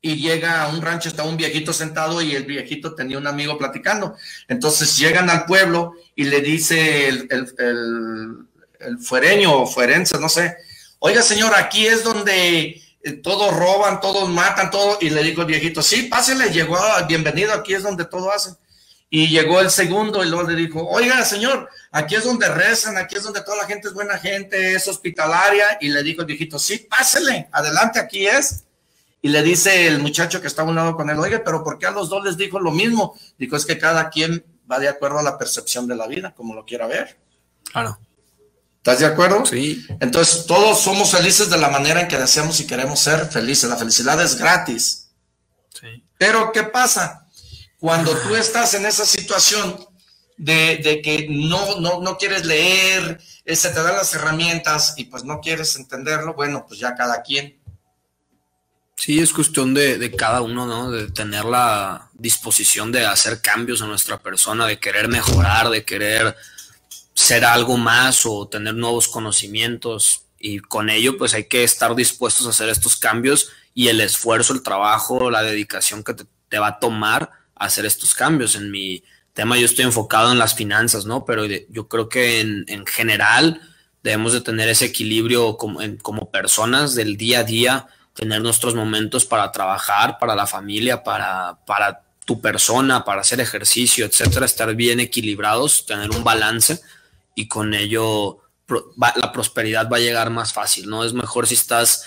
[0.00, 3.58] y llega a un rancho, está un viejito sentado y el viejito tenía un amigo
[3.58, 4.16] platicando.
[4.48, 8.46] Entonces llegan al pueblo y le dice el, el,
[8.80, 10.56] el, fuereño o fuerense, no sé,
[10.98, 12.81] oiga señor, aquí es donde
[13.22, 14.98] todos roban, todos matan, todo.
[15.00, 18.56] Y le dijo el viejito, sí, pásele, llegó, bienvenido, aquí es donde todo hacen.
[19.10, 23.16] Y llegó el segundo y luego le dijo, oiga, señor, aquí es donde rezan, aquí
[23.16, 25.76] es donde toda la gente es buena gente, es hospitalaria.
[25.80, 28.64] Y le dijo el viejito, sí, pásele, adelante, aquí es.
[29.20, 31.78] Y le dice el muchacho que está a un lado con él, oiga, pero ¿por
[31.78, 33.14] qué a los dos les dijo lo mismo?
[33.36, 36.54] Dijo, es que cada quien va de acuerdo a la percepción de la vida, como
[36.54, 37.18] lo quiera ver.
[37.70, 37.98] Claro.
[38.82, 39.46] ¿Estás de acuerdo?
[39.46, 39.86] Sí.
[40.00, 43.70] Entonces, todos somos felices de la manera en que deseamos y queremos ser felices.
[43.70, 45.10] La felicidad es gratis.
[45.80, 46.04] Sí.
[46.18, 47.28] Pero, ¿qué pasa?
[47.78, 49.86] Cuando tú estás en esa situación
[50.36, 55.22] de, que no, no, no quieres leer, eh, se te dan las herramientas y pues
[55.22, 57.62] no quieres entenderlo, bueno, pues ya cada quien.
[58.96, 60.90] Sí, es cuestión de, cada uno, ¿no?
[60.90, 66.36] De tener la disposición de hacer cambios en nuestra persona, de querer mejorar, de querer
[67.14, 70.22] ser algo más o tener nuevos conocimientos.
[70.38, 74.52] Y con ello, pues hay que estar dispuestos a hacer estos cambios y el esfuerzo,
[74.52, 76.14] el trabajo, la dedicación que
[76.48, 78.56] te va a tomar hacer estos cambios.
[78.56, 79.02] En mi,
[79.32, 81.24] tema yo estoy enfocado en las finanzas, ¿no?
[81.24, 83.60] Pero yo creo que en, en general
[84.02, 89.24] debemos de tener ese equilibrio como, como personas del día a día, tener nuestros momentos
[89.24, 95.00] para trabajar, para la familia, para, para tu persona, para hacer ejercicio, etcétera, estar bien
[95.00, 96.80] equilibrados, tener un balance
[97.34, 98.38] y con ello
[98.96, 101.04] la prosperidad va a llegar más fácil, ¿no?
[101.04, 102.06] Es mejor si estás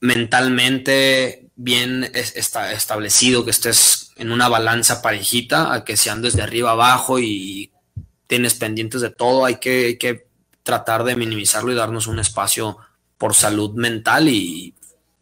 [0.00, 7.18] mentalmente bien establecido, que estés en una balanza parejita, a que sean desde arriba abajo
[7.18, 7.72] y
[8.26, 10.26] tienes pendientes de todo, hay que, hay que
[10.62, 12.78] tratar de minimizarlo y darnos un espacio
[13.18, 14.74] por salud mental y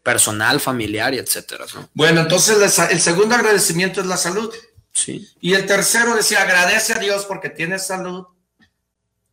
[0.02, 1.66] personal, familiar y etcétera.
[1.94, 4.52] Bueno, entonces el segundo agradecimiento es la salud.
[4.92, 5.28] Sí.
[5.40, 8.26] Y el tercero decía, agradece a Dios porque tienes salud,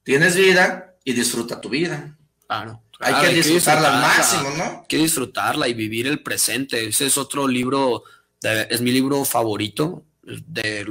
[0.10, 2.18] tienes vida y disfruta tu vida.
[2.48, 2.82] Claro.
[3.00, 4.64] hay, que disfrutarla, al máximo, ¿no?
[4.64, 6.88] Hay que disfrutarla y vivir el presente.
[6.88, 8.02] Ese es otro libro,
[8.42, 10.04] es mi libro favorito.
[10.24, 10.84] De,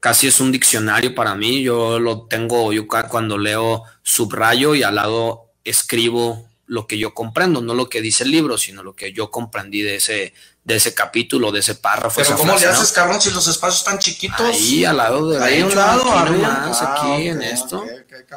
[0.00, 1.62] casi es un diccionario para mí.
[1.62, 7.60] Yo lo tengo, yo cuando leo subrayo y al lado escribo lo que yo comprendo,
[7.60, 10.34] no lo que dice el libro, sino lo que yo comprendí de ese,
[10.64, 12.20] de ese capítulo, de ese párrafo.
[12.22, 14.40] Pero ¿cómo le haces, cabrón, si los espacios están chiquitos?
[14.40, 17.84] Ahí, al lado de ahí, un lado, aquí, nomás, aquí ah, en esto.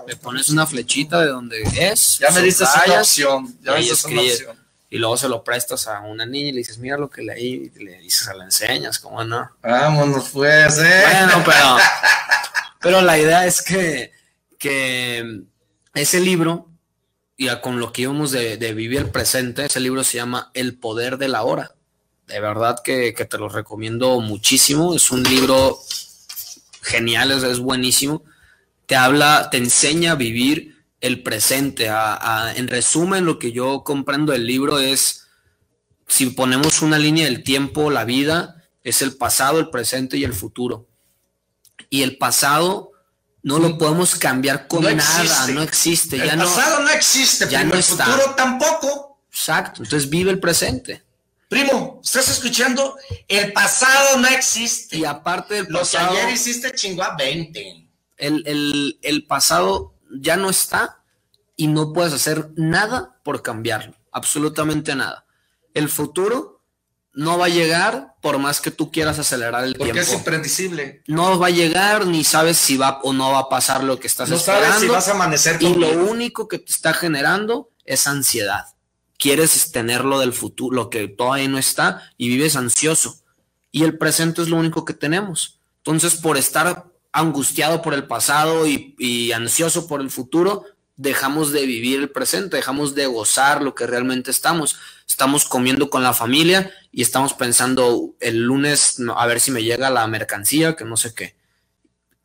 [0.07, 2.19] Le pones una flechita de donde es.
[2.19, 3.57] Ya me diste esa opción.
[3.61, 3.89] Ya y,
[4.89, 7.71] y luego se lo prestas a una niña y le dices, mira lo que leí,
[7.75, 9.49] y le dices, se la enseñas, ¿cómo no?
[9.61, 11.03] Vámonos pues, eh.
[11.11, 11.77] Bueno, pero,
[12.81, 14.11] pero la idea es que,
[14.57, 15.43] que
[15.93, 16.71] ese libro
[17.41, 21.17] y con lo que íbamos de, vivir el presente, ese libro se llama El Poder
[21.17, 21.71] de la Hora.
[22.27, 24.93] De verdad que, te lo recomiendo muchísimo.
[24.93, 25.79] Es un libro
[26.83, 28.21] genial, es, buenísimo.
[28.91, 31.89] Te habla, te enseña a vivir el presente.
[32.57, 35.27] en resumen, lo que yo comprendo del libro es,
[36.09, 40.33] si ponemos una línea del tiempo, la vida es el pasado, el presente y el
[40.33, 40.89] futuro.
[41.89, 42.91] Y el pasado
[43.43, 46.17] no lo podemos cambiar con nada, no existe.
[46.17, 49.21] El pasado no, existe, ya no el futuro tampoco.
[49.31, 51.01] Exacto, entonces vive el presente.
[51.47, 52.97] Primo, ¿estás escuchando?
[53.29, 54.97] El pasado no existe.
[54.97, 56.07] Y aparte del pasado.
[56.07, 57.87] Lo que ayer hiciste chingó a 20.
[58.21, 61.03] El, el pasado ya no está
[61.55, 63.95] y no puedes hacer nada por cambiarlo.
[64.11, 65.25] Absolutamente nada.
[65.73, 66.61] El futuro
[67.13, 69.85] no va a llegar por más que tú quieras acelerar el tiempo.
[69.85, 71.03] Porque es impredecible.
[71.07, 74.07] No va a llegar ni sabes si va o no va a pasar lo que
[74.07, 74.67] estás no esperando.
[74.67, 78.65] No sabes si vas a amanecer Y lo único que te está generando es ansiedad.
[79.17, 83.19] Quieres tenerlo del futuro, lo que todavía no está y vives ansioso.
[83.71, 85.59] Y el presente es lo único que tenemos.
[85.77, 90.65] Entonces, por estar angustiado por el pasado y, ansioso por el futuro,
[90.95, 94.77] dejamos de vivir el presente, dejamos de gozar lo que realmente estamos
[95.11, 99.89] estamos comiendo con la familia y estamos pensando el lunes a ver si me llega
[99.89, 101.35] la mercancía, que no sé qué.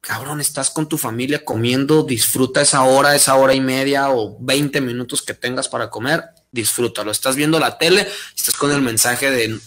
[0.00, 4.80] Cabrón, estás con tu familia comiendo, disfruta esa hora, esa hora y media o 20
[4.80, 7.10] minutos que tengas para comer, disfrútalo.
[7.10, 8.06] Estás viendo la tele,
[8.36, 9.58] estás con el mensaje de,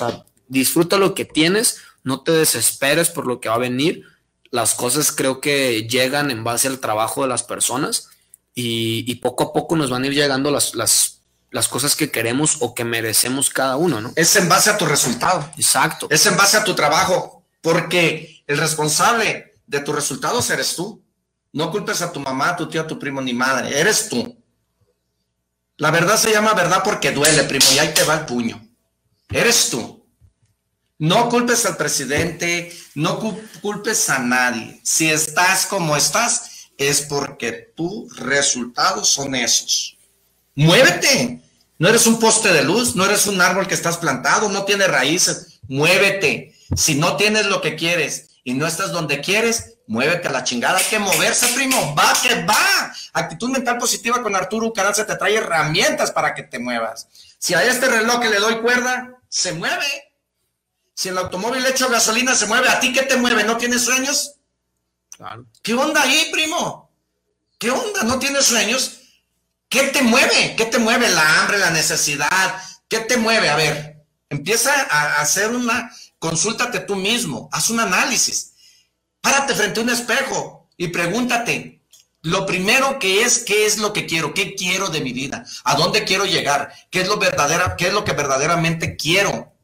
[0.00, 4.04] o disfruta lo que tienes, no te desesperes por lo que va a venir.
[4.50, 8.08] Las cosas creo que llegan en base al trabajo de las personas
[8.54, 11.16] y, poco a poco nos van a ir llegando las, las
[11.50, 14.12] las cosas que queremos o que merecemos cada uno, ¿no?
[14.16, 15.48] Es en base a tu resultado.
[15.56, 16.06] Exacto.
[16.10, 21.02] Es en base a tu trabajo, porque el responsable de tus resultados eres tú.
[21.52, 24.36] No culpes a tu mamá, a tu tío, a tu primo ni madre, eres tú.
[25.78, 28.62] La verdad se llama verdad porque duele, primo, y ahí te va el puño.
[29.30, 29.95] Eres tú.
[30.98, 33.20] No culpes al presidente, no
[33.60, 34.80] culpes a nadie.
[34.82, 39.98] Si estás como estás, es porque tus resultados son esos.
[40.54, 41.42] Muévete.
[41.78, 44.88] No eres un poste de luz, no eres un árbol que estás plantado, no tienes
[44.88, 45.60] raíces.
[45.68, 46.54] Muévete.
[46.74, 50.78] Si no tienes lo que quieres y no estás donde quieres, muévete a la chingada.
[50.78, 51.94] Hay que moverse, primo.
[51.94, 52.92] Va que va.
[53.12, 57.06] Actitud mental positiva con Arturo se te trae herramientas para que te muevas.
[57.38, 60.05] Si a este reloj que le doy cuerda, se mueve.
[60.96, 62.70] Si el automóvil le echo gasolina, se mueve.
[62.70, 63.44] ¿A ti qué te mueve?
[63.44, 64.36] ¿No tienes sueños?
[65.62, 66.90] ¿Qué onda ahí, primo?
[67.58, 68.02] ¿Qué onda?
[68.04, 69.00] ¿No tienes sueños?
[69.68, 70.54] ¿Qué te mueve?
[70.56, 71.10] ¿Qué te mueve?
[71.10, 72.62] La hambre, la necesidad.
[72.88, 73.50] ¿Qué te mueve?
[73.50, 78.54] A ver, empieza a hacer una, consúltate tú mismo, haz un análisis.
[79.20, 81.82] Párate frente a un espejo y pregúntate,
[82.22, 84.32] lo primero que es, ¿qué es lo que quiero?
[84.32, 85.44] ¿Qué quiero de mi vida?
[85.64, 86.72] ¿A dónde quiero llegar?
[86.90, 89.55] ¿Qué es lo verdadera, qué es lo que verdaderamente quiero?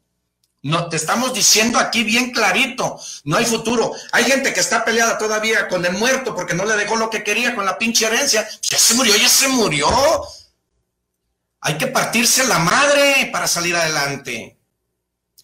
[0.63, 3.91] No, te estamos diciendo aquí bien clarito, no hay futuro.
[4.13, 7.21] Hay gente que está peleada todavía con el muerto porque no le dejó lo que
[7.21, 8.47] quería con la pinche herencia.
[8.61, 9.89] Ya se murió, ya se murió.
[11.59, 14.57] Hay que partirse la madre para salir adelante.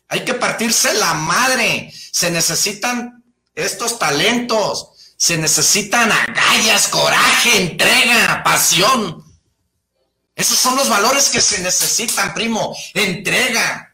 [0.08, 1.94] Hay que partirse la madre.
[2.12, 3.22] Se necesitan
[3.54, 4.92] estos talentos.
[5.18, 9.22] Se necesitan agallas, coraje, entrega, pasión.
[10.34, 12.74] Esos son los valores que se necesitan, primo.
[12.94, 13.89] Entrega,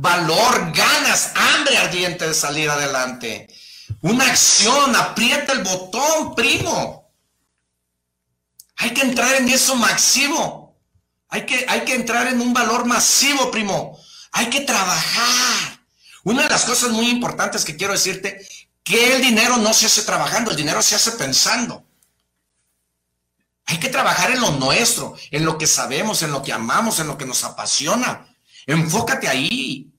[0.00, 3.48] valor, ganas, hambre ardiente de salir adelante.
[4.02, 7.12] Una acción, aprieta el botón, primo.
[8.76, 10.78] Hay que entrar en eso masivo.
[11.28, 13.98] Hay que, hay que entrar en un valor masivo, primo.
[14.32, 15.80] Hay que trabajar.
[16.22, 18.46] Una de las cosas muy importantes que quiero decirte,
[18.84, 21.84] que el dinero no se hace trabajando, el dinero se hace pensando.
[23.66, 27.08] Hay que trabajar en lo nuestro, en lo que sabemos, en lo que amamos, en
[27.08, 28.27] lo que nos apasiona.
[28.68, 29.90] Enfócate ahí.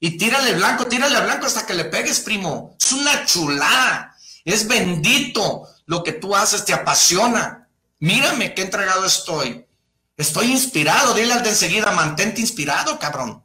[0.00, 2.76] Y tírale blanco, tírale blanco hasta que le pegues, primo.
[2.78, 4.16] Es una chulada.
[4.44, 7.68] Es bendito lo que tú haces, te apasiona.
[8.00, 9.64] Mírame qué entregado estoy.
[10.16, 11.14] Estoy inspirado.
[11.14, 13.40] Dile al de enseguida, mantente inspirado, cabrón.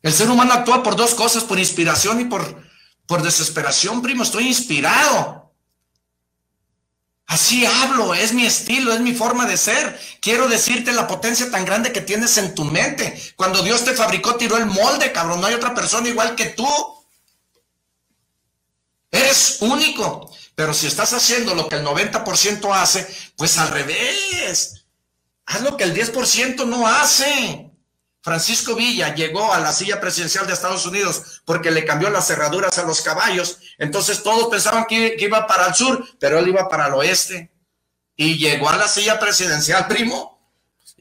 [0.00, 2.66] El ser humano actúa por dos cosas, por inspiración y por,
[3.06, 4.22] por desesperación, primo.
[4.22, 5.43] Estoy inspirado.
[7.26, 9.98] Así hablo, es mi estilo, es mi forma de ser.
[10.20, 13.20] Quiero decirte la potencia tan grande que tienes en tu mente.
[13.36, 15.40] Cuando Dios te fabricó, tiró el molde, cabrón.
[15.40, 16.68] No hay otra persona igual que tú.
[19.10, 20.30] Eres único.
[20.54, 23.06] Pero si estás haciendo lo que el 90% hace,
[23.36, 24.84] pues al revés.
[25.46, 27.70] Haz lo que el 10% no hace.
[28.22, 32.78] Francisco Villa llegó a la silla presidencial de Estados Unidos porque le cambió las cerraduras
[32.78, 33.58] a los caballos.
[33.78, 37.50] Entonces todos pensaban que, iba para el sur, pero él iba para el oeste.
[38.16, 40.38] Y llegó a la silla presidencial, primo.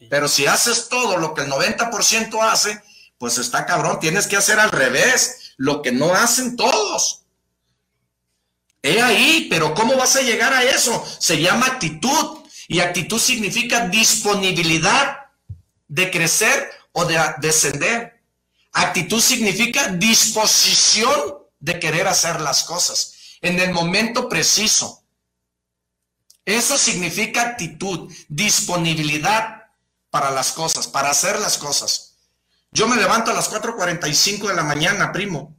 [0.10, 2.82] Pero si haces todo lo que el 90% hace,
[3.18, 4.00] pues está cabrón.
[4.00, 7.22] Tienes que hacer al revés, lo que no hacen todos.
[8.82, 11.06] He ahí, pero ¿cómo vas a llegar a eso?
[11.20, 12.40] Se llama actitud.
[12.68, 15.18] Y actitud significa disponibilidad
[15.88, 18.22] de crecer o de descender.
[18.72, 25.02] Actitud significa disposición de querer hacer las cosas en el momento preciso.
[26.44, 29.64] Eso significa actitud, disponibilidad
[30.10, 32.16] para las cosas, para hacer las cosas.
[32.72, 35.56] Yo me levanto a las 4.45 de la mañana, primo,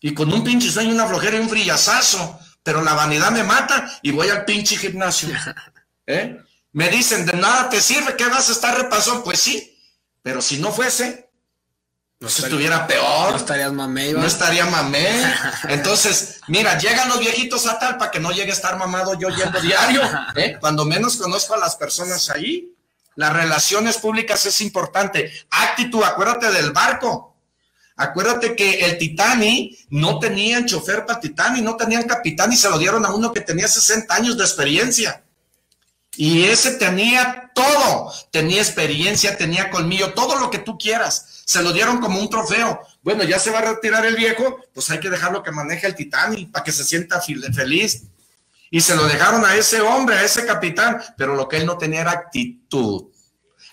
[0.00, 4.00] y con un pinche sueño, una flojera y un frillazazo, pero la vanidad me mata
[4.00, 5.28] y voy al pinche gimnasio.
[6.06, 6.38] ¿Eh?
[6.72, 9.22] Me dicen, de nada te sirve, que vas a estar repasando?
[9.22, 9.78] Pues sí,
[10.22, 11.29] pero si no fuese,
[12.20, 13.30] no estuviera peor.
[13.30, 14.12] No estarías mamé.
[14.12, 15.08] No estaría mamé.
[15.68, 19.30] Entonces, mira, llegan los viejitos a tal para que no llegue a estar mamado yo
[19.30, 20.02] yendo diario.
[20.36, 20.58] ¿eh?
[20.60, 22.74] Cuando menos conozco a las personas ahí.
[23.16, 25.32] Las relaciones públicas es importante.
[25.50, 27.36] Actitud, acuérdate del barco.
[27.96, 32.78] Acuérdate que el Titanic no tenían chofer para Titanic, no tenían capitán y se lo
[32.78, 35.22] dieron a uno que tenía 60 años de experiencia.
[36.16, 41.42] Y ese tenía todo, tenía experiencia, tenía colmillo, todo lo que tú quieras.
[41.44, 42.80] Se lo dieron como un trofeo.
[43.02, 45.94] Bueno, ya se va a retirar el viejo, pues hay que dejarlo que maneje el
[45.94, 48.04] Titanic para que se sienta feliz.
[48.70, 51.76] Y se lo dejaron a ese hombre, a ese capitán, pero lo que él no
[51.78, 53.06] tenía era actitud.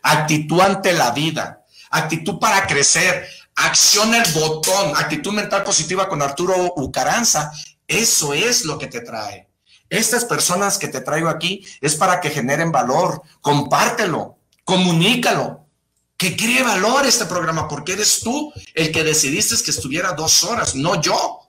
[0.01, 6.73] Actitud ante la vida, actitud para crecer, acción el botón, actitud mental positiva con Arturo
[6.77, 7.51] Ucaranza.
[7.87, 9.46] Eso es lo que te trae.
[9.89, 13.21] Estas personas que te traigo aquí es para que generen valor.
[13.41, 15.65] Compártelo, comunícalo.
[16.17, 20.73] Que cree valor este programa, porque eres tú el que decidiste que estuviera dos horas,
[20.73, 21.41] no yo.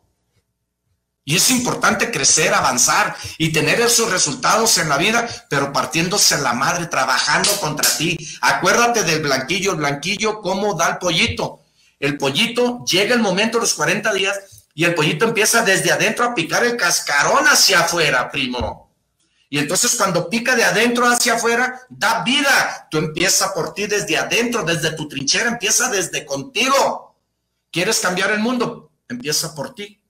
[1.25, 6.55] Y es importante crecer, avanzar y tener esos resultados en la vida, pero partiéndose la
[6.55, 8.17] madre, trabajando contra ti.
[8.41, 11.61] Acuérdate del blanquillo, el blanquillo, cómo da el pollito.
[11.99, 16.35] El pollito llega el momento, los 40 días, y el pollito empieza desde adentro a
[16.37, 18.95] picar el cascarón hacia afuera, primo.
[19.51, 22.87] Y entonces cuando pica de adentro hacia afuera, da vida.
[22.89, 27.17] Tú empiezas por ti desde adentro, desde tu trinchera, empieza desde contigo.
[27.73, 28.93] ¿Quieres cambiar el mundo?
[29.09, 30.01] Empieza por ti.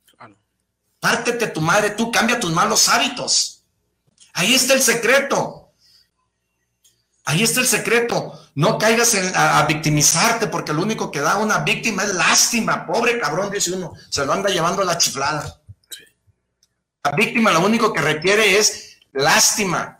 [1.00, 3.64] Pártete tu madre, tú cambia tus malos hábitos.
[4.34, 5.57] Ahí está el secreto.
[7.28, 8.40] Ahí está el secreto.
[8.54, 12.86] No caigas a, victimizarte porque lo único que da una víctima es lástima.
[12.86, 15.60] Pobre cabrón, dice uno, se lo anda llevando a la chiflada.
[17.04, 19.98] La víctima lo único que requiere es lástima.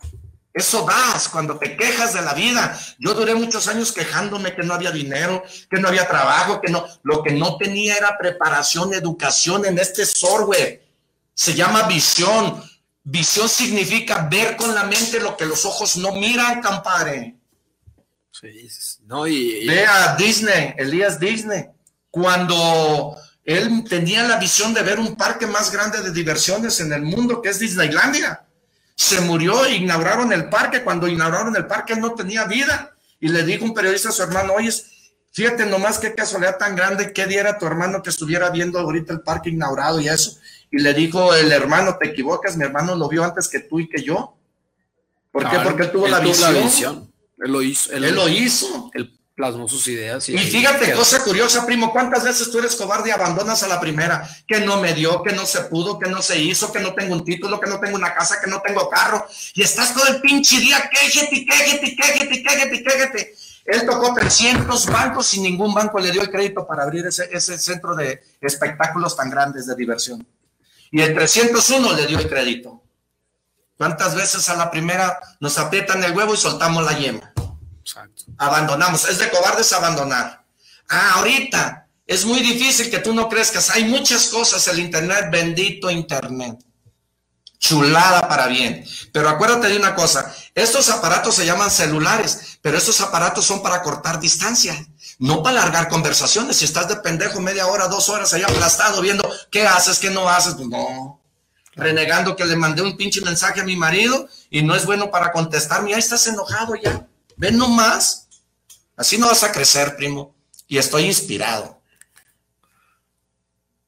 [0.51, 2.75] Eso das cuando te quejas de la vida.
[2.97, 6.83] Yo duré muchos años quejándome que no había dinero, que no había trabajo, que no,
[7.03, 10.83] lo que no tenía era preparación, educación en este software.
[11.35, 12.63] Se llama visión.
[13.03, 17.35] Visión significa ver con la mente lo que los ojos no miran, compadre.
[19.05, 21.65] No, y, Ve a Disney, Elías Disney,
[22.09, 27.01] cuando él tenía la visión de ver un parque más grande de diversiones en el
[27.01, 28.45] mundo, que es Disneylandia.
[28.95, 30.83] Se murió e inauguraron el parque.
[30.83, 32.95] Cuando inauguraron el parque, él no tenía vida.
[33.19, 34.71] Y le dijo un periodista a su hermano, oye,
[35.31, 39.21] Fíjate nomás qué casualidad tan grande, qué diera tu hermano que estuviera viendo ahorita el
[39.21, 40.39] parque inaugurado y eso.
[40.71, 43.87] Y le dijo el hermano, te equivocas, mi hermano lo vio antes que tú y
[43.87, 44.35] que yo.
[45.31, 45.57] ¿Por qué?
[45.59, 47.11] Porque él tuvo, la, visión.
[47.37, 47.93] Él lo hizo.
[47.93, 48.91] Él, lo hizo.
[48.93, 50.27] Él plasmó sus ideas.
[50.27, 54.27] Y, fíjate, cosa curiosa, primo, ¿cuántas veces tú eres cobarde y abandonas a la primera?
[54.47, 57.13] Que no me dio, que no se pudo, que no se hizo, que no tengo
[57.13, 59.25] un título, que no tengo una casa, que no tengo carro.
[59.53, 63.35] Y estás todo el pinche día, quéjate, quéjate, quéjate, quéjate, quéjate.
[63.69, 67.57] Él tocó 300 bancos y ningún banco le dio el crédito para abrir ese, ese
[67.57, 70.27] centro de espectáculos tan grandes de diversión.
[70.91, 72.83] Y el 301 le dio el crédito.
[73.77, 77.31] ¿Cuántas veces a la primera nos aprietan el huevo y soltamos la yema?
[77.79, 78.23] Exacto.
[78.37, 79.07] Abandonamos.
[79.07, 80.43] Es de cobardes abandonar.
[80.89, 83.69] Ah, ahorita es muy difícil que tú no crezcas.
[83.69, 86.57] Hay muchas cosas, el Internet, bendito Internet.
[87.59, 88.85] Chulada para bien.
[89.11, 93.81] Pero acuérdate de una cosa, estos aparatos se llaman celulares, pero estos aparatos son para
[93.81, 94.87] cortar distancia,
[95.19, 96.57] no para alargar conversaciones.
[96.57, 100.29] Si estás de pendejo media hora, dos horas ahí aplastado viendo qué haces, qué no
[100.29, 101.19] haces, pues no
[101.79, 105.31] renegando que le mandé un pinche mensaje a mi marido y no es bueno para
[105.31, 105.93] contestarme.
[105.93, 107.07] Ahí estás enojado ya.
[107.37, 108.27] Ven nomás.
[108.95, 110.35] Así no vas a crecer, primo.
[110.67, 111.81] Y estoy inspirado.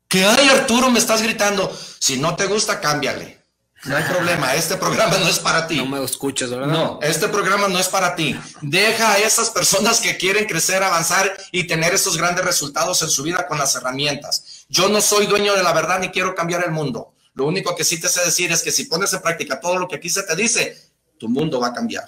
[0.07, 0.89] ¿Qué hay, Arturo?
[0.89, 1.77] Me estás gritando.
[1.99, 3.40] Si no te gusta, cámbiale.
[3.85, 5.77] No hay problema, este programa no es para ti.
[5.77, 6.67] No me escuchas, ¿verdad?
[6.67, 8.39] No, este programa no es para ti.
[8.61, 13.23] Deja a esas personas que quieren crecer, avanzar y tener esos grandes resultados en su
[13.23, 14.65] vida con las herramientas.
[14.69, 17.15] Yo no soy dueño de la verdad ni quiero cambiar el mundo.
[17.33, 19.87] Lo único que sí te sé decir es que si pones en práctica todo lo
[19.87, 20.77] que aquí se te dice,
[21.17, 22.07] tu mundo va a cambiar.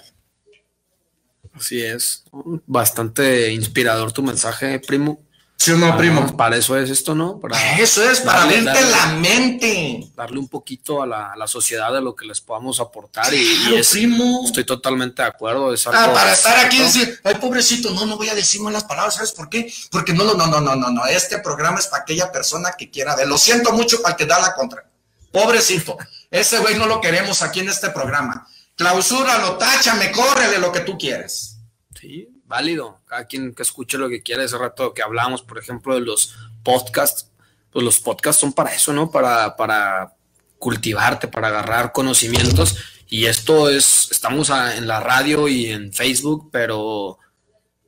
[1.54, 2.24] Así es.
[2.66, 5.23] Bastante inspirador tu mensaje, primo.
[5.64, 6.36] Sí o no, primo.
[6.36, 7.40] Para eso es esto, ¿no?
[7.40, 10.10] Para eso es, para abrirte la mente.
[10.14, 13.32] Darle un poquito a la, sociedad de lo que les podamos aportar.
[13.32, 14.42] y, es, primo.
[14.44, 15.72] Estoy totalmente de acuerdo.
[15.72, 19.14] ah, para estar aquí y decir, ay, pobrecito, no, no voy a decir malas palabras,
[19.14, 19.72] ¿sabes por qué?
[19.90, 21.06] Porque no, no, no, no, no, no, no.
[21.06, 23.26] Este programa es para aquella persona que quiera ver.
[23.26, 24.84] Lo siento mucho para el que da la contra.
[25.32, 25.96] Pobrecito.
[26.30, 28.46] Ese güey no lo queremos aquí en este programa.
[28.76, 31.56] Clausúralo, táchame, córrele lo que tú quieres.
[31.98, 33.00] Sí, válido.
[33.06, 34.44] Cada quien que escuche lo que quiera.
[34.44, 37.30] Ese rato que hablamos, por ejemplo, de los podcasts,
[37.70, 39.10] pues los podcasts son para eso, ¿no?
[39.10, 40.14] Para, para
[40.58, 42.76] cultivarte, para agarrar conocimientos.
[43.08, 47.18] Y esto es, estamos en la radio y en Facebook, pero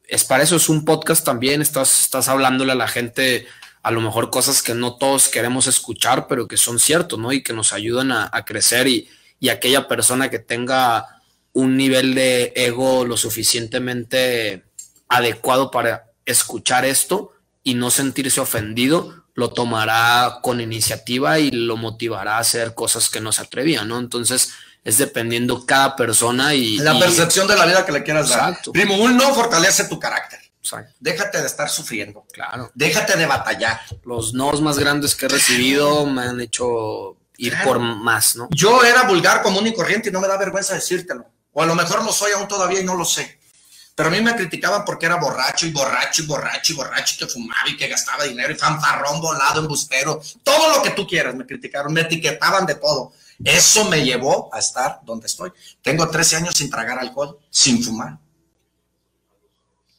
[0.07, 1.63] es para eso, es un podcast también.
[1.63, 3.47] Estás, estás hablándole a la gente
[3.83, 7.33] a lo mejor cosas que no todos queremos escuchar, pero que son ciertos, ¿no?
[7.33, 9.09] Y que nos ayudan a, crecer y,
[9.39, 11.16] y, aquella persona que tenga
[11.57, 14.67] un nivel de ego lo suficientemente
[15.09, 22.37] adecuado para escuchar esto y no sentirse ofendido, lo tomará con iniciativa y lo motivará
[22.37, 23.99] a hacer cosas que no se atrevían, ¿no?
[23.99, 24.53] Entonces,
[24.85, 26.77] es dependiendo cada persona y...
[26.77, 28.59] La percepción de la vida que le quieras dar.
[28.75, 30.41] Primo, un no fortalece tu carácter.
[31.01, 32.27] Déjate de estar sufriendo.
[32.35, 32.71] Claro.
[32.75, 33.81] Déjate de batallar.
[34.05, 38.47] Los nos más grandes que he recibido me han hecho ir por más, ¿no?
[38.51, 41.31] Yo era vulgar, común y corriente y no me da vergüenza decírtelo.
[41.59, 43.39] O a lo mejor lo soy aún todavía y no lo sé.
[43.95, 47.19] Pero a mí me criticaban porque era borracho y borracho y borracho y borracho y
[47.19, 50.21] que fumaba y que gastaba dinero y fanfarrón, volado, embustero.
[50.43, 53.15] Todo lo que tú quieras me criticaron, me etiquetaban de todo.
[53.43, 55.51] Eso me llevó a estar donde estoy.
[55.81, 58.19] Tengo 13 años sin tragar alcohol, sin fumar.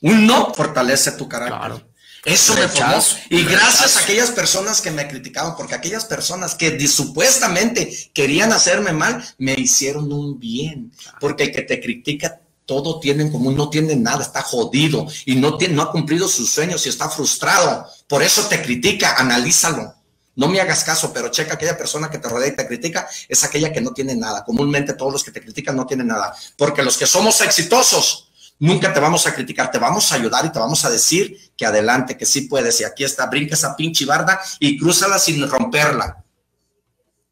[0.01, 1.86] Un no fortalece tu carácter.
[2.27, 3.01] Eso me formó.
[3.29, 8.91] Y gracias a aquellas personas que me criticaban, porque aquellas personas que supuestamente querían hacerme
[8.91, 10.91] mal, me hicieron un bien.
[11.21, 15.35] Porque el que te critica, todo tiene en común, no tiene nada, está jodido y
[15.35, 17.87] no, tiene, no ha cumplido sus sueños y está frustrado.
[18.09, 19.95] Por eso te critica, analízalo.
[20.35, 23.43] No me hagas caso, pero checa aquella persona que te rodea y te critica, es
[23.45, 24.43] aquella que no tiene nada.
[24.43, 26.35] Comúnmente todos los que te critican no tienen nada.
[26.57, 28.26] Porque los que somos exitosos,
[28.59, 31.65] Nunca te vamos a criticar, te vamos a ayudar y te vamos a decir que
[31.65, 32.81] adelante, que sí puedes.
[32.81, 36.23] Y aquí está, brinca esa pinche barda y crúzala sin romperla.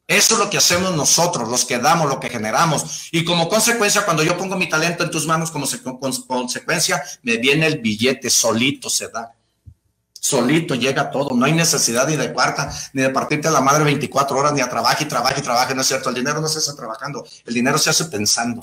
[0.06, 3.08] Eso es lo que hacemos nosotros, los que damos, lo que generamos.
[3.10, 5.66] Y como consecuencia, cuando yo pongo mi talento en tus manos, como
[6.28, 9.32] consecuencia, me viene el billete, solito se da.
[10.12, 13.84] Solito llega todo, no hay necesidad ni de cuarta, ni de partirte a la madre
[13.84, 16.48] 24 horas, ni a trabajar y trabajar y trabajar, no es cierto, el dinero no
[16.48, 18.60] se hace trabajando, el dinero se hace pensando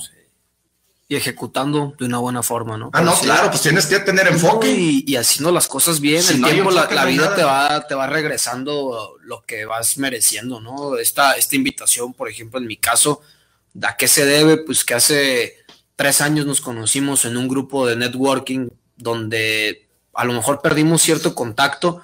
[1.06, 2.90] y ejecutando de una buena forma, ¿no?
[2.92, 4.70] Ah, no, claro, pues tienes que tener enfoque.
[4.70, 9.44] Y, haciendo las cosas bien, el tiempo, la, vida te va, te va regresando lo
[9.44, 10.96] que vas mereciendo, ¿no?
[10.96, 13.20] Esta, esta invitación, por ejemplo, en mi caso,
[13.82, 14.56] ¿a qué se debe?
[14.58, 15.64] Pues que hace
[15.96, 21.34] tres años nos conocimos en un grupo de networking donde a lo mejor perdimos cierto
[21.34, 22.00] contacto,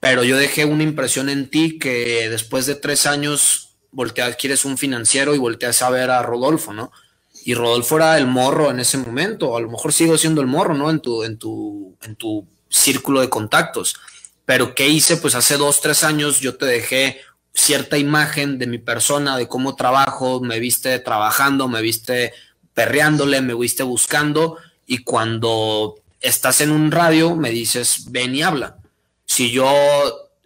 [0.00, 4.78] pero yo dejé una impresión en ti que después de tres años volteas, quieres un
[4.78, 6.92] financiero y volteas a ver a Rodolfo, ¿no?
[7.44, 10.74] Y Rodolfo era el morro en ese momento, a lo mejor sigo siendo el morro,
[10.74, 10.90] ¿no?
[10.90, 13.96] En tu, en tu, en tu círculo de contactos.
[14.44, 15.16] Pero ¿qué hice?
[15.16, 17.20] Pues hace dos, tres años yo te dejé
[17.52, 22.32] cierta imagen de mi persona, de cómo trabajo, me viste trabajando, me viste
[22.74, 28.78] perreándole, me viste buscando y cuando estás en un radio me dices, ven y habla.
[29.26, 29.70] Si yo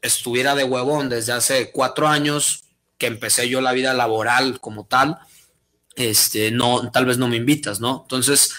[0.00, 2.64] estuviera de huevón desde hace cuatro años,
[2.98, 5.18] que empecé yo la vida laboral como tal,
[5.96, 8.02] este, no, tal vez no me invitas, ¿no?
[8.02, 8.52] Entonces,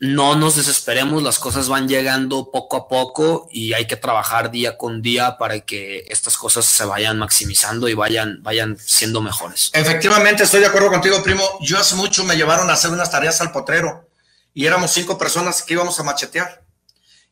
[0.00, 4.76] no nos desesperemos, las cosas van llegando poco a poco y hay que trabajar día
[4.76, 9.70] con día para que estas cosas se vayan maximizando y vayan, vayan siendo mejores.
[9.72, 11.42] Efectivamente, estoy de acuerdo contigo, primo.
[11.60, 14.08] Yo hace mucho me llevaron a hacer unas tareas al potrero
[14.54, 16.62] y éramos cinco personas que íbamos a machetear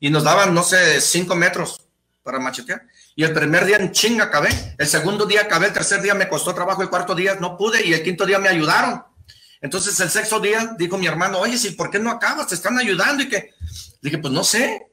[0.01, 1.81] y nos daban, no sé, cinco metros
[2.23, 2.83] para machetear.
[3.19, 6.29] Y el primer día en chinga acabé, el segundo día acabé, el tercer día me
[6.29, 9.03] costó trabajo, el cuarto día no pude y el quinto día me ayudaron.
[9.63, 12.49] Entonces el sexto día dijo mi hermano, oye, ¿sí, ¿por qué no acabas?
[12.49, 13.55] Te están ayudando y que...
[14.03, 14.89] Dije, pues no sé,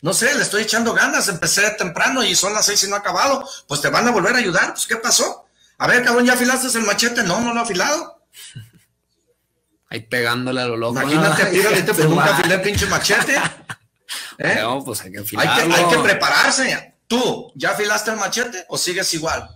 [0.00, 2.98] no sé, le estoy echando ganas, empecé temprano y son las seis y no he
[2.98, 5.46] acabado, pues te van a volver a ayudar, pues ¿qué pasó?
[5.78, 7.22] A ver, cabrón, ¿ya afilaste el machete?
[7.22, 8.24] No, no lo he afilado.
[9.88, 11.00] Ahí pegándole a lo loco.
[11.00, 11.50] Imagínate, ¿no?
[11.50, 13.36] tírale, te nunca afilé el pinche machete.
[14.38, 14.58] ¿Eh?
[14.62, 15.52] No, pues hay que afilarlo.
[15.52, 16.87] Hay que, hay que prepararse.
[17.08, 19.50] ¿Tú ya afilaste el machete o sigues igual?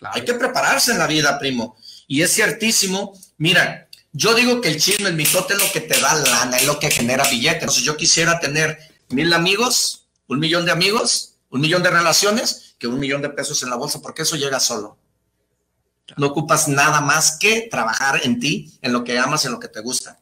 [0.00, 1.76] Hay que prepararse en la vida, primo.
[2.06, 6.00] Y es ciertísimo Mira, yo digo que el chisme, el mitote es lo que te
[6.00, 7.62] da lana, es lo que genera billetes.
[7.62, 8.78] Entonces yo quisiera tener
[9.08, 13.64] mil amigos, un millón de amigos, un millón de relaciones, que un millón de pesos
[13.64, 14.96] en la bolsa, porque eso llega solo.
[16.16, 19.66] No ocupas nada más que trabajar en ti, en lo que amas, en lo que
[19.66, 20.20] te gusta.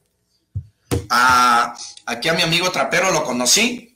[1.11, 1.77] Ah,
[2.07, 3.90] aquí a mi amigo trapero lo conocí.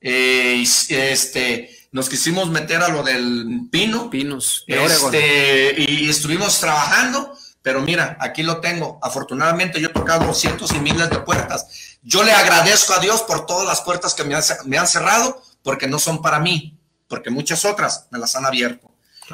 [0.00, 4.10] Eh, este, nos quisimos meter a lo del pino.
[4.10, 4.64] Pinos.
[4.66, 7.34] este, y estuvimos trabajando
[7.68, 8.98] pero mira, aquí lo tengo.
[9.02, 11.98] Afortunadamente yo he tocado cientos y miles de puertas.
[12.02, 15.98] Yo le agradezco a Dios por todas las puertas que me han, cerrado, porque no
[15.98, 18.90] son para mí, porque muchas otras me las han abierto.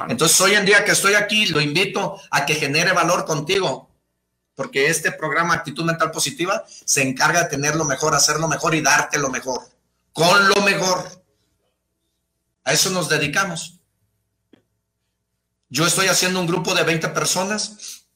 [0.09, 3.89] Entonces, hoy en día que estoy aquí, lo invito a que genere valor contigo,
[4.57, 8.81] porque este programa Actitud Mental Positiva se encarga de tener lo mejor, hacerlo mejor y
[8.81, 9.61] darte lo mejor,
[10.15, 11.23] con lo mejor.
[12.65, 13.81] A eso nos dedicamos.
[15.69, 18.07] Yo estoy haciendo un grupo de 20 personas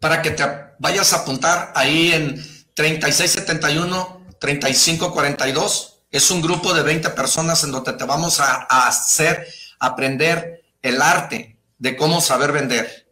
[0.00, 0.44] para que te
[0.78, 2.34] vayas a apuntar ahí en
[2.74, 6.02] 3671 3542.
[6.10, 9.48] Es un grupo de 20 personas en donde te vamos a, hacer
[9.78, 13.08] aprender el arte de cómo saber vender.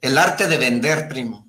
[0.00, 1.46] El arte de vender, primo.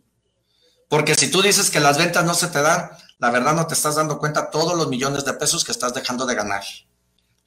[0.90, 2.92] Porque si tú dices que las ventas no se te dan,
[3.24, 6.26] la verdad no te estás dando cuenta todos los millones de pesos que estás dejando
[6.26, 6.62] de ganar.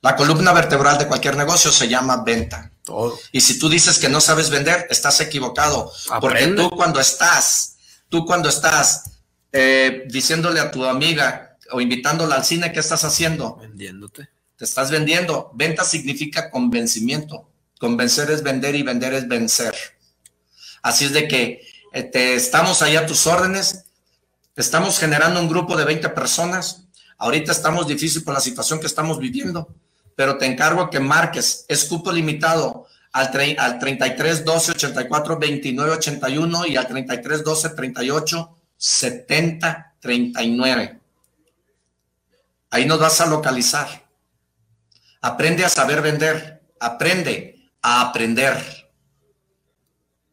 [0.01, 2.73] La columna vertebral de cualquier negocio se llama venta.
[3.31, 5.93] Y si tú dices que no sabes vender, estás equivocado.
[6.19, 7.77] Porque tú cuando estás,
[8.09, 9.21] tú cuando estás
[9.53, 13.57] eh, diciéndole a tu amiga o invitándola al cine, ¿qué estás haciendo?
[13.57, 14.31] Vendiéndote.
[14.57, 15.51] Te estás vendiendo.
[15.53, 17.51] Venta significa convencimiento.
[17.79, 19.75] Convencer es vender y vender es vencer.
[20.81, 21.61] Así es de que
[21.93, 23.86] eh, te estamos ahí a tus órdenes.
[24.57, 26.83] Estamos generando un grupo de 20 personas.
[27.19, 29.69] Ahorita estamos difícil por la situación que estamos viviendo
[30.17, 36.67] pero te encargo que marques, es cupo limitado al, al 33 12 84 29 81
[36.67, 41.01] y al 33 12 38 70 39.
[42.71, 44.05] Ahí nos vas a localizar.
[45.21, 48.89] Aprende a saber vender, aprende a aprender.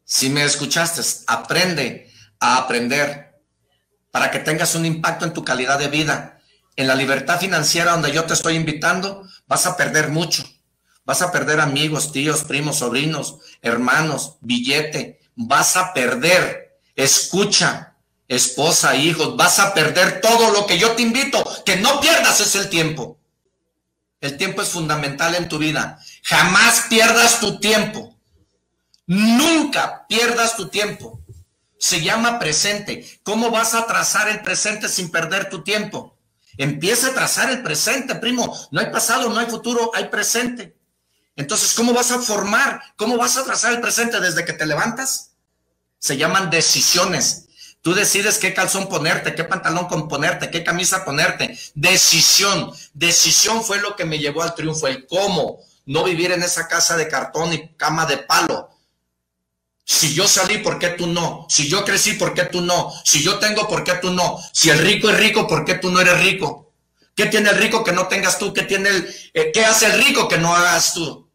[0.05, 2.09] Si me escuchaste, aprende
[2.39, 3.32] a aprender
[4.13, 6.37] para que tengas un impacto en tu calidad de vida.
[6.75, 10.43] En la libertad financiera donde yo te estoy invitando, vas a perder mucho.
[11.03, 15.19] Vas a perder amigos, tíos, primos, sobrinos, hermanos, billete.
[15.35, 17.95] Vas a perder, escucha,
[18.27, 21.43] esposa, hijos, vas a perder todo lo que yo te invito.
[21.65, 23.17] Que no pierdas es el tiempo.
[24.21, 25.97] El tiempo es fundamental en tu vida.
[26.21, 28.15] Jamás pierdas tu tiempo.
[29.07, 31.22] Nunca pierdas tu tiempo.
[31.83, 33.19] Se llama presente.
[33.23, 36.17] ¿Cómo vas a trazar el presente sin perder tu tiempo?
[36.57, 38.57] Empieza a trazar el presente, primo.
[38.71, 40.77] No hay pasado, no hay futuro, hay presente.
[41.35, 42.81] Entonces, ¿cómo vas a formar?
[42.95, 45.31] ¿Cómo vas a trazar el presente desde que te levantas?
[45.99, 47.47] Se llaman decisiones.
[47.81, 51.59] Tú decides qué calzón ponerte, qué pantalón ponerte, qué camisa ponerte.
[51.75, 52.71] Decisión.
[52.93, 54.87] Decisión fue lo que me llevó al triunfo.
[54.87, 55.59] El cómo.
[55.85, 58.72] No vivir en esa casa de cartón y cama de palo.
[59.85, 61.45] Si yo salí, ¿por qué tú no?
[61.49, 62.93] Si yo crecí, ¿por qué tú no?
[63.03, 64.39] Si yo tengo, ¿por qué tú no?
[64.53, 66.71] Si el rico es rico, ¿por qué tú no eres rico?
[67.15, 68.53] ¿Qué tiene el rico que no tengas tú?
[68.53, 71.29] ¿Qué, tiene el, eh, ¿qué hace el rico que no hagas tú?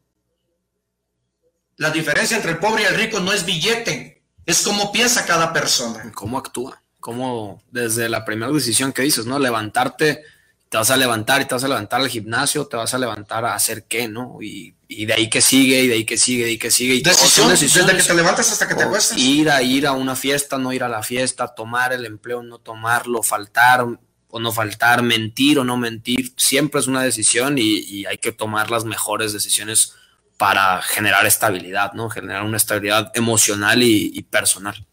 [1.76, 5.52] La diferencia entre el pobre y el rico no es billete, es cómo piensa cada
[5.52, 6.10] persona.
[6.14, 9.38] Cómo actúa, cómo desde la primera decisión que dices, ¿no?
[9.38, 10.24] Levantarte
[10.68, 13.44] te vas a levantar y te vas a levantar al gimnasio, te vas a levantar
[13.44, 14.38] a hacer qué, ¿no?
[14.40, 16.94] Y, de ahí que sigue, y de ahí que sigue, y de ahí que sigue.
[16.94, 19.18] Y Decisión, desde que te levantas hasta que te acuestas.
[19.18, 22.58] Ir a ir a una fiesta, no ir a la fiesta, tomar el empleo, no
[22.58, 23.84] tomarlo, faltar
[24.30, 28.70] o no faltar, mentir o no mentir, siempre es una decisión y, hay que tomar
[28.70, 29.94] las mejores decisiones
[30.36, 32.10] para generar estabilidad, ¿no?
[32.10, 34.86] Generar una estabilidad emocional y personal.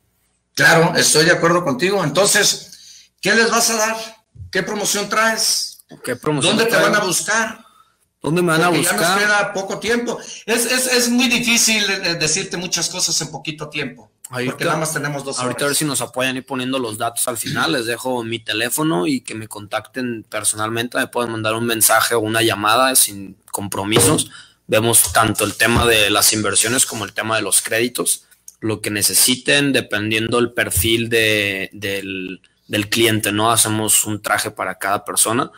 [0.56, 2.04] Claro, estoy de acuerdo contigo.
[2.04, 3.98] Entonces, ¿qué les vas a dar?
[4.50, 5.86] ¿Qué promoción traes?
[6.04, 7.65] ¿Qué promoción ¿Dónde te van a buscar?
[8.26, 9.00] ¿Dónde me van a buscar?
[9.00, 10.18] Ya nos queda poco tiempo.
[10.48, 14.10] Es, es, es, muy difícil eh, decirte muchas cosas en poquito tiempo.
[14.30, 17.28] porque nada más tenemos dos Ahorita a ver si nos apoyan y poniendo los datos
[17.28, 17.74] al final.
[17.74, 20.98] Les dejo mi teléfono y que me contacten personalmente.
[20.98, 24.32] Me pueden mandar un mensaje o una llamada sin compromisos.
[24.66, 28.26] Vemos tanto el tema de las inversiones como el tema de los créditos.
[28.60, 33.52] Lo que necesiten, dependiendo el perfil de, del del cliente, ¿no?
[33.52, 35.52] Hacemos un traje para cada persona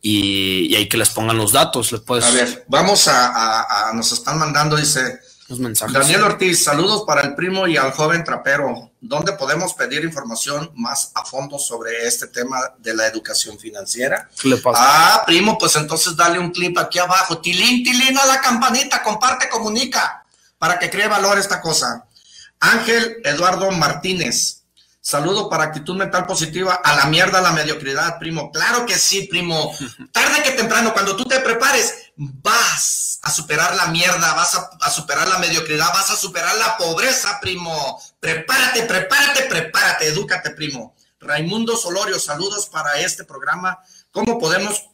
[0.00, 1.92] y, hay que les pongan los datos.
[1.92, 2.24] Les puedes...
[2.24, 5.94] A ver, vamos a, nos están mandando, dice los mensajes.
[5.94, 8.90] Daniel Ortiz, saludos para el primo y al joven trapero.
[9.00, 14.28] ¿Dónde podemos pedir información más a fondo sobre este tema de la educación financiera?
[14.40, 14.78] ¿Qué le pasa?
[14.80, 17.38] Ah, primo, pues entonces dale un clip aquí abajo.
[17.38, 20.24] Tilín, tilín a la campanita, comparte, comunica,
[20.58, 22.04] para que cree valor esta cosa.
[22.60, 24.57] Ángel Eduardo Martínez,
[25.08, 26.82] Saludo para actitud mental positiva.
[26.84, 28.52] A la mierda la mediocridad, primo.
[28.52, 29.74] Claro que sí, primo.
[30.12, 35.26] Tarde que temprano, cuando tú te prepares, vas a superar la mierda, vas a, superar
[35.26, 37.98] la mediocridad, vas a superar la pobreza, primo.
[38.20, 40.94] Prepárate, prepárate, prepárate, edúcate, primo.
[41.20, 43.78] Raimundo Solorio, saludos para este programa.
[44.10, 44.90] ¿Cómo podemos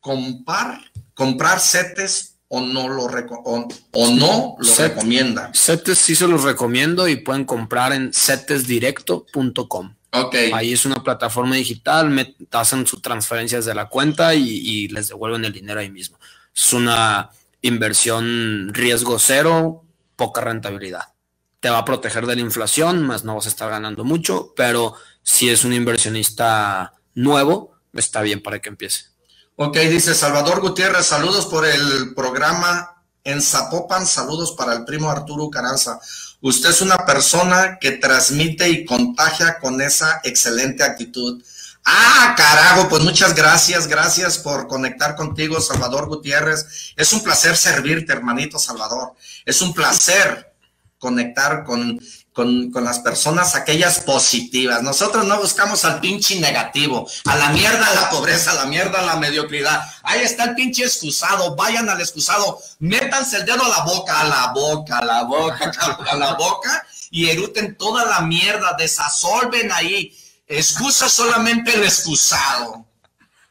[0.00, 0.82] comprar,
[1.14, 5.50] comprar setes o no lo, o, no lo recomienda.
[5.52, 9.94] CETES sí se los recomiendo y pueden comprar en setesdirecto.com.
[10.12, 10.34] Ok.
[10.54, 15.44] Ahí es una plataforma digital, me, hacen sus transferencias de la cuenta y, les devuelven
[15.44, 16.18] el dinero ahí mismo.
[16.54, 17.30] Es una
[17.62, 21.14] inversión riesgo cero, poca rentabilidad.
[21.60, 24.94] Te va a proteger de la inflación, más no vas a estar ganando mucho, pero
[25.22, 29.15] si es un inversionista nuevo, está bien para que empiece.
[29.58, 35.48] Ok, dice Salvador Gutiérrez, saludos por el programa en Zapopan, saludos para el primo Arturo
[35.48, 35.98] Caranza.
[36.42, 41.42] Usted es una persona que transmite y contagia con esa excelente actitud.
[41.86, 46.92] Ah, carajo, pues muchas gracias, gracias por conectar contigo, Salvador Gutiérrez.
[46.94, 49.14] Es un placer servirte, hermanito Salvador.
[49.46, 50.52] Es un placer
[50.98, 51.98] conectar con
[52.36, 54.82] con, las personas aquellas positivas.
[54.82, 59.16] Nosotros no buscamos al pinche negativo, a la mierda la pobreza, a la mierda la
[59.16, 59.80] mediocridad.
[60.02, 64.24] Ahí está el pinche excusado, vayan al excusado, métanse el dedo a la boca, a
[64.24, 65.72] la boca, a la boca,
[66.10, 70.14] a la boca y eruten toda la mierda, desasolven ahí.
[70.46, 72.84] Excusa solamente el excusado.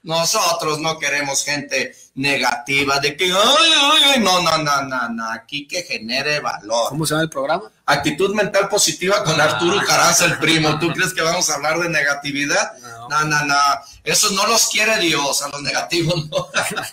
[0.06, 5.32] Nosotros no queremos gente negativa de que, ay, ay, ay, no, no, no, no, no,
[5.32, 6.90] aquí que genere valor.
[6.90, 7.72] ¿Cómo se llama el programa?
[7.88, 9.45] Actitud mental positiva con ah.
[9.45, 10.77] Arturo Caranza, el primo.
[10.77, 12.73] ¿Tú crees que vamos a hablar de negatividad?
[13.10, 13.56] No, no, no.
[14.03, 16.49] Eso no los quiere Dios, a los negativos no.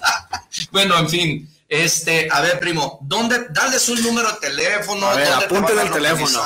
[0.73, 1.55] bueno, en fin.
[1.69, 3.49] Este, a ver, primo, ¿dónde?
[3.51, 5.07] Dale su número de teléfono.
[5.07, 6.43] A ver, apunten el teléfono.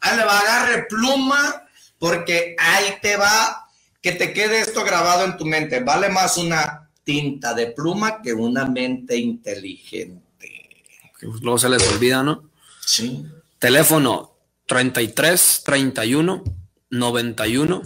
[0.00, 1.62] Ahí le va, agarre pluma,
[2.00, 3.67] porque ahí te va
[4.00, 5.80] que te quede esto grabado en tu mente.
[5.80, 10.84] Vale más una tinta de pluma que una mente inteligente.
[11.20, 12.50] Luego se les olvida, ¿no?
[12.84, 13.24] Sí.
[13.58, 16.44] Teléfono 33 31
[16.90, 17.82] 91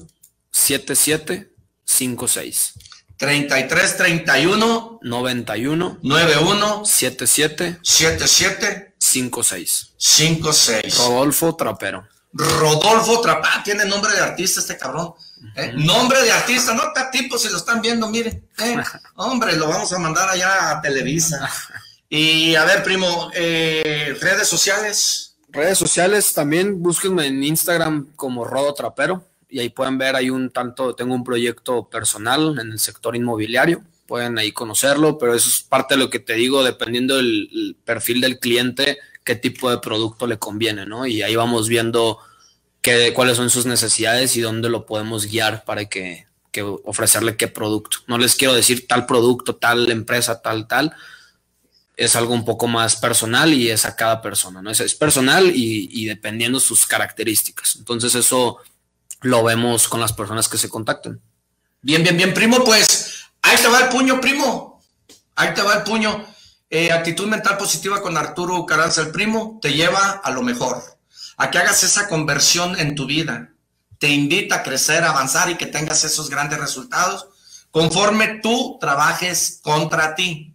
[0.50, 1.52] 77
[1.84, 2.74] 56.
[3.16, 9.94] 33 31 91 91 77 77 56.
[9.96, 10.98] 56.
[10.98, 12.08] Rodolfo Trapero.
[12.32, 13.54] Rodolfo Trapero.
[13.54, 15.14] Ah, tiene nombre de artista este cabrón.
[15.56, 15.72] ¿Eh?
[15.74, 18.42] Nombre de artista, no está tipo, si lo están viendo, mire.
[18.58, 18.76] ¿eh?
[19.16, 21.48] Hombre, lo vamos a mandar allá a Televisa.
[22.08, 25.36] Y a ver, primo, eh, redes sociales.
[25.48, 30.50] Redes sociales también, búsquenme en Instagram como Rodo Trapero y ahí pueden ver, hay un
[30.50, 35.60] tanto, tengo un proyecto personal en el sector inmobiliario, pueden ahí conocerlo, pero eso es
[35.60, 40.26] parte de lo que te digo, dependiendo del perfil del cliente, qué tipo de producto
[40.26, 41.06] le conviene, ¿no?
[41.06, 42.18] Y ahí vamos viendo
[43.14, 46.26] cuáles son sus necesidades y dónde lo podemos guiar para que,
[46.84, 47.98] ofrecerle qué producto.
[48.06, 50.94] No les quiero decir tal producto, tal empresa, tal, tal.
[51.96, 54.70] Es algo un poco más personal y es a cada persona, ¿no?
[54.70, 57.76] Es, es personal y, y dependiendo sus características.
[57.76, 58.58] Entonces eso
[59.22, 61.20] lo vemos con las personas que se contactan.
[61.80, 64.82] Bien, bien, bien, primo, pues ahí te va el puño, primo.
[65.36, 66.26] Ahí te va el puño.
[66.68, 70.82] Eh, actitud mental positiva con Arturo Caranza, el primo, te lleva a lo mejor
[71.42, 73.50] a que hagas esa conversión en tu vida.
[73.98, 77.26] Te invita a crecer, a avanzar y que tengas esos grandes resultados
[77.72, 80.54] conforme tú trabajes contra ti.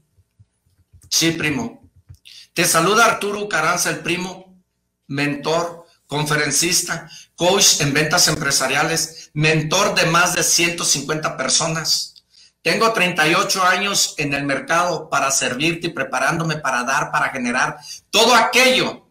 [1.09, 1.91] Sí, primo.
[2.53, 4.64] Te saluda Arturo Caranza, el primo,
[5.07, 12.23] mentor, conferencista, coach en ventas empresariales, mentor de más de 150 personas.
[12.61, 17.77] Tengo 38 años en el mercado para servirte y preparándome para dar, para generar
[18.09, 19.07] todo aquello,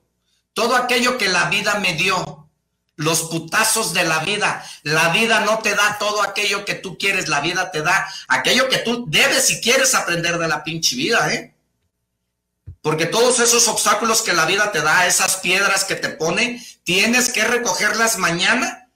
[0.57, 2.49] todo aquello que la vida me dio,
[2.97, 4.65] los putazos de la vida.
[4.85, 8.67] La vida no te da todo aquello que tú quieres, la vida te da aquello
[8.71, 11.55] que tú debes y quieres aprender de la pinche vida, ¿eh?
[12.81, 17.29] Porque todos esos obstáculos que la vida te da, esas piedras que te pone, tienes
[17.29, 18.89] que recogerlas mañana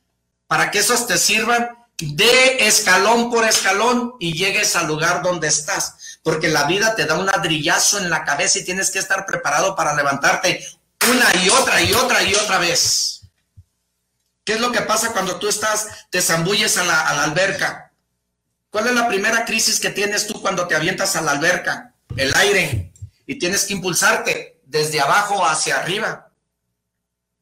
[0.47, 6.21] para que esos te sirvan de escalón por escalón y llegues al lugar donde estás.
[6.23, 9.77] Porque la vida te da un ladrillazo en la cabeza y tienes que estar preparado
[9.77, 10.65] para levantarte
[11.09, 13.23] una y otra y otra y otra vez.
[14.45, 17.93] ¿Qué es lo que pasa cuando tú estás, te zambulles a la, a la alberca?
[18.71, 21.95] ¿Cuál es la primera crisis que tienes tú cuando te avientas a la alberca?
[22.17, 22.93] El aire.
[23.27, 26.31] Y tienes que impulsarte desde abajo hacia arriba.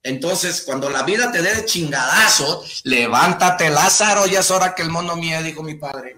[0.03, 4.91] Entonces, cuando la vida te dé de chingadazo, levántate, Lázaro, ya es hora que el
[4.91, 6.17] mono mío, dijo mi padre.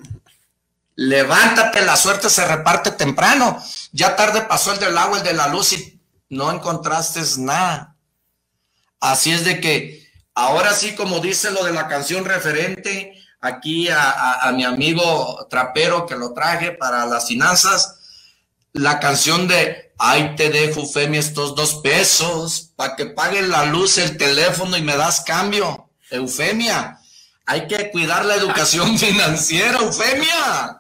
[0.97, 3.63] Levántate, la suerte se reparte temprano.
[3.93, 6.00] Ya tarde pasó el del agua, el de la luz y
[6.31, 7.97] no encontraste nada.
[9.01, 14.51] Así es de que ahora sí, como dice lo de la canción referente aquí a,
[14.55, 17.97] mi amigo trapero que lo traje para las finanzas,
[18.73, 23.99] la canción de Ay, te dejo, Eufemia, estos dos pesos para que pague la luz,
[23.99, 25.91] el teléfono y me das cambio.
[26.11, 26.99] Eufemia,
[27.45, 30.80] hay que cuidar la educación financiera, Eufemia.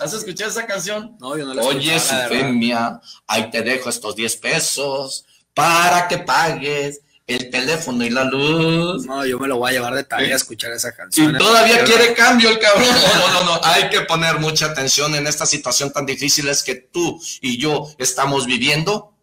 [0.00, 1.16] ¿Has escuchado esa canción?
[1.20, 7.00] No, yo no la Oye, Eufemia, ahí te dejo estos 10 pesos para que pagues
[7.26, 9.04] el teléfono y la luz.
[9.04, 11.34] No, yo me lo voy a llevar de tarea a escuchar esa canción.
[11.34, 12.88] Y todavía quiere cambio el cabrón.
[13.20, 16.74] No, no, no, hay que poner mucha atención en esta situación tan difícil es que
[16.74, 19.14] tú y yo estamos viviendo.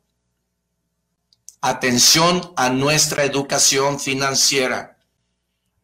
[1.59, 4.96] Atención a nuestra educación financiera.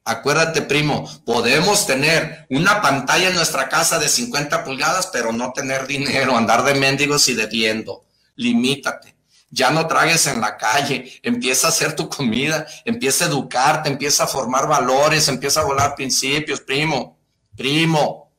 [0.06, 5.88] Acuérdate, primo, podemos tener una pantalla en nuestra casa de 50 pulgadas, pero no tener
[5.88, 8.04] dinero, andar de mendigos y debiendo.
[8.36, 9.14] Limítate
[9.54, 14.24] ya no tragues en la calle, empieza a hacer tu comida, empieza a educarte, empieza
[14.24, 17.20] a formar valores, empieza a volar principios, primo,
[17.56, 18.32] primo.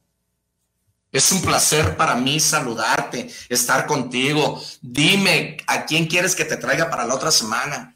[1.12, 4.60] Es un placer para mí saludarte, estar contigo.
[4.82, 7.93] Dime a quién quieres que te traiga para la otra semana.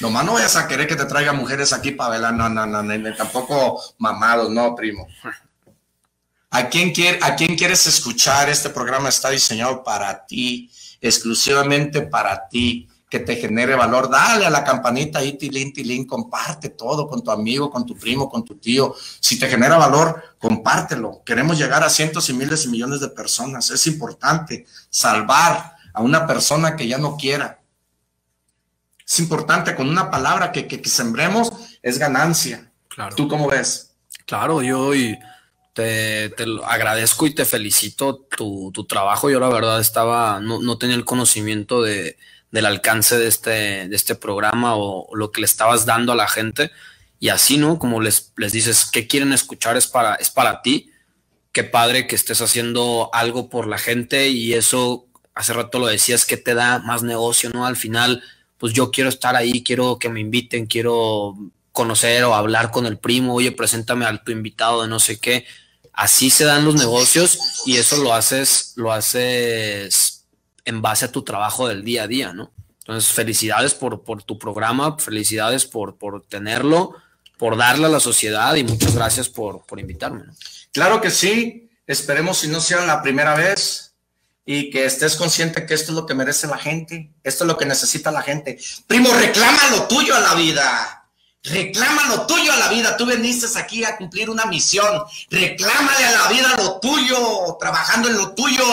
[0.00, 2.82] Nomás no vayas a querer que te traiga mujeres aquí para velar, no, no, no,
[2.82, 5.06] no, tampoco mamados, no, primo.
[6.50, 8.48] ¿A quién, quiere, ¿A quién quieres escuchar?
[8.48, 10.70] Este programa está diseñado para ti
[11.04, 14.10] exclusivamente para ti, que te genere valor.
[14.10, 18.28] Dale a la campanita ahí, tilín, tilín, comparte todo con tu amigo, con tu primo,
[18.28, 18.94] con tu tío.
[19.20, 21.22] Si te genera valor, compártelo.
[21.24, 23.70] Queremos llegar a cientos y miles y millones de personas.
[23.70, 27.60] Es importante salvar a una persona que ya no quiera.
[29.06, 31.50] Es importante con una palabra que, que, sembremos,
[31.82, 32.70] es ganancia.
[32.88, 33.14] Claro.
[33.14, 33.94] ¿Tú cómo ves?
[34.26, 35.18] Claro, yo y
[35.74, 36.32] te,
[36.64, 39.28] agradezco y te felicito tu, trabajo.
[39.28, 42.16] Yo la verdad estaba, no, tenía el conocimiento de,
[42.50, 46.28] del alcance de este, de este programa o, lo que le estabas dando a la
[46.28, 46.70] gente.
[47.20, 47.78] Y así, ¿no?
[47.78, 49.76] Como les, les dices, ¿qué quieren escuchar?
[49.76, 50.90] Es para, es para ti.
[51.52, 56.24] Qué padre que estés haciendo algo por la gente y eso, hace rato lo decías,
[56.24, 57.66] que te da más negocio, ¿no?
[57.66, 58.22] Al final,
[58.58, 61.36] pues yo quiero estar ahí, quiero que me inviten, quiero
[61.72, 65.44] conocer o hablar con el primo, oye, preséntame a tu invitado de no sé qué
[65.94, 70.26] Así se dan los negocios y eso lo haces, lo haces
[70.64, 72.52] en base a tu trabajo del día a día, ¿no?
[72.80, 76.96] Entonces, felicidades por, por tu programa, felicidades por, por tenerlo,
[77.38, 80.24] por darle a la sociedad y muchas gracias por, por invitarme.
[80.72, 83.93] Claro que sí, esperemos si no sea la primera vez
[84.46, 87.56] y que estés consciente que esto es lo que merece la gente, esto es lo
[87.56, 88.58] que necesita la gente.
[88.86, 91.00] Primo, reclama lo tuyo a la vida.
[91.42, 92.96] Reclama lo tuyo a la vida.
[92.96, 95.02] Tú veniste aquí a cumplir una misión.
[95.30, 98.64] Reclámale a la vida lo tuyo, trabajando en lo tuyo,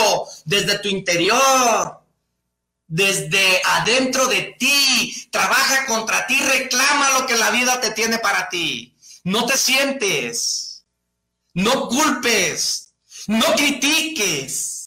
[0.45, 2.01] desde tu interior,
[2.87, 5.27] desde adentro de ti.
[5.31, 8.95] Trabaja contra ti, reclama lo que la vida te tiene para ti.
[9.23, 10.85] No te sientes,
[11.53, 12.93] no culpes,
[13.27, 14.80] no critiques.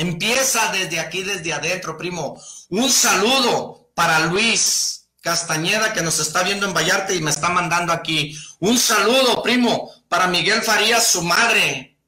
[0.00, 2.40] Empieza desde aquí, desde adentro, primo.
[2.70, 7.92] Un saludo para Luis Castañeda que nos está viendo en Vallarta y me está mandando
[7.92, 8.34] aquí.
[8.60, 11.98] Un saludo, primo, para Miguel Farías, su madre.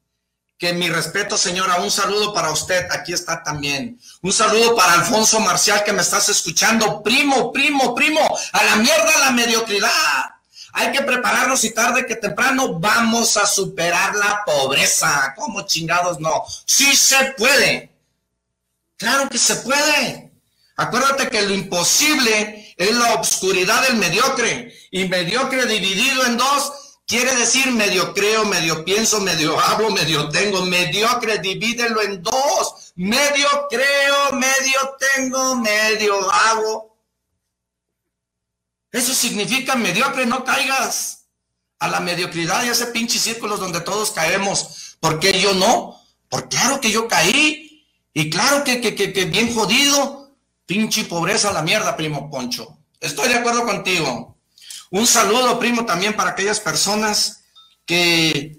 [0.56, 2.88] Que mi respeto, señora, un saludo para usted.
[2.90, 4.00] Aquí está también.
[4.22, 7.02] Un saludo para Alfonso Marcial que me estás escuchando.
[7.02, 8.20] Primo, primo, primo.
[8.52, 10.31] A la mierda la mediocridad.
[10.72, 15.34] Hay que prepararnos y tarde que temprano vamos a superar la pobreza.
[15.36, 16.44] ¿Cómo chingados no?
[16.64, 17.90] Sí se puede.
[18.96, 20.32] Claro que se puede.
[20.76, 24.74] Acuérdate que lo imposible es la obscuridad del mediocre.
[24.90, 26.72] Y mediocre dividido en dos
[27.06, 30.64] quiere decir medio creo, medio pienso, medio hablo, medio tengo.
[30.64, 32.92] Mediocre, divídelo en dos.
[32.94, 36.91] Medio creo, medio tengo, medio hago.
[38.92, 41.24] Eso significa mediocre, no caigas
[41.78, 44.96] a la mediocridad y a ese pinche círculos donde todos caemos.
[45.00, 46.00] ¿Por qué yo no?
[46.28, 47.86] Porque claro que yo caí.
[48.14, 50.36] Y claro que, que, que, que bien jodido.
[50.66, 52.78] Pinche pobreza a la mierda, primo Poncho.
[53.00, 54.38] Estoy de acuerdo contigo.
[54.90, 57.44] Un saludo, primo, también para aquellas personas
[57.86, 58.58] que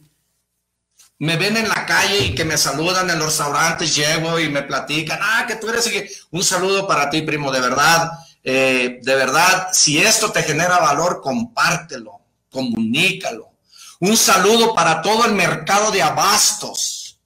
[1.19, 4.63] me ven en la calle y que me saludan en los restaurantes, llego y me
[4.63, 6.25] platican, ah, que tú eres...
[6.31, 8.11] Un saludo para ti, primo, de verdad.
[8.43, 12.19] Eh, de verdad, si esto te genera valor, compártelo,
[12.51, 13.51] comunícalo.
[13.99, 17.19] Un saludo para todo el mercado de abastos.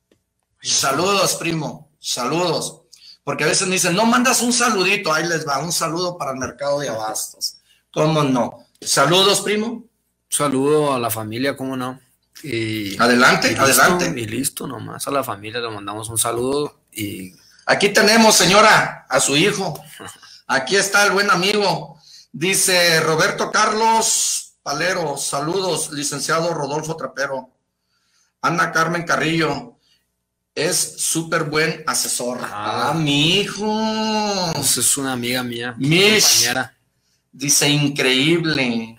[0.61, 2.81] Saludos, primo, saludos.
[3.23, 6.31] Porque a veces me dicen, no mandas un saludito, ahí les va, un saludo para
[6.31, 7.57] el mercado de abastos.
[7.91, 8.67] ¿Cómo no?
[8.79, 9.85] Saludos, primo.
[10.29, 11.99] Saludo a la familia, ¿cómo no?
[12.43, 14.13] Y, adelante, adelante.
[14.15, 17.33] Y listo, nomás a la familia le mandamos un saludo y...
[17.69, 19.83] Aquí tenemos, señora, a su hijo.
[20.47, 21.99] Aquí está el buen amigo.
[22.31, 27.49] Dice Roberto Carlos Palero, saludos, licenciado Rodolfo Trapero.
[28.41, 29.77] Ana Carmen Carrillo,
[30.55, 32.39] es súper buen asesor.
[32.43, 34.51] Ah, mi hijo.
[34.57, 35.73] es una amiga mía.
[35.73, 36.77] compañera.
[37.31, 38.95] Dice increíble.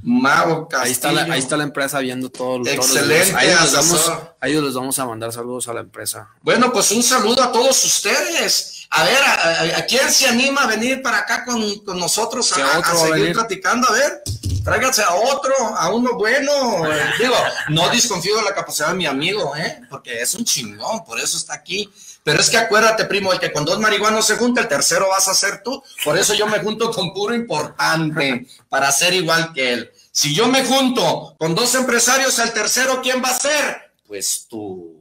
[0.00, 2.64] Mago Ahí está, la, ahí está la empresa viendo todo.
[2.66, 3.34] Excelente.
[3.34, 6.28] ahí, les vamos, ahí les vamos a mandar saludos a la empresa.
[6.42, 8.77] Bueno, pues un saludo a todos ustedes.
[8.90, 11.60] A ver, ¿a, quién se anima a venir para acá con,
[11.98, 13.86] nosotros a, seguir platicando?
[13.86, 14.22] A ver,
[14.64, 16.82] tráigase a otro, a uno bueno.
[17.18, 17.34] Digo,
[17.68, 19.82] no desconfío de la capacidad de mi amigo, ¿eh?
[19.90, 21.88] Porque es un chingón, por eso está aquí.
[22.24, 25.28] Pero es que acuérdate, primo, el que con dos marihuanos se junta, el tercero vas
[25.28, 25.82] a ser tú.
[26.02, 29.92] Por eso yo me junto con puro importante, para ser igual que él.
[30.10, 33.92] Si yo me junto con dos empresarios, el tercero, ¿quién va a ser?
[34.06, 34.97] Pues tú.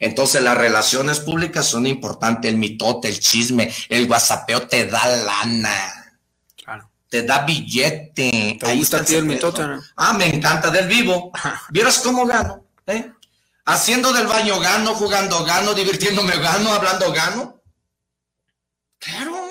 [0.00, 6.18] Entonces las relaciones públicas son importantes, el mitote, el chisme, el whatsappeo te da lana.
[6.56, 6.90] Claro.
[7.08, 8.56] Te da billete.
[8.58, 9.62] ¿Te gusta a ti el mitote?
[9.96, 11.30] Ah, me encanta del vivo.
[11.68, 12.64] ¿Vieras cómo gano?
[12.86, 13.12] ¿Eh?
[13.66, 17.62] Haciendo del baño gano, jugando gano, divirtiéndome gano, hablando gano.
[18.98, 19.50] Claro.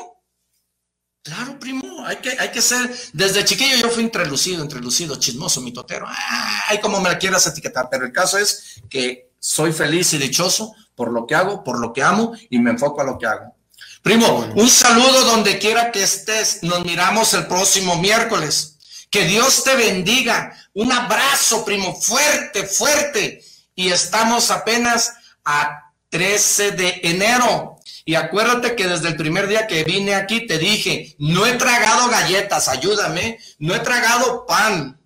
[1.22, 6.08] Claro, primo, hay que, hay que ser, desde chiquillo yo fui entrelucido, entrelucido, chismoso, mitotero,
[6.08, 10.76] ay, como me la quieras etiquetar, pero el caso es que soy feliz y dichoso
[10.96, 13.56] por lo que hago, por lo que amo y me enfoco a lo que hago.
[14.02, 16.64] Primo, un saludo donde quiera que estés.
[16.64, 18.78] Nos miramos el próximo miércoles.
[19.10, 20.54] Que Dios te bendiga.
[20.74, 23.44] Un abrazo, primo, fuerte, fuerte.
[23.76, 25.14] Y estamos apenas
[25.46, 27.78] a 13 de enero.
[28.06, 32.10] Y acuérdate que desde el primer día que vine aquí te dije, no he tragado
[32.10, 35.00] galletas, ayúdame, no he tragado pan.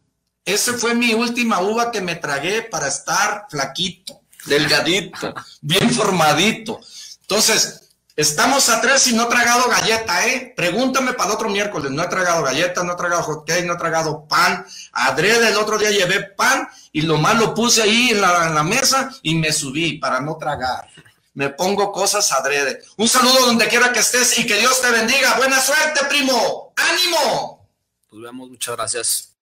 [0.45, 6.80] Esa fue mi última uva que me tragué para estar flaquito delgadito, bien formadito.
[7.22, 10.53] Entonces, estamos a tres y no he tragado galleta, ¿eh?
[10.56, 11.91] Pregúntame para el otro miércoles.
[11.91, 14.65] No he tragado galleta, no he tragado hot cake, no he tragado pan.
[14.91, 18.56] Adrede el otro día llevé pan y lo más lo puse ahí en la, en
[18.56, 20.90] la mesa y me subí para no tragar.
[21.34, 22.84] Me pongo cosas adrede.
[22.98, 25.36] Un saludo donde quiera que estés y que Dios te bendiga.
[25.38, 26.74] Buena suerte, primo.
[26.76, 27.68] ¡Ánimo!
[28.11, 29.32] Nos vemos, muchas gracias.